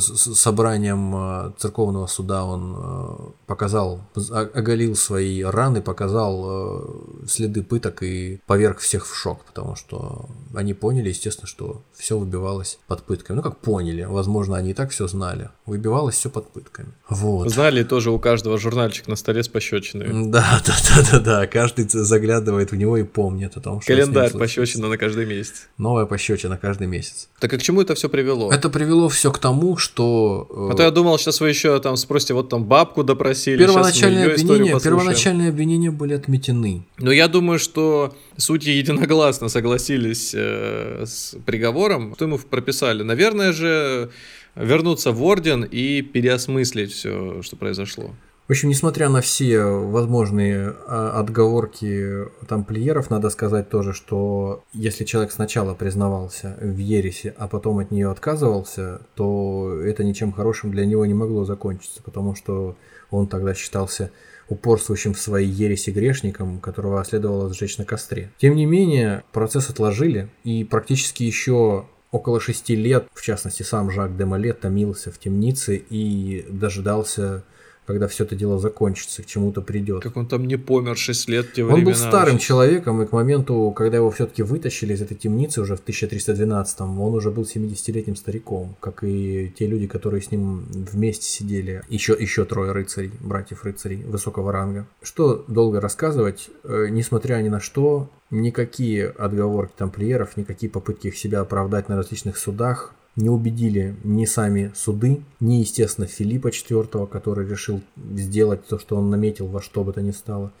собранием 0.00 1.14
э, 1.14 1.52
церковного 1.58 2.06
суда 2.06 2.44
он 2.44 2.76
э, 2.76 3.16
показал, 3.46 4.00
оголил 4.32 4.96
свои 4.96 5.42
раны, 5.42 5.80
показал 5.82 6.44
э, 6.46 7.26
следы 7.28 7.62
пыток 7.62 8.02
и 8.02 8.40
поверг 8.46 8.78
всех 8.78 9.06
в 9.06 9.14
шок, 9.14 9.44
потому 9.44 9.76
что 9.76 10.28
они 10.54 10.74
поняли, 10.74 11.08
естественно, 11.08 11.46
что 11.46 11.82
все 11.94 12.18
выбивалось 12.18 12.78
под 12.86 13.02
пытками. 13.02 13.36
Ну, 13.36 13.42
как 13.42 13.58
поняли, 13.58 14.04
возможно, 14.04 14.56
они 14.56 14.65
и 14.70 14.74
так 14.74 14.90
все 14.90 15.06
знали. 15.06 15.50
Выбивалось 15.66 16.16
все 16.16 16.30
под 16.30 16.50
пытками. 16.50 16.88
Вот. 17.08 17.50
Знали 17.50 17.82
тоже 17.82 18.10
у 18.10 18.18
каждого 18.18 18.58
журнальчик 18.58 19.08
на 19.08 19.16
столе 19.16 19.42
с 19.42 19.48
пощечиной. 19.48 20.30
Да, 20.30 20.60
да, 20.66 20.74
да, 20.88 21.10
да, 21.10 21.20
да. 21.20 21.46
Каждый 21.46 21.88
заглядывает 21.88 22.72
в 22.72 22.76
него 22.76 22.96
и 22.96 23.04
помнит 23.04 23.56
о 23.56 23.60
том, 23.60 23.80
что 23.80 23.92
Календарь 23.92 24.30
пощечина 24.32 24.88
на 24.88 24.98
каждый 24.98 25.26
месяц. 25.26 25.68
Новая 25.78 26.06
пощечина 26.06 26.56
каждый 26.56 26.86
месяц. 26.86 27.28
Так 27.38 27.52
а 27.52 27.58
к 27.58 27.62
чему 27.62 27.82
это 27.82 27.94
все 27.94 28.08
привело? 28.08 28.52
Это 28.52 28.68
привело 28.70 29.08
все 29.08 29.30
к 29.30 29.38
тому, 29.38 29.76
что... 29.76 30.46
Э, 30.50 30.72
а 30.72 30.76
то 30.76 30.82
я 30.82 30.90
думал, 30.90 31.18
сейчас 31.18 31.40
вы 31.40 31.48
еще 31.48 31.78
там 31.80 31.96
спросите, 31.96 32.34
вот 32.34 32.48
там 32.48 32.64
бабку 32.64 33.04
допросили. 33.04 33.58
Первоначальные, 33.58 34.32
обвинения, 34.32 34.78
первоначальные 34.80 35.48
обвинения 35.50 35.90
были 35.90 36.14
отметены. 36.14 36.86
Но 36.98 37.12
я 37.12 37.28
думаю, 37.28 37.58
что 37.58 38.14
Судьи 38.38 38.72
единогласно 38.72 39.48
согласились 39.48 40.32
э, 40.34 41.04
с 41.06 41.36
приговором, 41.46 42.14
что 42.14 42.26
ему 42.26 42.38
прописали. 42.38 43.02
Наверное 43.02 43.52
же 43.52 44.10
вернуться 44.54 45.12
в 45.12 45.22
орден 45.22 45.64
и 45.64 46.02
переосмыслить 46.02 46.92
все, 46.92 47.42
что 47.42 47.56
произошло. 47.56 48.14
В 48.48 48.52
общем, 48.52 48.68
несмотря 48.68 49.08
на 49.08 49.20
все 49.22 49.60
возможные 49.64 50.72
а, 50.86 51.18
отговорки 51.18 52.26
тамплиеров, 52.46 53.10
надо 53.10 53.28
сказать 53.28 53.68
тоже, 53.70 53.92
что 53.92 54.62
если 54.72 55.04
человек 55.04 55.32
сначала 55.32 55.74
признавался 55.74 56.56
в 56.60 56.76
ересе, 56.76 57.34
а 57.38 57.48
потом 57.48 57.78
от 57.80 57.90
нее 57.90 58.08
отказывался, 58.08 59.00
то 59.16 59.80
это 59.84 60.04
ничем 60.04 60.30
хорошим 60.30 60.70
для 60.70 60.86
него 60.86 61.04
не 61.06 61.14
могло 61.14 61.44
закончиться, 61.44 62.00
потому 62.04 62.36
что 62.36 62.76
он 63.10 63.26
тогда 63.26 63.52
считался 63.52 64.12
упорствующим 64.48 65.14
в 65.14 65.20
своей 65.20 65.48
ереси 65.48 65.90
грешником, 65.90 66.60
которого 66.60 67.04
следовало 67.04 67.52
сжечь 67.52 67.78
на 67.78 67.84
костре. 67.84 68.30
Тем 68.38 68.54
не 68.54 68.66
менее, 68.66 69.24
процесс 69.32 69.70
отложили, 69.70 70.28
и 70.44 70.64
практически 70.64 71.24
еще 71.24 71.86
около 72.10 72.40
шести 72.40 72.76
лет, 72.76 73.08
в 73.12 73.22
частности, 73.22 73.62
сам 73.62 73.90
Жак 73.90 74.16
де 74.16 74.24
Мале 74.24 74.52
томился 74.52 75.10
в 75.10 75.18
темнице 75.18 75.76
и 75.76 76.46
дожидался 76.48 77.44
когда 77.86 78.08
все 78.08 78.24
это 78.24 78.34
дело 78.34 78.58
закончится, 78.58 79.22
к 79.22 79.26
чему-то 79.26 79.62
придет. 79.62 80.02
Как 80.02 80.16
он 80.16 80.26
там 80.26 80.46
не 80.46 80.56
помер 80.56 80.96
6 80.96 81.28
лет 81.28 81.52
те 81.52 81.64
Он 81.64 81.84
был 81.84 81.94
старым 81.94 82.34
вообще. 82.34 82.48
человеком, 82.48 83.02
и 83.02 83.06
к 83.06 83.12
моменту, 83.12 83.72
когда 83.76 83.98
его 83.98 84.10
все-таки 84.10 84.42
вытащили 84.42 84.94
из 84.94 85.02
этой 85.02 85.16
темницы 85.16 85.60
уже 85.60 85.76
в 85.76 85.84
1312-м, 85.84 87.00
он 87.00 87.14
уже 87.14 87.30
был 87.30 87.44
70-летним 87.44 88.16
стариком, 88.16 88.76
как 88.80 89.04
и 89.04 89.52
те 89.56 89.66
люди, 89.66 89.86
которые 89.86 90.20
с 90.20 90.30
ним 90.30 90.66
вместе 90.70 91.26
сидели. 91.26 91.82
Еще, 91.88 92.16
еще 92.18 92.44
трое 92.44 92.72
рыцарей, 92.72 93.12
братьев-рыцарей 93.20 94.02
высокого 94.02 94.52
ранга. 94.52 94.86
Что 95.02 95.44
долго 95.48 95.80
рассказывать, 95.80 96.50
э, 96.64 96.88
несмотря 96.90 97.36
ни 97.36 97.48
на 97.48 97.60
что, 97.60 98.10
никакие 98.30 99.06
отговорки 99.08 99.72
тамплиеров, 99.76 100.36
никакие 100.36 100.70
попытки 100.70 101.08
их 101.08 101.16
себя 101.16 101.40
оправдать 101.40 101.88
на 101.88 101.96
различных 101.96 102.36
судах 102.36 102.94
не 103.16 103.30
убедили 103.30 103.96
ни 104.04 104.26
сами 104.26 104.72
суды, 104.74 105.22
ни, 105.40 105.54
естественно, 105.54 106.06
Филиппа 106.06 106.48
IV, 106.48 107.08
который 107.08 107.48
решил 107.48 107.80
сделать 107.96 108.66
то, 108.66 108.78
что 108.78 108.96
он 108.96 109.10
наметил 109.10 109.46
во 109.46 109.60
что 109.60 109.84
бы 109.84 109.92
то 109.92 110.02
ни 110.02 110.10
стало, 110.10 110.52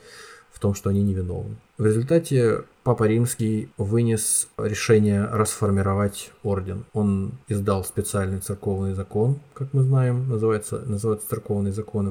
в 0.50 0.58
том, 0.58 0.74
что 0.74 0.88
они 0.88 1.02
невиновны. 1.02 1.56
В 1.76 1.84
результате 1.84 2.64
Папа 2.82 3.04
Римский 3.04 3.68
вынес 3.76 4.48
решение 4.56 5.24
расформировать 5.24 6.30
орден. 6.42 6.86
Он 6.94 7.32
издал 7.48 7.84
специальный 7.84 8.38
церковный 8.38 8.94
закон, 8.94 9.40
как 9.52 9.74
мы 9.74 9.82
знаем, 9.82 10.28
называется, 10.28 10.78
называется 10.86 11.28
церковный 11.28 11.72
закон, 11.72 12.08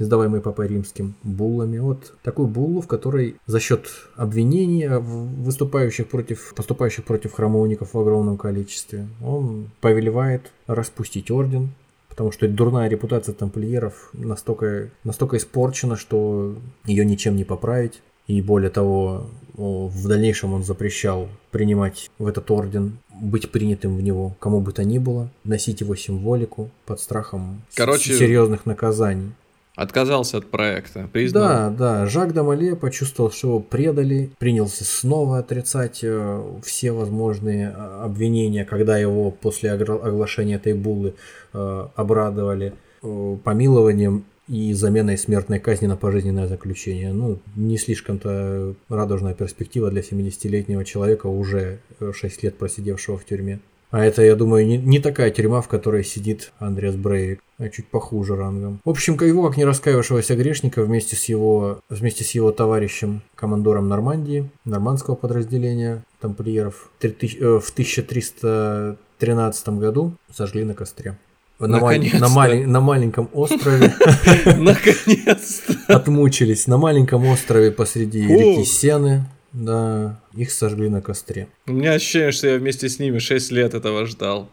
издаваемый 0.00 0.40
Папой 0.40 0.66
Римским 0.66 1.14
буллами. 1.22 1.78
Вот 1.78 2.14
такую 2.22 2.48
буллу, 2.48 2.80
в 2.80 2.88
которой 2.88 3.36
за 3.46 3.60
счет 3.60 3.86
обвинений, 4.16 4.88
выступающих 4.88 6.08
против, 6.08 6.54
поступающих 6.56 7.04
против 7.04 7.34
храмовников 7.34 7.94
в 7.94 7.98
огромном 7.98 8.36
количестве, 8.36 9.06
он 9.22 9.70
повелевает 9.80 10.50
распустить 10.66 11.30
орден, 11.30 11.70
потому 12.08 12.32
что 12.32 12.48
дурная 12.48 12.88
репутация 12.88 13.34
тамплиеров 13.34 14.10
настолько, 14.12 14.90
настолько 15.04 15.36
испорчена, 15.36 15.96
что 15.96 16.56
ее 16.84 17.04
ничем 17.04 17.36
не 17.36 17.44
поправить. 17.44 18.00
И 18.26 18.40
более 18.42 18.70
того, 18.70 19.26
в 19.54 20.06
дальнейшем 20.06 20.52
он 20.52 20.62
запрещал 20.62 21.28
принимать 21.50 22.10
в 22.18 22.26
этот 22.28 22.48
орден, 22.50 22.98
быть 23.20 23.50
принятым 23.50 23.96
в 23.96 24.02
него 24.02 24.36
кому 24.38 24.60
бы 24.60 24.72
то 24.72 24.84
ни 24.84 24.98
было, 24.98 25.30
носить 25.42 25.80
его 25.80 25.96
символику 25.96 26.70
под 26.86 27.00
страхом 27.00 27.62
Короче, 27.74 28.16
серьезных 28.16 28.66
наказаний. 28.66 29.32
Отказался 29.80 30.36
от 30.36 30.50
проекта, 30.50 31.08
признал. 31.10 31.42
Да, 31.42 31.70
да. 31.70 32.06
Жак 32.06 32.34
Дамале 32.34 32.76
почувствовал, 32.76 33.30
что 33.30 33.48
его 33.48 33.60
предали, 33.60 34.30
принялся 34.38 34.84
снова 34.84 35.38
отрицать 35.38 36.00
э, 36.02 36.42
все 36.62 36.92
возможные 36.92 37.70
э, 37.70 38.04
обвинения, 38.04 38.66
когда 38.66 38.98
его 38.98 39.30
после 39.30 39.72
оглашения 39.72 40.56
этой 40.56 40.74
буллы 40.74 41.14
э, 41.54 41.86
обрадовали 41.96 42.74
помилованием 43.00 44.26
и 44.48 44.74
заменой 44.74 45.16
смертной 45.16 45.60
казни 45.60 45.86
на 45.86 45.96
пожизненное 45.96 46.46
заключение. 46.46 47.14
Ну, 47.14 47.38
не 47.56 47.78
слишком-то 47.78 48.74
радужная 48.90 49.32
перспектива 49.32 49.90
для 49.90 50.02
70-летнего 50.02 50.84
человека, 50.84 51.28
уже 51.28 51.78
6 52.00 52.42
лет 52.42 52.58
просидевшего 52.58 53.16
в 53.16 53.24
тюрьме. 53.24 53.60
А 53.90 54.04
это, 54.04 54.22
я 54.22 54.36
думаю, 54.36 54.66
не, 54.66 54.78
не 54.78 55.00
такая 55.00 55.30
тюрьма, 55.30 55.60
в 55.62 55.68
которой 55.68 56.04
сидит 56.04 56.52
Андреас 56.58 56.94
Брейвик, 56.94 57.40
а 57.58 57.68
чуть 57.68 57.88
похуже 57.88 58.36
рангом. 58.36 58.80
В 58.84 58.90
общем, 58.90 59.18
его, 59.20 59.48
как 59.48 59.56
не 59.56 59.64
раскаявшегося 59.64 60.36
грешника, 60.36 60.84
вместе 60.84 61.16
с 61.16 61.24
его, 61.24 61.80
вместе 61.88 62.22
с 62.22 62.30
его 62.30 62.52
товарищем, 62.52 63.22
командором 63.34 63.88
Нормандии, 63.88 64.48
нормандского 64.64 65.16
подразделения 65.16 66.04
тамплиеров, 66.20 66.90
э, 67.02 67.08
в 67.08 67.70
1313 67.70 69.68
году 69.78 70.12
сожгли 70.32 70.62
на 70.64 70.74
костре. 70.74 71.18
На, 71.58 71.78
на, 71.78 72.28
мали, 72.30 72.64
на 72.64 72.80
маленьком 72.80 73.28
острове. 73.34 73.92
Наконец-то. 74.46 75.74
Отмучились. 75.88 76.66
На 76.66 76.78
маленьком 76.78 77.26
острове 77.26 77.70
посреди 77.70 78.22
реки 78.22 78.64
Сены. 78.64 79.26
Да, 79.52 80.20
их 80.32 80.50
сожгли 80.50 80.88
на 80.88 81.02
костре. 81.02 81.48
У 81.66 81.72
меня 81.72 81.92
ощущение, 81.92 82.32
что 82.32 82.48
я 82.48 82.56
вместе 82.58 82.88
с 82.88 82.98
ними 82.98 83.18
6 83.18 83.50
лет 83.50 83.74
этого 83.74 84.06
ждал. 84.06 84.48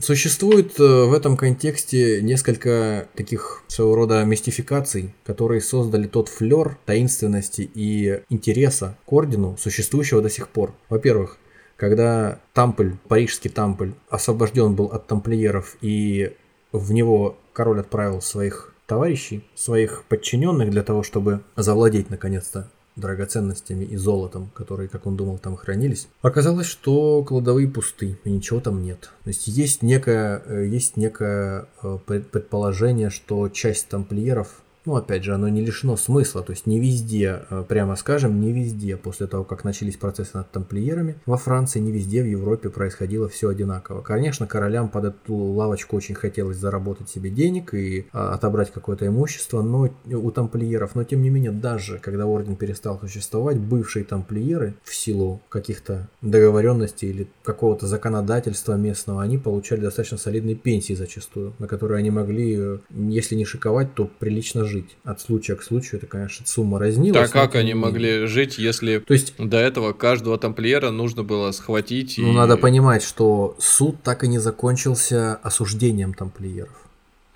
Существует 0.00 0.78
э, 0.78 0.82
в 0.82 1.12
этом 1.12 1.36
контексте 1.36 2.22
несколько 2.22 3.08
таких 3.16 3.64
своего 3.66 3.96
рода 3.96 4.24
мистификаций, 4.24 5.12
которые 5.24 5.60
создали 5.60 6.06
тот 6.06 6.28
флер 6.28 6.78
таинственности 6.86 7.68
и 7.74 8.22
интереса 8.28 8.96
к 9.06 9.12
ордену, 9.12 9.56
существующего 9.58 10.22
до 10.22 10.30
сих 10.30 10.48
пор. 10.48 10.72
Во-первых, 10.88 11.38
когда 11.76 12.40
Тампль, 12.54 12.92
парижский 13.08 13.50
Тампль, 13.50 13.90
освобожден 14.08 14.74
был 14.74 14.86
от 14.86 15.08
тамплиеров 15.08 15.76
и 15.80 16.32
в 16.70 16.92
него 16.92 17.36
король 17.52 17.80
отправил 17.80 18.22
своих 18.22 18.74
товарищей, 18.86 19.44
своих 19.56 20.04
подчиненных 20.08 20.70
для 20.70 20.84
того, 20.84 21.02
чтобы 21.02 21.40
завладеть 21.56 22.08
наконец-то 22.08 22.70
драгоценностями 22.98 23.84
и 23.84 23.96
золотом, 23.96 24.50
которые, 24.54 24.88
как 24.88 25.06
он 25.06 25.16
думал, 25.16 25.38
там 25.38 25.56
хранились. 25.56 26.08
Оказалось, 26.22 26.66
что 26.66 27.24
кладовые 27.24 27.68
пусты, 27.68 28.18
и 28.24 28.30
ничего 28.30 28.60
там 28.60 28.82
нет. 28.82 29.10
То 29.24 29.28
есть 29.28 29.46
есть 29.46 29.82
некое, 29.82 30.42
э, 30.46 30.66
есть 30.66 30.96
некое 30.96 31.68
э, 31.82 31.98
предположение, 32.06 33.10
что 33.10 33.48
часть 33.48 33.88
тамплиеров 33.88 34.62
ну, 34.88 34.96
опять 34.96 35.22
же, 35.22 35.34
оно 35.34 35.50
не 35.50 35.60
лишено 35.60 35.98
смысла, 35.98 36.42
то 36.42 36.52
есть 36.52 36.66
не 36.66 36.80
везде, 36.80 37.42
э, 37.50 37.62
прямо 37.68 37.94
скажем, 37.94 38.40
не 38.40 38.54
везде, 38.54 38.96
после 38.96 39.26
того, 39.26 39.44
как 39.44 39.62
начались 39.62 39.98
процессы 39.98 40.30
над 40.32 40.50
тамплиерами, 40.50 41.16
во 41.26 41.36
Франции 41.36 41.78
не 41.78 41.92
везде 41.92 42.22
в 42.22 42.26
Европе 42.26 42.70
происходило 42.70 43.28
все 43.28 43.50
одинаково. 43.50 44.00
Конечно, 44.00 44.46
королям 44.46 44.88
под 44.88 45.04
эту 45.04 45.34
лавочку 45.34 45.94
очень 45.94 46.14
хотелось 46.14 46.56
заработать 46.56 47.10
себе 47.10 47.28
денег 47.28 47.74
и 47.74 48.06
а, 48.14 48.32
отобрать 48.32 48.72
какое-то 48.72 49.06
имущество, 49.06 49.60
но 49.60 49.90
у 50.06 50.30
тамплиеров, 50.30 50.94
но 50.94 51.04
тем 51.04 51.20
не 51.20 51.28
менее, 51.28 51.50
даже 51.50 51.98
когда 51.98 52.24
орден 52.24 52.56
перестал 52.56 52.98
существовать, 52.98 53.58
бывшие 53.58 54.06
тамплиеры 54.06 54.74
в 54.84 54.94
силу 54.94 55.42
каких-то 55.50 56.08
договоренностей 56.22 57.10
или 57.10 57.28
какого-то 57.42 57.86
законодательства 57.86 58.72
местного, 58.72 59.22
они 59.22 59.36
получали 59.36 59.80
достаточно 59.80 60.16
солидные 60.16 60.56
пенсии 60.56 60.94
зачастую, 60.94 61.52
на 61.58 61.66
которые 61.66 61.98
они 61.98 62.10
могли, 62.10 62.56
э, 62.58 62.78
если 62.90 63.34
не 63.34 63.44
шиковать, 63.44 63.92
то 63.92 64.10
прилично 64.18 64.64
жить 64.64 64.77
жить. 64.78 64.96
От 65.04 65.20
случая 65.20 65.56
к 65.56 65.62
случаю 65.62 65.98
это, 65.98 66.06
конечно, 66.06 66.46
сумма 66.46 66.78
разнилась. 66.78 67.30
Так 67.30 67.32
как 67.32 67.54
они 67.54 67.74
могли 67.74 68.26
жить, 68.26 68.58
если 68.58 68.98
То 68.98 69.14
есть, 69.14 69.34
до 69.38 69.58
этого 69.58 69.92
каждого 69.92 70.38
тамплиера 70.38 70.90
нужно 70.90 71.22
было 71.22 71.50
схватить? 71.52 72.16
Ну, 72.18 72.32
и... 72.32 72.36
надо 72.36 72.56
понимать, 72.56 73.02
что 73.02 73.56
суд 73.58 73.96
так 74.02 74.24
и 74.24 74.28
не 74.28 74.38
закончился 74.38 75.36
осуждением 75.36 76.14
тамплиеров. 76.14 76.88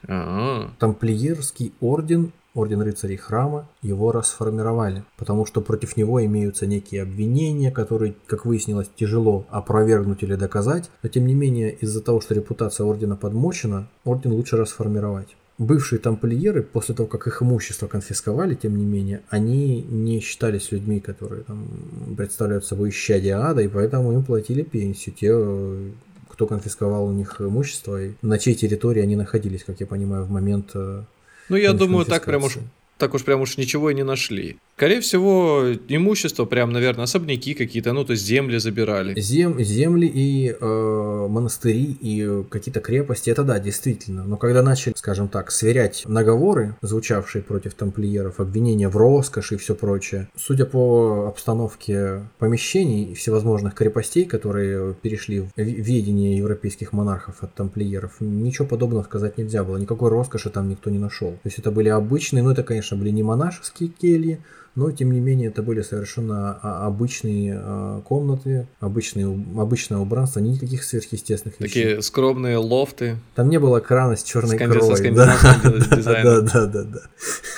А-а-а. 0.07 0.71
Тамплиерский 0.79 1.73
орден 1.81 2.33
Орден 2.55 2.83
рыцарей 2.83 3.17
храма 3.17 3.67
его 3.81 4.13
расформировали, 4.13 5.05
потому 5.17 5.47
что 5.47 5.63
против 5.63 5.97
него 5.97 6.23
имеются 6.23 6.67
некие 6.67 7.01
обвинения, 7.01 7.71
которые, 7.71 8.15
как 8.27 8.45
выяснилось, 8.45 8.91
тяжело 8.95 9.47
опровергнуть 9.49 10.23
или 10.23 10.35
доказать, 10.35 10.91
но 11.03 11.09
тем 11.09 11.27
не 11.27 11.33
менее 11.33 11.73
из-за 11.73 12.03
того, 12.03 12.21
что 12.21 12.35
репутация 12.35 12.85
ордена 12.85 13.17
подмочена, 13.17 13.89
орден 14.05 14.33
лучше 14.33 14.59
расформировать 14.59 15.35
бывшие 15.59 15.99
тамплиеры, 15.99 16.63
после 16.63 16.95
того, 16.95 17.09
как 17.09 17.27
их 17.27 17.43
имущество 17.43 17.87
конфисковали, 17.87 18.55
тем 18.55 18.77
не 18.77 18.85
менее, 18.85 19.23
они 19.29 19.83
не 19.83 20.21
считались 20.21 20.73
людьми, 20.73 21.01
которые 21.01 21.45
там, 21.45 21.69
представляют 22.17 22.65
собой 22.65 22.91
исчадие 22.91 23.35
ада, 23.35 23.63
и 23.63 23.69
поэтому 23.69 24.13
им 24.13 24.25
платили 24.25 24.63
пенсию. 24.63 25.15
Те, 25.15 25.93
кто 26.29 26.47
конфисковал 26.47 27.07
у 27.07 27.13
них 27.13 27.41
имущество, 27.41 28.03
и 28.03 28.13
на 28.23 28.39
чьей 28.39 28.55
территории 28.55 29.03
они 29.03 29.17
находились, 29.17 29.65
как 29.65 29.81
я 29.81 29.87
понимаю, 29.87 30.25
в 30.25 30.31
момент 30.31 30.75
Ну, 30.75 31.57
я 31.57 31.73
думаю, 31.73 32.07
так 32.07 32.25
прям 32.25 32.45
уж 32.45 32.59
так 33.03 33.15
уж 33.15 33.25
прям 33.25 33.41
уж 33.41 33.57
ничего 33.57 33.91
и 33.91 33.95
не 33.95 34.05
нашли. 34.05 34.59
Скорее 34.77 35.01
всего, 35.01 35.65
имущество, 35.89 36.45
прям, 36.45 36.73
наверное, 36.73 37.05
особняки 37.05 37.55
какие-то, 37.55 37.93
ну, 37.93 38.05
то 38.05 38.13
есть 38.13 38.25
земли 38.25 38.59
забирали. 38.59 39.19
Зем, 39.21 39.63
земли 39.63 40.07
и 40.07 40.57
э, 40.59 41.27
монастыри, 41.29 41.97
и 42.01 42.43
какие-то 42.51 42.81
крепости, 42.81 43.31
это 43.31 43.45
да, 43.45 43.61
действительно. 43.61 44.25
Но 44.25 44.37
когда 44.39 44.63
начали, 44.63 44.95
скажем 44.97 45.29
так, 45.29 45.53
сверять 45.53 46.03
наговоры, 46.07 46.75
звучавшие 46.81 47.43
против 47.43 47.75
тамплиеров, 47.75 48.41
обвинения 48.41 48.89
в 48.89 48.97
роскоши 48.97 49.55
и 49.55 49.59
все 49.59 49.75
прочее, 49.75 50.29
судя 50.37 50.65
по 50.65 51.27
обстановке 51.29 52.23
помещений 52.39 53.13
и 53.13 53.15
всевозможных 53.15 53.75
крепостей, 53.75 54.25
которые 54.25 54.95
перешли 54.95 55.41
в 55.41 55.51
ведение 55.57 56.37
европейских 56.39 56.93
монархов 56.93 57.43
от 57.43 57.55
тамплиеров, 57.55 58.21
ничего 58.21 58.67
подобного 58.67 59.05
сказать 59.05 59.39
нельзя 59.39 59.65
было. 59.65 59.77
Никакой 59.77 60.11
роскоши 60.11 60.51
там 60.51 60.69
никто 60.69 60.91
не 60.91 60.99
нашел. 60.99 61.33
То 61.33 61.47
есть 61.47 61.59
это 61.59 61.71
были 61.71 61.89
обычные, 61.91 62.43
ну 62.43 62.51
это, 62.51 62.63
конечно, 62.63 62.97
были 62.97 63.11
не 63.11 63.23
монашеские 63.23 63.91
кельи, 63.91 64.41
но 64.75 64.91
тем 64.91 65.13
не 65.13 65.21
менее 65.21 65.49
это 65.49 65.63
были 65.63 65.83
совершенно 65.83 66.59
а, 66.63 66.87
обычные 66.87 67.59
а, 67.59 68.01
комнаты, 68.03 68.67
обычные, 68.81 69.27
обычное 69.27 69.99
убранство, 69.99 70.41
никаких 70.41 70.83
сверхъестественных 70.83 71.61
вещей. 71.61 71.83
Такие 71.83 72.03
скромные 72.03 72.57
лофты. 72.57 73.19
Там 73.35 73.51
не 73.51 73.59
было 73.59 73.81
крана 73.81 74.17
с 74.17 74.23
черной 74.23 74.57
кровой. 74.59 74.93
Да. 75.13 75.37
да, 75.63 76.41
да, 76.41 76.67
да, 76.67 76.83
да. 76.85 77.01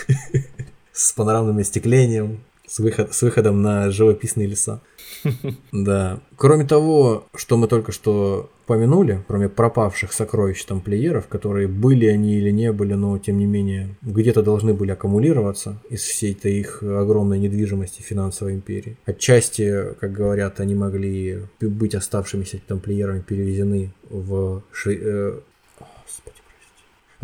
С 0.91 1.11
панорамным 1.13 1.57
остеклением, 1.57 2.39
с, 2.67 2.79
выход, 2.79 3.13
с 3.13 3.21
выходом 3.21 3.61
на 3.61 3.91
живописные 3.91 4.47
леса. 4.47 4.81
Да. 5.71 6.19
Кроме 6.37 6.65
того, 6.65 7.25
что 7.35 7.57
мы 7.57 7.67
только 7.67 7.91
что 7.91 8.49
помянули, 8.65 9.23
кроме 9.27 9.49
пропавших 9.49 10.11
сокровищ 10.11 10.63
тамплиеров, 10.65 11.27
которые 11.27 11.67
были 11.67 12.07
они 12.07 12.37
или 12.37 12.49
не 12.49 12.71
были, 12.71 12.93
но 12.93 13.17
тем 13.19 13.37
не 13.37 13.45
менее 13.45 13.95
где-то 14.01 14.41
должны 14.41 14.73
были 14.73 14.91
аккумулироваться 14.91 15.77
из 15.89 16.01
всей 16.01 16.33
этой 16.33 16.59
их 16.59 16.81
огромной 16.81 17.39
недвижимости 17.39 18.01
финансовой 18.01 18.53
империи. 18.53 18.97
Отчасти, 19.05 19.93
как 19.99 20.11
говорят, 20.11 20.59
они 20.59 20.75
могли 20.75 21.41
быть 21.61 21.95
оставшимися 21.95 22.59
тамплиерами 22.67 23.21
перевезены 23.21 23.91
в 24.09 24.63
Ши... 24.71 24.99
Э, 25.01 25.39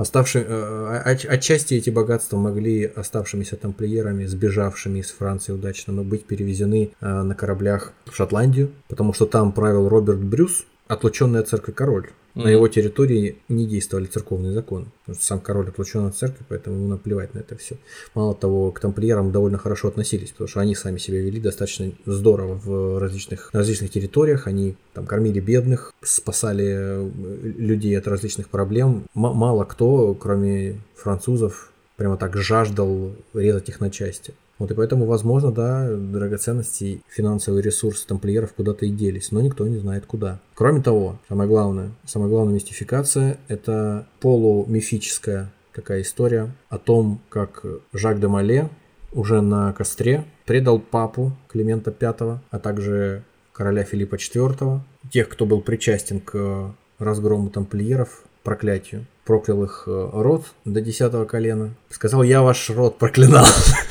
Оставшие, 0.02 0.46
э, 0.48 1.16
отчасти 1.30 1.76
эти 1.76 1.92
богатства 1.92 2.36
могли 2.36 2.92
оставшимися 2.96 3.56
тамплиерами, 3.56 4.26
сбежавшими 4.26 5.00
из 5.00 5.12
Франции 5.12 5.54
удачно, 5.54 5.94
но 5.94 6.04
быть 6.04 6.26
перевезены 6.26 6.90
э, 7.02 7.22
на 7.22 7.36
кораблях 7.36 7.94
в 8.06 8.16
Шотландию, 8.16 8.72
потому 8.88 9.14
что 9.14 9.28
там 9.28 9.52
правил 9.52 9.90
Роберт 9.90 10.18
Брюс, 10.18 10.66
отлученная 10.88 11.44
церковь 11.44 11.76
король. 11.76 12.10
Mm-hmm. 12.34 12.44
На 12.44 12.48
его 12.48 12.68
территории 12.68 13.38
не 13.50 13.68
действовали 13.68 14.06
церковные 14.06 14.54
законы, 14.54 14.86
потому 15.02 15.16
что 15.16 15.26
сам 15.26 15.40
король 15.40 15.70
отлучен 15.70 16.06
от 16.06 16.16
церкви, 16.16 16.46
поэтому 16.48 16.78
ему 16.78 16.88
наплевать 16.88 17.34
на 17.34 17.40
это 17.40 17.58
все. 17.58 17.78
Мало 18.16 18.34
того, 18.34 18.72
к 18.72 18.80
тамплиерам 18.80 19.32
довольно 19.32 19.58
хорошо 19.58 19.90
относились, 19.90 20.32
потому 20.32 20.48
что 20.48 20.60
они 20.62 20.76
сами 20.76 20.98
себя 20.98 21.22
вели 21.22 21.40
достаточно 21.42 21.92
здорово 22.06 22.56
в 22.56 23.00
различных, 23.00 23.52
на 23.54 23.60
различных 23.60 23.92
территориях, 23.92 24.48
они 24.48 24.76
там 24.94 25.06
кормили 25.06 25.40
бедных, 25.40 25.94
спасали 26.02 26.66
э, 26.68 27.10
людей 27.58 27.98
от 27.98 28.08
различных 28.08 28.50
проблем. 28.50 29.06
М- 29.16 29.36
мало 29.36 29.66
кто, 29.66 30.14
кроме 30.14 30.82
французов, 30.96 31.72
прямо 31.98 32.18
так 32.18 32.38
жаждал 32.38 33.12
резать 33.34 33.70
их 33.70 33.80
на 33.80 33.92
части. 33.92 34.34
Вот 34.62 34.70
и 34.70 34.76
поэтому, 34.76 35.06
возможно, 35.06 35.52
да, 35.52 35.90
драгоценности, 35.90 37.02
финансовые 37.10 37.64
ресурсы 37.64 38.06
тамплиеров 38.06 38.54
куда-то 38.54 38.86
и 38.86 38.92
делись, 38.92 39.32
но 39.32 39.42
никто 39.42 39.68
не 39.68 39.80
знает 39.80 40.06
куда. 40.06 40.40
Кроме 40.54 40.84
того, 40.84 41.18
самое 41.28 41.50
главное, 41.50 41.90
самая 42.06 42.30
главная 42.30 42.54
мистификация– 42.54 43.40
это 43.48 44.06
полумифическая 44.20 45.52
такая 45.74 46.04
история 46.04 46.52
о 46.70 46.78
том, 46.78 47.22
как 47.30 47.66
Жак 47.92 48.20
де 48.20 48.28
Мале 48.28 48.70
уже 49.14 49.42
на 49.42 49.74
костре 49.74 50.26
предал 50.46 50.78
папу 50.78 51.32
Климента 51.48 51.92
V, 52.00 52.40
а 52.52 52.60
также 52.60 53.24
короля 53.54 53.84
Филиппа 53.84 54.14
IV, 54.14 54.82
тех, 55.10 55.28
кто 55.28 55.48
был 55.48 55.62
причастен 55.62 56.20
к 56.20 56.76
разгрому 57.00 57.50
тамплиеров, 57.50 58.22
проклятию. 58.44 59.08
Проклял 59.26 59.64
их 59.64 59.86
э, 59.88 60.10
род 60.14 60.46
до 60.66 60.82
десятого 60.82 61.26
колена. 61.26 61.74
Сказал, 61.90 62.22
я 62.22 62.44
ваш 62.44 62.70
род 62.70 63.00
проклинал. 63.00 63.46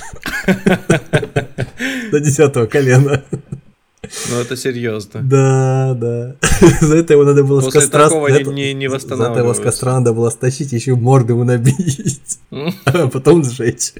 До 2.10 2.20
десятого 2.20 2.66
колена. 2.66 3.22
Ну, 4.30 4.40
это 4.40 4.56
серьезно. 4.56 5.20
Да, 5.22 5.94
да. 5.94 6.36
За 6.80 6.96
это 6.96 7.12
его 7.14 7.24
надо 7.24 7.44
было 7.44 7.60
После 7.60 7.80
с 7.80 7.84
костра... 7.84 8.08
такого 8.08 8.28
это... 8.28 8.50
не, 8.50 8.72
не 8.74 8.88
За 8.88 8.96
это 8.96 9.40
его 9.40 9.54
с 9.54 9.60
костра 9.60 9.94
надо 9.94 10.12
было 10.12 10.30
стащить, 10.30 10.72
еще 10.72 10.94
морды 10.94 11.32
ему 11.34 11.44
набить. 11.44 12.38
А 12.84 13.08
потом 13.08 13.44
сжечь. 13.44 13.94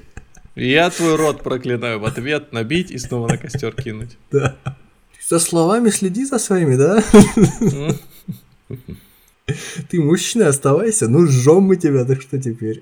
Я 0.55 0.89
твой 0.89 1.15
рот 1.15 1.43
проклинаю 1.43 1.99
в 1.99 2.05
ответ, 2.05 2.51
набить 2.51 2.91
и 2.91 2.97
снова 2.97 3.29
на 3.29 3.37
костер 3.37 3.73
кинуть. 3.73 4.17
Да. 4.31 4.55
За 5.27 5.39
словами 5.39 5.89
следи 5.91 6.25
за 6.25 6.39
своими, 6.39 6.75
да? 6.75 7.03
Ты 9.89 10.01
мужчина, 10.01 10.47
оставайся. 10.49 11.07
Ну, 11.07 11.25
жжем 11.25 11.63
мы 11.63 11.77
тебя, 11.77 12.05
так 12.05 12.21
что 12.21 12.41
теперь? 12.41 12.81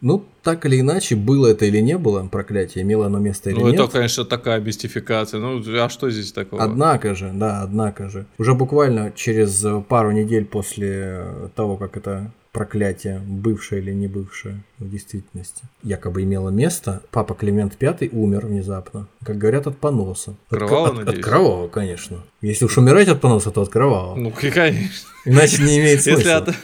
Ну, 0.00 0.24
так 0.42 0.66
или 0.66 0.80
иначе, 0.80 1.16
было 1.16 1.48
это 1.48 1.64
или 1.64 1.80
не 1.80 1.96
было 1.96 2.26
проклятие, 2.26 2.84
имело 2.84 3.06
оно 3.06 3.18
место 3.18 3.50
или 3.50 3.58
ну, 3.58 3.68
нет. 3.68 3.78
Ну, 3.78 3.84
это, 3.84 3.92
конечно, 3.92 4.24
такая 4.24 4.60
мистификация. 4.60 5.40
Ну, 5.40 5.62
а 5.82 5.88
что 5.88 6.10
здесь 6.10 6.32
такого? 6.32 6.62
Однако 6.62 7.14
же, 7.14 7.30
да, 7.34 7.62
однако 7.62 8.08
же. 8.08 8.26
Уже 8.38 8.54
буквально 8.54 9.12
через 9.12 9.64
пару 9.88 10.12
недель 10.12 10.44
после 10.44 11.50
того, 11.54 11.76
как 11.76 11.96
это 11.96 12.30
проклятие, 12.56 13.20
бывшее 13.20 13.82
или 13.82 13.92
не 13.92 14.06
бывшее 14.06 14.62
в 14.78 14.88
действительности, 14.88 15.64
якобы 15.82 16.22
имело 16.22 16.48
место, 16.48 17.02
папа 17.10 17.34
Климент 17.34 17.76
V 17.78 18.08
умер 18.12 18.46
внезапно. 18.46 19.08
Как 19.24 19.36
говорят, 19.36 19.66
от 19.66 19.76
поноса. 19.76 20.36
Кровавого, 20.48 21.02
от, 21.02 21.08
от, 21.08 21.16
от 21.16 21.22
кровавого, 21.22 21.68
конечно. 21.68 22.22
Если 22.40 22.64
уж 22.64 22.78
умирать 22.78 23.08
от 23.08 23.20
поноса, 23.20 23.50
то 23.50 23.60
от 23.60 23.68
кровавого. 23.68 24.14
Ну, 24.16 24.32
конечно. 24.54 25.08
Иначе 25.26 25.62
не 25.62 25.78
имеет 25.80 26.02
смысла. 26.02 26.18
Если 26.18 26.30
от, 26.30 26.54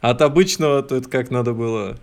от 0.00 0.22
обычного, 0.22 0.82
то 0.82 0.96
это 0.96 1.08
как 1.08 1.30
надо 1.30 1.52
было 1.52 1.96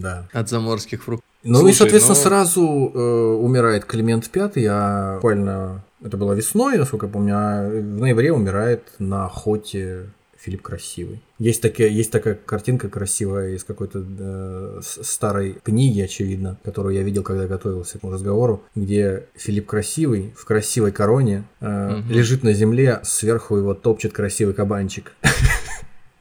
да. 0.00 0.28
От 0.32 0.48
заморских 0.48 1.04
фруктов. 1.04 1.28
Ну 1.42 1.60
Слушай, 1.60 1.70
и, 1.70 1.74
соответственно, 1.74 2.18
но... 2.18 2.22
сразу 2.22 2.92
э, 2.94 2.98
умирает 2.98 3.84
Климент 3.84 4.28
V, 4.34 4.50
а 4.68 5.14
буквально 5.16 5.84
это 6.02 6.16
было 6.16 6.32
весной, 6.32 6.76
насколько 6.76 7.06
я 7.06 7.12
помню, 7.12 7.34
а 7.36 7.68
в 7.68 8.00
ноябре 8.00 8.32
умирает 8.32 8.82
на 8.98 9.26
охоте 9.26 10.06
Филипп 10.38 10.62
Красивый. 10.62 11.20
Есть, 11.38 11.62
такая, 11.62 11.88
есть 11.88 12.10
такая 12.10 12.34
картинка 12.34 12.88
красивая 12.88 13.54
из 13.54 13.64
какой-то 13.64 14.04
э, 14.18 14.80
старой 14.82 15.58
книги, 15.64 16.00
очевидно, 16.00 16.58
которую 16.64 16.94
я 16.94 17.02
видел, 17.02 17.22
когда 17.22 17.46
готовился 17.46 17.98
к 17.98 18.04
разговору, 18.04 18.62
где 18.74 19.26
Филипп 19.34 19.66
Красивый 19.66 20.32
в 20.36 20.44
красивой 20.44 20.92
короне 20.92 21.44
э, 21.60 21.98
угу. 21.98 22.12
лежит 22.12 22.42
на 22.42 22.52
земле, 22.52 23.00
сверху 23.02 23.56
его 23.56 23.74
топчет 23.74 24.12
красивый 24.12 24.54
кабанчик. 24.54 25.12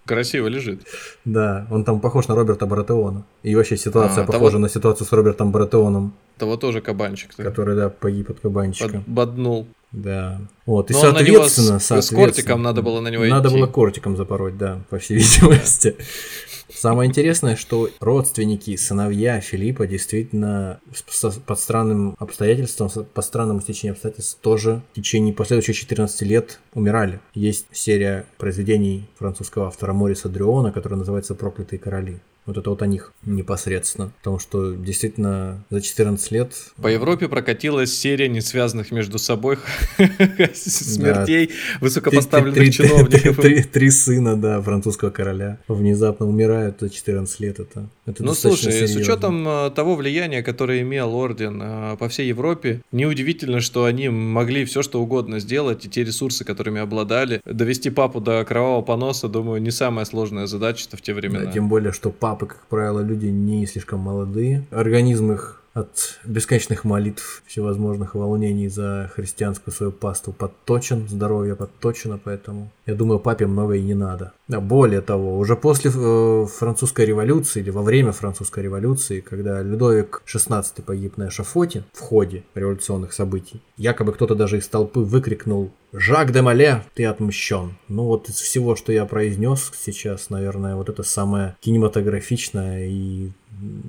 Красиво 0.06 0.48
лежит. 0.48 0.82
Да, 1.26 1.68
он 1.72 1.84
там 1.84 2.00
похож 2.00 2.28
на 2.28 2.36
Роберта 2.36 2.68
Баратеона. 2.68 3.24
И 3.42 3.56
вообще 3.56 3.76
ситуация 3.76 4.24
а, 4.24 4.28
похожа 4.28 4.52
того... 4.52 4.60
на 4.60 4.70
ситуацию 4.70 5.08
с 5.08 5.12
Робертом 5.12 5.52
Баратеоном. 5.52 6.14
Того 6.38 6.58
тоже 6.58 6.82
кабанчик. 6.82 7.36
Который, 7.36 7.76
да, 7.76 7.90
погиб 7.90 8.30
от 8.30 8.40
кабанчика. 8.40 9.00
Под, 9.00 9.08
боднул. 9.08 9.68
Да. 9.92 10.42
Вот, 10.66 10.92
и 10.92 10.94
Но 10.94 11.00
соответственно, 11.00 11.80
с, 11.80 11.86
соответственно... 11.86 12.22
С 12.22 12.26
кортиком 12.26 12.62
надо 12.62 12.82
было 12.82 13.00
на 13.00 13.08
него 13.08 13.26
Надо 13.26 13.50
идти. 13.50 13.58
было 13.58 13.68
кортиком 13.68 14.16
запороть, 14.18 14.58
да, 14.58 14.82
по 14.90 15.00
всей 15.00 15.16
видимости. 15.18 15.96
Самое 16.76 17.10
интересное, 17.10 17.56
что 17.56 17.90
родственники, 18.00 18.76
сыновья 18.76 19.40
Филиппа 19.40 19.88
действительно 19.88 20.82
под 21.46 21.60
странным 21.60 22.16
обстоятельством, 22.20 22.90
по 23.14 23.22
странному 23.22 23.62
стечению 23.62 23.94
обстоятельств 23.94 24.38
тоже 24.42 24.82
в 24.92 24.96
течение 24.96 25.34
последующих 25.34 25.78
14 25.78 26.22
лет 26.24 26.60
умирали. 26.74 27.22
Есть 27.34 27.68
серия 27.72 28.26
произведений 28.38 29.08
французского 29.18 29.68
автора 29.68 29.94
Мориса 29.94 30.28
Дрюона, 30.30 30.72
которая 30.72 31.00
называется 31.00 31.34
«Проклятые 31.34 31.80
короли». 31.80 32.20
Вот 32.46 32.58
это 32.58 32.70
вот 32.70 32.82
о 32.82 32.88
них 32.88 33.12
непосредственно. 33.26 34.12
Потому 34.20 34.40
что 34.40 34.74
действительно 34.74 35.64
за 35.70 35.82
14 35.82 36.32
лет... 36.32 36.54
По 36.82 36.88
Европе 36.88 37.28
прокатилась 37.28 37.98
серия 37.98 38.28
не 38.28 38.42
связанных 38.42 38.92
между 38.92 39.18
собой 39.18 39.58
смертей 40.54 41.52
высокопоставленных 41.82 42.74
чиновников. 42.74 43.38
Три 43.72 43.90
сына, 43.90 44.36
да, 44.36 44.62
французского 44.62 45.10
короля 45.10 45.60
внезапно 45.68 46.28
умирают 46.28 46.80
за 46.80 46.90
14 46.90 47.40
лет. 47.40 47.60
Это, 47.60 47.90
это 48.06 48.24
ну 48.24 48.34
слушай, 48.34 48.88
с 48.88 48.96
учетом 48.96 49.48
э, 49.48 49.72
того 49.72 49.96
влияния, 49.96 50.44
которое 50.44 50.82
имел 50.82 51.16
орден 51.16 51.62
э, 51.62 51.98
по 51.98 52.08
всей 52.08 52.28
Европе, 52.28 52.82
неудивительно, 52.92 53.62
что 53.62 53.86
они 53.86 54.10
могли 54.10 54.66
все 54.66 54.84
что 54.84 55.02
угодно 55.02 55.40
сделать, 55.40 55.86
и 55.86 55.90
те 55.90 56.04
ресурсы, 56.04 56.46
которыми 56.46 56.80
обладали, 56.80 57.42
довести 57.46 57.90
папу 57.90 58.22
до 58.22 58.44
кровавого 58.46 58.84
поноса, 58.84 59.28
думаю, 59.28 59.62
не 59.62 59.72
самая 59.72 60.06
сложная 60.06 60.46
задача 60.46 60.86
в 60.92 61.02
те 61.02 61.14
времена. 61.14 61.52
тем 61.52 61.68
более, 61.68 61.92
что 61.92 62.12
папы, 62.12 62.46
как 62.46 62.66
правило, 62.68 63.02
люди 63.02 63.28
не 63.28 63.66
слишком 63.66 64.02
молодые. 64.02 64.66
Организм 64.72 65.32
их 65.32 65.65
от 65.76 66.20
бесконечных 66.24 66.86
молитв, 66.86 67.44
всевозможных 67.46 68.16
волнений 68.16 68.70
за 68.70 69.12
христианскую 69.14 69.74
свою 69.74 69.92
пасту 69.92 70.32
подточен, 70.32 71.08
здоровье 71.10 71.56
подточено, 71.56 72.18
поэтому 72.18 72.72
я 72.86 72.96
думаю, 72.96 73.20
папе 73.20 73.46
много 73.46 73.74
и 73.74 73.82
не 73.82 73.94
надо. 73.94 74.32
Да, 74.48 74.62
более 74.62 75.02
того, 75.02 75.38
уже 75.38 75.58
после 75.58 75.92
э, 75.94 76.46
французской 76.46 77.06
революции 77.06 77.60
или 77.60 77.72
во 77.72 77.82
время 77.82 78.14
французской 78.14 78.64
революции, 78.64 79.20
когда 79.20 79.62
Людовик 79.62 80.24
XVI 80.26 80.64
погиб 80.82 81.18
на 81.18 81.28
эшафоте 81.28 81.84
в 81.92 82.00
ходе 82.00 82.44
революционных 82.56 83.12
событий, 83.12 83.62
якобы 83.76 84.14
кто-то 84.14 84.34
даже 84.34 84.60
из 84.60 84.68
толпы 84.70 85.02
выкрикнул 85.02 85.72
«Жак 85.92 86.32
де 86.32 86.42
Мале, 86.42 86.84
ты 86.94 87.06
отмщен!» 87.06 87.78
Ну 87.90 88.06
вот 88.06 88.30
из 88.30 88.36
всего, 88.36 88.76
что 88.78 88.94
я 88.94 89.06
произнес 89.06 89.72
сейчас, 89.76 90.30
наверное, 90.30 90.76
вот 90.76 90.90
это 90.90 91.04
самое 91.04 91.58
кинематографичное 91.60 92.88
и 92.88 93.32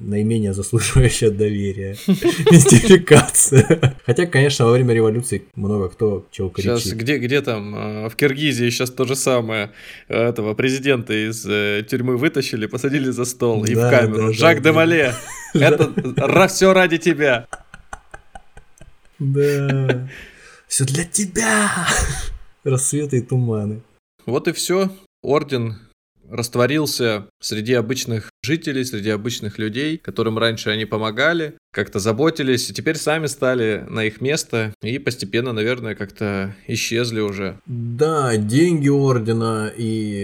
наименее 0.01 0.55
заслуживающая 0.55 1.31
доверия. 1.31 1.97
Мистификация. 2.07 3.97
Хотя, 4.05 4.27
конечно, 4.27 4.65
во 4.67 4.73
время 4.73 4.95
революции 4.95 5.45
много 5.55 5.89
кто 5.89 6.27
чего 6.31 6.49
кричит. 6.49 6.79
Сейчас 6.79 6.93
где, 6.93 7.19
где 7.19 7.41
там, 7.43 7.75
а, 7.77 8.09
в 8.09 8.17
Киргизии 8.17 8.71
сейчас 8.71 8.91
то 8.91 9.05
же 9.05 9.17
самое. 9.17 9.73
Этого 10.09 10.55
президента 10.55 11.13
из 11.13 11.45
э, 11.47 11.85
тюрьмы 11.89 12.17
вытащили, 12.17 12.67
посадили 12.67 13.11
за 13.11 13.25
стол 13.25 13.65
и 13.65 13.75
в 13.75 13.91
камеру. 13.91 14.33
Жак 14.33 14.63
де 14.63 14.73
Мале, 14.73 15.15
это 15.55 16.49
все 16.49 16.73
ради 16.73 16.99
тебя. 16.99 17.47
Да. 19.19 20.09
Все 20.69 20.85
для 20.85 21.05
тебя. 21.05 21.71
Рассветы 22.65 23.19
и 23.19 23.21
туманы. 23.21 23.83
Вот 24.27 24.49
и 24.49 24.53
все. 24.53 24.91
Орден 25.23 25.77
растворился 26.31 27.29
среди 27.41 27.75
обычных 27.75 28.31
жителей, 28.43 28.85
среди 28.85 29.11
обычных 29.11 29.59
людей, 29.59 29.99
которым 29.99 30.39
раньше 30.39 30.71
они 30.71 30.85
помогали, 30.85 31.59
как-то 31.77 31.99
заботились, 31.99 32.71
и 32.71 32.73
теперь 32.73 32.97
сами 32.97 33.27
стали 33.27 33.85
на 33.91 34.05
их 34.05 34.23
место 34.23 34.73
и 34.83 34.99
постепенно, 34.99 35.53
наверное, 35.53 35.95
как-то 35.95 36.57
исчезли 36.67 37.21
уже. 37.21 37.59
Да, 37.67 38.35
деньги 38.39 38.89
ордена 38.89 39.71
и 39.77 40.23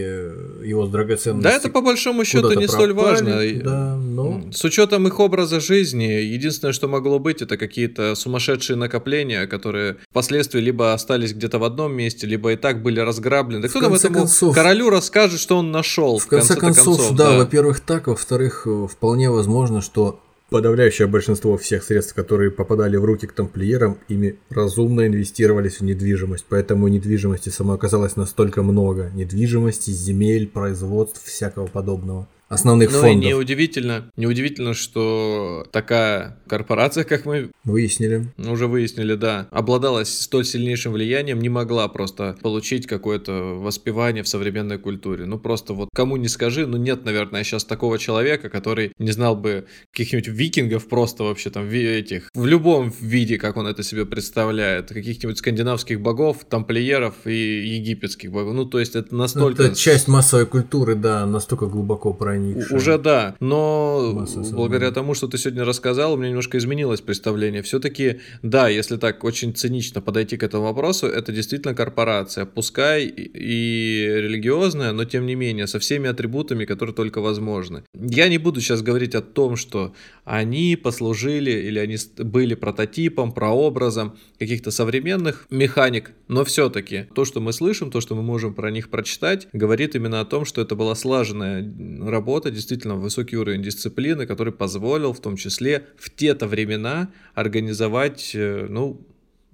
его 0.65 0.87
драгоценности. 0.87 1.45
Да, 1.45 1.51
это 1.51 1.69
по 1.69 1.83
большому 1.83 2.25
счету 2.25 2.49
не 2.49 2.67
пропали, 2.67 2.67
столь 2.67 2.93
важно. 2.95 3.41
Да, 3.63 3.97
но... 3.97 4.51
С 4.51 4.65
учетом 4.65 5.07
их 5.07 5.21
образа 5.21 5.61
жизни, 5.61 6.05
единственное, 6.05 6.73
что 6.73 6.89
могло 6.89 7.19
быть, 7.19 7.43
это 7.43 7.59
какие-то 7.59 8.15
сумасшедшие 8.15 8.79
накопления, 8.79 9.47
которые 9.47 9.99
впоследствии 10.09 10.59
либо 10.59 10.95
остались 10.95 11.35
где-то 11.35 11.59
в 11.59 11.65
одном 11.65 11.93
месте, 11.93 12.27
либо 12.27 12.53
и 12.53 12.57
так 12.57 12.83
были 12.83 13.01
разграблены. 13.01 13.61
Да 13.61 13.69
кто 13.69 13.83
там 13.83 13.93
этому 13.93 14.21
концов, 14.21 14.55
королю 14.55 14.89
расскажет, 14.89 15.39
что 15.39 15.59
он 15.59 15.71
нашел? 15.71 16.19
В 16.19 16.27
конце, 16.27 16.55
конце 16.55 16.61
концов, 16.61 16.97
концов, 16.97 17.17
да, 17.19 17.33
да. 17.33 17.37
во-первых, 17.37 17.81
так, 17.81 18.07
во-вторых, 18.07 18.63
э, 18.67 18.87
вполне 18.91 19.31
возможно, 19.31 19.83
что 19.83 20.19
подавляющее 20.53 21.09
большинство 21.09 21.57
всех 21.57 21.83
средств, 21.83 22.15
которые 22.15 22.51
попадали 22.51 22.97
в 22.97 23.05
руки 23.05 23.27
к 23.27 23.33
тамплиерам, 23.33 23.99
ими 24.09 24.39
разумно 24.51 25.07
инвестировались 25.07 25.81
в 25.81 25.85
недвижимость. 25.85 26.45
Поэтому 26.49 26.89
недвижимости 26.89 27.49
само 27.49 27.73
оказалось 27.73 28.17
настолько 28.17 28.63
много. 28.63 29.11
Недвижимости, 29.15 29.91
земель, 29.91 30.47
производств, 30.47 31.25
всякого 31.25 31.67
подобного 31.67 32.29
основных 32.53 32.93
ну, 32.93 33.01
фондов. 33.01 33.17
Ну 33.17 33.23
и 33.23 33.29
неудивительно, 33.29 34.11
неудивительно, 34.17 34.75
что 34.75 35.67
такая 35.73 36.39
корпорация, 36.47 37.05
как 37.05 37.25
мы 37.25 37.51
выяснили, 37.65 38.27
уже 38.37 38.67
выяснили, 38.67 39.15
да, 39.15 39.49
обладала 39.51 40.05
столь 40.05 40.45
сильнейшим 40.45 40.93
влиянием, 40.93 41.41
не 41.41 41.49
могла 41.49 41.89
просто 41.89 42.37
получить 42.43 42.87
какое-то 42.87 43.33
воспевание 43.59 44.23
в 44.23 44.29
современной 44.29 44.79
культуре. 44.79 45.25
Ну 45.25 45.39
просто 45.39 45.73
вот 45.73 45.89
кому 45.95 46.17
не 46.19 46.29
скажи, 46.29 46.67
ну 46.67 46.77
нет, 46.77 47.07
наверное, 47.07 47.43
сейчас 47.43 47.65
такого 47.65 47.99
человека, 47.99 48.51
который 48.51 48.93
не 48.99 49.13
знал 49.13 49.35
бы 49.35 49.65
каких-нибудь 49.93 50.29
викингов 50.29 50.89
просто 50.89 51.25
вообще 51.25 51.49
там 51.49 51.69
этих, 51.73 52.29
в 52.35 52.45
любом 52.45 52.93
виде, 53.01 53.39
как 53.39 53.57
он 53.57 53.67
это 53.67 53.83
себе 53.83 54.05
представляет, 54.05 54.89
каких-нибудь 54.89 55.39
скандинавских 55.39 56.03
богов, 56.03 56.45
тамплиеров 56.49 57.15
и 57.25 57.67
египетских 57.67 58.31
богов. 58.31 58.53
Ну 58.55 58.67
то 58.67 58.79
есть 58.79 58.95
это 58.95 59.15
настолько... 59.15 59.63
Это 59.63 59.75
часть 59.75 60.07
массовой 60.07 60.45
культуры, 60.45 60.95
да, 60.95 61.25
настолько 61.25 61.67
глубоко 61.67 62.13
проникла 62.13 62.42
проникшая. 62.43 62.79
Уже 62.79 62.99
да, 62.99 63.37
но 63.41 64.27
благодаря 64.53 64.91
тому, 64.91 65.15
что 65.15 65.29
ты 65.29 65.39
сегодня 65.39 65.65
рассказал, 65.65 66.15
у 66.15 66.17
меня 66.17 66.29
немножко 66.29 66.59
изменилось 66.59 67.01
представление. 67.01 67.63
Все-таки, 67.63 68.21
да, 68.43 68.69
если 68.69 68.97
так 68.97 69.25
очень 69.25 69.55
цинично 69.55 70.01
подойти 70.01 70.37
к 70.37 70.43
этому 70.43 70.65
вопросу, 70.65 71.07
это 71.07 71.33
действительно 71.33 71.75
корпорация, 71.75 72.45
пускай 72.45 73.07
и 73.07 74.07
религиозная, 74.07 74.93
но 74.93 75.05
тем 75.05 75.27
не 75.27 75.35
менее, 75.35 75.67
со 75.67 75.79
всеми 75.79 76.09
атрибутами, 76.09 76.65
которые 76.65 76.95
только 76.95 77.21
возможны. 77.21 77.85
Я 77.95 78.29
не 78.29 78.39
буду 78.39 78.61
сейчас 78.61 78.83
говорить 78.83 79.15
о 79.15 79.23
том, 79.23 79.57
что 79.57 79.95
они 80.25 80.77
послужили 80.77 81.51
или 81.51 81.79
они 81.79 81.97
были 82.19 82.55
прототипом, 82.55 83.33
прообразом 83.33 84.17
каких-то 84.39 84.71
современных 84.71 85.47
механик, 85.51 86.13
но 86.29 86.45
все-таки 86.45 87.07
то, 87.15 87.25
что 87.25 87.41
мы 87.41 87.53
слышим, 87.53 87.91
то, 87.91 88.01
что 88.01 88.15
мы 88.15 88.23
можем 88.23 88.55
про 88.55 88.71
них 88.71 88.89
прочитать, 88.89 89.49
говорит 89.53 89.95
именно 89.95 90.21
о 90.21 90.25
том, 90.25 90.45
что 90.45 90.61
это 90.61 90.75
была 90.75 90.95
слаженная 90.95 91.63
работа 92.01 92.32
работа, 92.33 92.51
действительно 92.51 92.95
высокий 92.95 93.37
уровень 93.37 93.63
дисциплины, 93.63 94.27
который 94.27 94.53
позволил 94.55 95.13
в 95.13 95.21
том 95.21 95.37
числе 95.37 95.85
в 95.99 96.09
те-то 96.09 96.47
времена 96.47 97.11
организовать, 97.35 98.33
э, 98.35 98.67
ну, 98.71 99.07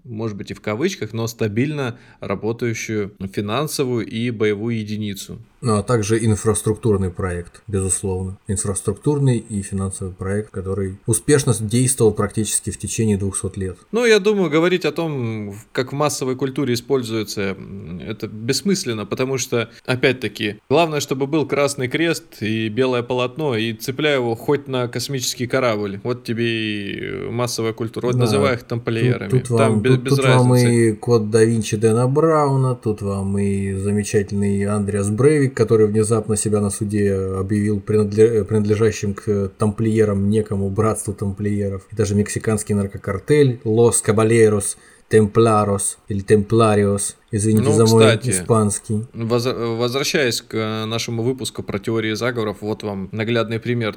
может 0.05 0.36
быть 0.36 0.51
и 0.51 0.55
в 0.55 0.61
кавычках, 0.61 1.12
но 1.12 1.26
стабильно 1.26 1.99
работающую 2.20 3.12
финансовую 3.32 4.07
и 4.07 4.30
боевую 4.30 4.78
единицу. 4.78 5.38
Ну, 5.61 5.76
а 5.76 5.82
также 5.82 6.24
инфраструктурный 6.24 7.11
проект, 7.11 7.62
безусловно. 7.66 8.38
Инфраструктурный 8.46 9.38
и 9.38 9.62
финансовый 9.62 10.12
проект, 10.12 10.51
который 10.51 10.99
успешно 11.07 11.53
действовал 11.59 12.12
практически 12.12 12.70
в 12.70 12.78
течение 12.78 13.16
200 13.16 13.59
лет. 13.59 13.78
Ну, 13.90 14.05
я 14.05 14.20
думаю, 14.20 14.51
говорить 14.51 14.84
о 14.84 14.92
том, 14.92 15.55
как 15.72 15.92
в 15.92 15.96
массовой 15.96 16.36
культуре 16.36 16.74
используется, 16.74 17.57
это 18.01 18.28
бессмысленно, 18.28 19.05
потому 19.05 19.38
что, 19.38 19.70
опять-таки, 19.84 20.61
главное, 20.68 21.01
чтобы 21.01 21.26
был 21.26 21.46
красный 21.46 21.88
крест 21.88 22.40
и 22.40 22.68
белое 22.68 23.03
полотно, 23.03 23.57
и 23.57 23.72
цепляй 23.72 24.14
его 24.14 24.36
хоть 24.36 24.68
на 24.68 24.86
космический 24.86 25.49
корабль. 25.49 26.01
Вот 26.05 26.22
тебе 26.22 26.49
и 26.49 27.30
массовая 27.30 27.72
культура. 27.72 28.07
Вот 28.07 28.14
да. 28.14 28.20
называй 28.20 28.55
их 28.55 28.62
тамплиерами. 28.64 29.30
Тут, 29.30 29.44
тут 29.44 29.59
Там 29.59 29.72
вам, 29.74 29.82
без, 29.89 29.97
тут, 29.97 30.05
без 30.05 30.16
тут 30.16 30.24
вам 30.24 30.55
и 30.55 30.93
код 30.93 31.30
да 31.30 31.45
Винчи 31.45 31.76
Дэна 31.76 32.07
Брауна, 32.07 32.74
тут 32.74 33.03
вам 33.03 33.39
и 33.39 33.72
замечательный 33.74 34.64
Андреас 34.64 35.11
Брейвик, 35.11 35.55
который 35.55 35.86
внезапно 35.86 36.36
себя 36.36 36.61
на 36.61 36.70
суде 36.70 37.14
объявил 37.14 37.80
принадлежащим 37.80 39.14
к 39.14 39.51
тамплиерам 39.59 40.30
некому 40.30 40.70
братству 40.70 41.14
тамплиеров. 41.14 41.82
И 41.91 41.97
даже 41.97 42.14
мексиканский 42.14 42.74
наркокартель 42.74 43.61
Лос 43.64 44.01
Кабалерос 44.01 44.76
Темпларос 45.09 45.99
или 46.09 46.20
Темплариос. 46.20 47.16
Извините 47.31 47.68
ну, 47.68 47.72
за 47.72 47.87
мой 47.87 48.05
кстати, 48.05 48.31
испанский. 48.31 49.05
Воз, 49.12 49.45
возвращаясь 49.45 50.41
к 50.41 50.87
нашему 50.87 51.22
выпуску 51.22 51.62
про 51.62 51.79
теории 51.79 52.14
заговоров, 52.14 52.59
вот 52.61 52.83
вам 52.83 53.09
наглядный 53.12 53.61
пример. 53.61 53.97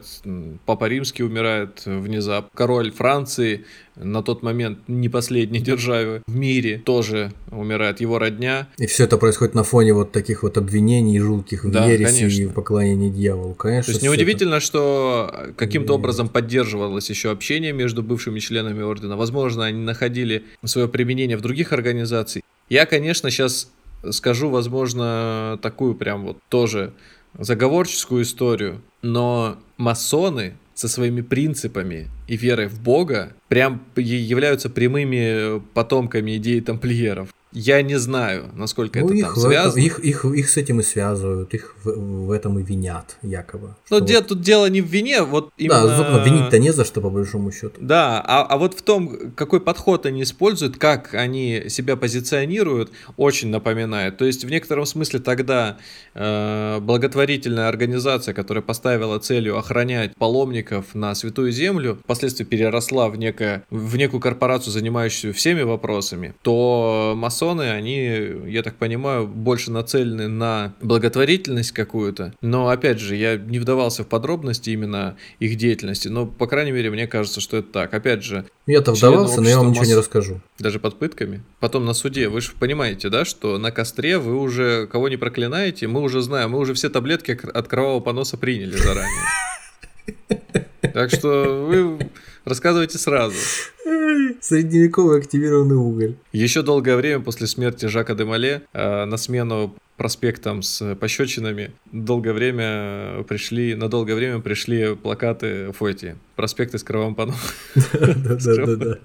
Папа 0.66 0.86
Римский 0.86 1.24
умирает 1.24 1.84
внезапно. 1.86 2.50
Король 2.54 2.92
Франции 2.92 3.66
на 3.96 4.22
тот 4.22 4.44
момент 4.44 4.80
не 4.88 5.10
последней 5.10 5.60
державы 5.60 6.24
в 6.28 6.36
мире 6.36 6.82
тоже 6.84 7.32
умирает 7.52 8.02
его 8.02 8.20
родня. 8.20 8.68
И 8.78 8.86
все 8.86 9.06
это 9.06 9.18
происходит 9.18 9.56
на 9.56 9.64
фоне 9.64 9.94
вот 9.94 10.12
таких 10.12 10.44
вот 10.44 10.58
обвинений 10.58 11.20
жутких 11.20 11.64
в 11.64 11.72
да, 11.72 11.84
конечно. 11.84 12.26
и 12.26 12.48
поклонении 12.48 13.10
дьяволу. 13.10 13.54
Конечно. 13.54 13.86
То 13.86 13.92
есть 13.92 14.04
неудивительно, 14.04 14.56
это... 14.56 14.66
что 14.66 15.36
каким-то 15.56 15.94
образом 15.94 16.30
поддерживалось 16.30 17.10
еще 17.10 17.32
общение 17.32 17.72
между 17.72 18.04
бывшими 18.04 18.40
членами 18.40 18.82
ордена. 18.82 19.16
Возможно, 19.16 19.66
они 19.66 19.82
находили 19.82 20.44
свое 20.66 20.88
применение 20.88 21.38
в 21.38 21.42
других 21.42 21.72
организациях. 21.72 22.44
Я, 22.72 22.86
конечно, 22.86 23.30
сейчас 23.30 23.70
скажу, 24.12 24.50
возможно, 24.50 25.60
такую 25.62 25.94
прям 25.94 26.24
вот 26.24 26.38
тоже 26.48 26.94
заговорческую 27.38 28.24
историю, 28.24 28.82
но 29.02 29.58
масоны 29.76 30.56
со 30.74 30.88
своими 30.88 31.20
принципами 31.20 32.08
и 32.30 32.38
верой 32.38 32.68
в 32.68 32.82
Бога 32.82 33.34
прям 33.50 33.84
являются 33.98 34.70
прямыми 34.70 35.60
потомками 35.74 36.38
идеи 36.38 36.62
тамплиеров. 36.62 37.34
Я 37.54 37.82
не 37.82 38.00
знаю, 38.00 38.50
насколько 38.54 39.00
ну, 39.00 39.08
это 39.08 39.16
их 39.16 39.26
там 39.26 39.36
связано. 39.36 39.82
Их, 39.82 40.00
их, 40.00 40.24
их 40.24 40.50
с 40.50 40.58
этим 40.58 40.80
и 40.80 40.84
связывают, 40.84 41.54
их 41.54 41.76
в, 41.84 42.28
в 42.28 42.32
этом 42.32 42.58
и 42.60 42.64
винят, 42.64 43.18
якобы. 43.22 43.76
Но 43.90 44.00
де, 44.00 44.16
вот... 44.16 44.28
тут 44.28 44.42
дело 44.42 44.70
не 44.70 44.82
в 44.82 44.86
вине, 44.86 45.24
вот 45.24 45.52
именно... 45.58 45.88
Да, 45.88 45.98
собственно, 45.98 46.24
винить-то 46.24 46.60
не 46.60 46.72
за 46.72 46.86
что, 46.86 47.02
по 47.02 47.10
большому 47.10 47.52
счету. 47.52 47.74
Да, 47.80 48.24
а, 48.26 48.44
а 48.44 48.58
вот 48.58 48.74
в 48.74 48.82
том, 48.82 49.34
какой 49.36 49.60
подход 49.60 50.06
они 50.06 50.24
используют, 50.24 50.78
как 50.78 51.14
они 51.14 51.64
себя 51.68 51.98
позиционируют, 51.98 52.92
очень 53.18 53.50
напоминает. 53.50 54.18
То 54.18 54.26
есть 54.26 54.46
в 54.46 54.50
некотором 54.50 54.86
смысле 54.86 55.20
тогда 55.20 55.78
э, 56.14 56.80
благотворительная 56.80 57.68
организация, 57.68 58.34
которая 58.34 58.62
поставила 58.62 59.20
целью 59.20 59.58
охранять 59.58 60.16
паломников 60.16 60.96
на 60.96 61.14
Святую 61.16 61.52
Землю, 61.52 62.00
впоследствии 62.04 62.46
переросла 62.46 63.10
в, 63.10 63.18
некое, 63.18 63.66
в 63.70 63.98
некую 63.98 64.22
корпорацию, 64.22 64.72
занимающуюся 64.72 65.38
всеми 65.38 65.64
вопросами, 65.64 66.34
то 66.44 67.14
масс 67.18 67.41
масоны, 67.42 67.72
они, 67.72 68.52
я 68.52 68.64
так 68.64 68.76
понимаю, 68.76 69.28
больше 69.28 69.72
нацелены 69.72 70.28
на 70.28 70.74
благотворительность 70.82 71.72
какую-то. 71.72 72.34
Но, 72.42 72.70
опять 72.70 73.00
же, 73.00 73.16
я 73.16 73.38
не 73.38 73.60
вдавался 73.60 74.04
в 74.04 74.08
подробности 74.08 74.70
именно 74.70 75.18
их 75.40 75.56
деятельности, 75.58 76.08
но, 76.08 76.26
по 76.26 76.48
крайней 76.48 76.72
мере, 76.72 76.90
мне 76.90 77.08
кажется, 77.08 77.42
что 77.42 77.58
это 77.58 77.72
так. 77.72 77.94
Опять 77.94 78.24
же... 78.24 78.46
Я-то 78.68 78.94
вдавался, 78.94 79.42
но 79.42 79.50
я 79.50 79.58
вам 79.58 79.72
ничего 79.72 79.86
не 79.86 79.96
расскажу. 79.96 80.42
Даже 80.60 80.80
под 80.80 81.00
пытками? 81.00 81.42
Потом 81.60 81.86
на 81.86 81.94
суде. 81.94 82.30
Вы 82.30 82.42
же 82.42 82.52
понимаете, 82.60 83.10
да, 83.10 83.26
что 83.26 83.58
на 83.58 83.72
костре 83.72 84.18
вы 84.18 84.40
уже 84.40 84.88
кого 84.88 85.10
не 85.10 85.18
проклинаете, 85.18 85.88
мы 85.88 86.02
уже 86.02 86.22
знаем, 86.22 86.52
мы 86.52 86.60
уже 86.60 86.74
все 86.74 86.90
таблетки 86.90 87.40
от 87.54 87.68
кровавого 87.68 88.00
поноса 88.00 88.38
приняли 88.38 88.76
заранее. 88.78 89.26
Так 90.94 91.12
что 91.12 91.66
вы 91.68 92.10
рассказывайте 92.46 92.98
сразу. 92.98 93.36
Средневековый 94.42 95.20
активированный 95.20 95.76
уголь. 95.76 96.16
Еще 96.32 96.62
долгое 96.62 96.96
время 96.96 97.22
после 97.24 97.48
смерти 97.48 97.86
Жака 97.86 98.16
де 98.16 98.26
Мале 98.26 98.64
э, 98.74 99.06
на 99.06 99.18
смену 99.18 99.76
проспектам 99.98 100.64
с 100.64 100.96
пощечинами 100.96 101.72
долгое 101.92 102.34
время 102.34 103.24
пришли, 103.24 103.76
на 103.76 103.88
долгое 103.88 104.16
время 104.16 104.40
пришли 104.40 104.96
плакаты 104.96 105.72
Фойти. 105.74 106.16
Проспекты 106.36 106.80
с 106.80 106.84
кровавым 106.84 107.16
паном. 107.16 107.36
Да-да-да. 107.94 108.98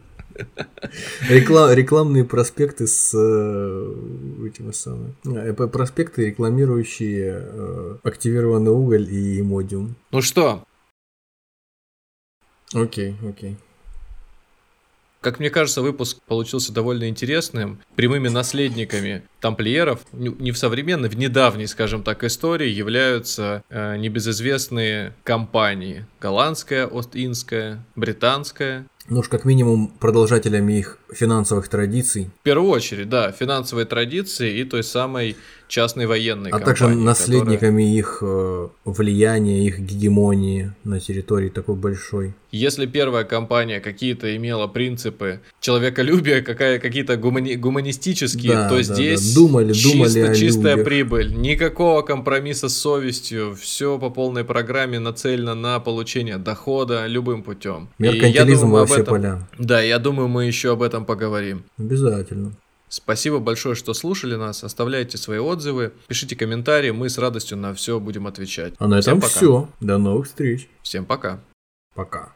Реклам, 1.28 1.72
рекламные 1.72 2.24
проспекты 2.24 2.86
с 2.86 3.12
э, 3.14 4.46
этими 4.46 4.72
самыми. 4.72 5.14
Э, 5.26 5.52
проспекты, 5.52 6.26
рекламирующие 6.26 7.42
э, 7.42 7.96
активированный 8.02 8.70
уголь 8.70 9.08
и 9.10 9.42
модиум. 9.42 9.96
Ну 10.12 10.22
что, 10.22 10.64
Окей, 12.74 13.16
окей. 13.28 13.56
Как 15.20 15.40
мне 15.40 15.50
кажется, 15.50 15.82
выпуск 15.82 16.18
получился 16.26 16.72
довольно 16.72 17.08
интересным. 17.08 17.80
Прямыми 17.96 18.28
наследниками 18.28 19.24
тамплиеров, 19.40 20.00
не 20.12 20.52
в 20.52 20.58
современной, 20.58 21.08
в 21.08 21.16
недавней, 21.16 21.66
скажем 21.66 22.04
так, 22.04 22.22
истории 22.22 22.68
являются 22.68 23.64
э, 23.68 23.96
небезызвестные 23.96 25.14
компании. 25.24 26.06
Голландская, 26.20 26.86
Ост-Индская, 26.86 27.84
британская, 27.96 28.86
ну 29.08 29.20
уж 29.20 29.28
как 29.28 29.44
минимум 29.44 29.88
продолжателями 29.88 30.78
их 30.78 30.98
финансовых 31.12 31.68
традиций. 31.68 32.30
В 32.40 32.42
первую 32.42 32.70
очередь, 32.70 33.08
да, 33.08 33.32
финансовые 33.32 33.86
традиции 33.86 34.58
и 34.58 34.64
той 34.64 34.82
самой 34.82 35.36
частной 35.68 36.06
военной 36.06 36.50
А 36.50 36.60
также 36.60 36.88
наследниками 36.88 37.82
которая... 37.82 37.98
их 37.98 38.18
э, 38.22 38.68
влияния, 38.84 39.66
их 39.66 39.80
гегемонии 39.80 40.72
на 40.84 41.00
территории 41.00 41.48
такой 41.48 41.74
большой. 41.74 42.34
Если 42.52 42.86
первая 42.86 43.24
компания 43.24 43.80
какие-то 43.80 44.34
имела 44.36 44.66
принципы 44.66 45.40
человеколюбия, 45.60 46.40
какая, 46.40 46.78
какие-то 46.78 47.14
гумани- 47.14 47.56
гуманистические, 47.56 48.52
да, 48.52 48.68
то 48.68 48.76
да, 48.76 48.82
здесь 48.82 49.34
да. 49.34 49.40
Думали, 49.40 49.72
думали 49.72 50.08
чисто, 50.08 50.34
чистая 50.36 50.84
прибыль, 50.84 51.34
никакого 51.34 52.02
компромисса 52.02 52.68
с 52.68 52.76
совестью, 52.76 53.56
все 53.60 53.98
по 53.98 54.08
полной 54.08 54.44
программе 54.44 54.98
нацелено 54.98 55.54
на 55.54 55.80
получение 55.80 56.38
дохода 56.38 57.06
любым 57.06 57.42
путем. 57.42 57.88
Меркантилизм 57.98 58.70
во 58.70 58.86
все 59.02 59.04
поля. 59.04 59.48
Да, 59.58 59.80
я 59.80 59.98
думаю, 59.98 60.28
мы 60.28 60.44
еще 60.44 60.72
об 60.72 60.82
этом 60.82 61.04
поговорим. 61.04 61.64
Обязательно. 61.78 62.52
Спасибо 62.88 63.38
большое, 63.40 63.74
что 63.74 63.94
слушали 63.94 64.36
нас. 64.36 64.62
Оставляйте 64.62 65.18
свои 65.18 65.38
отзывы, 65.38 65.92
пишите 66.06 66.36
комментарии, 66.36 66.90
мы 66.90 67.08
с 67.08 67.18
радостью 67.18 67.58
на 67.58 67.74
все 67.74 67.98
будем 67.98 68.26
отвечать. 68.26 68.74
А 68.78 68.86
на 68.86 68.98
этом 68.98 69.20
все. 69.20 69.68
До 69.80 69.98
новых 69.98 70.26
встреч. 70.26 70.68
Всем 70.82 71.04
пока. 71.04 71.40
Пока. 71.94 72.35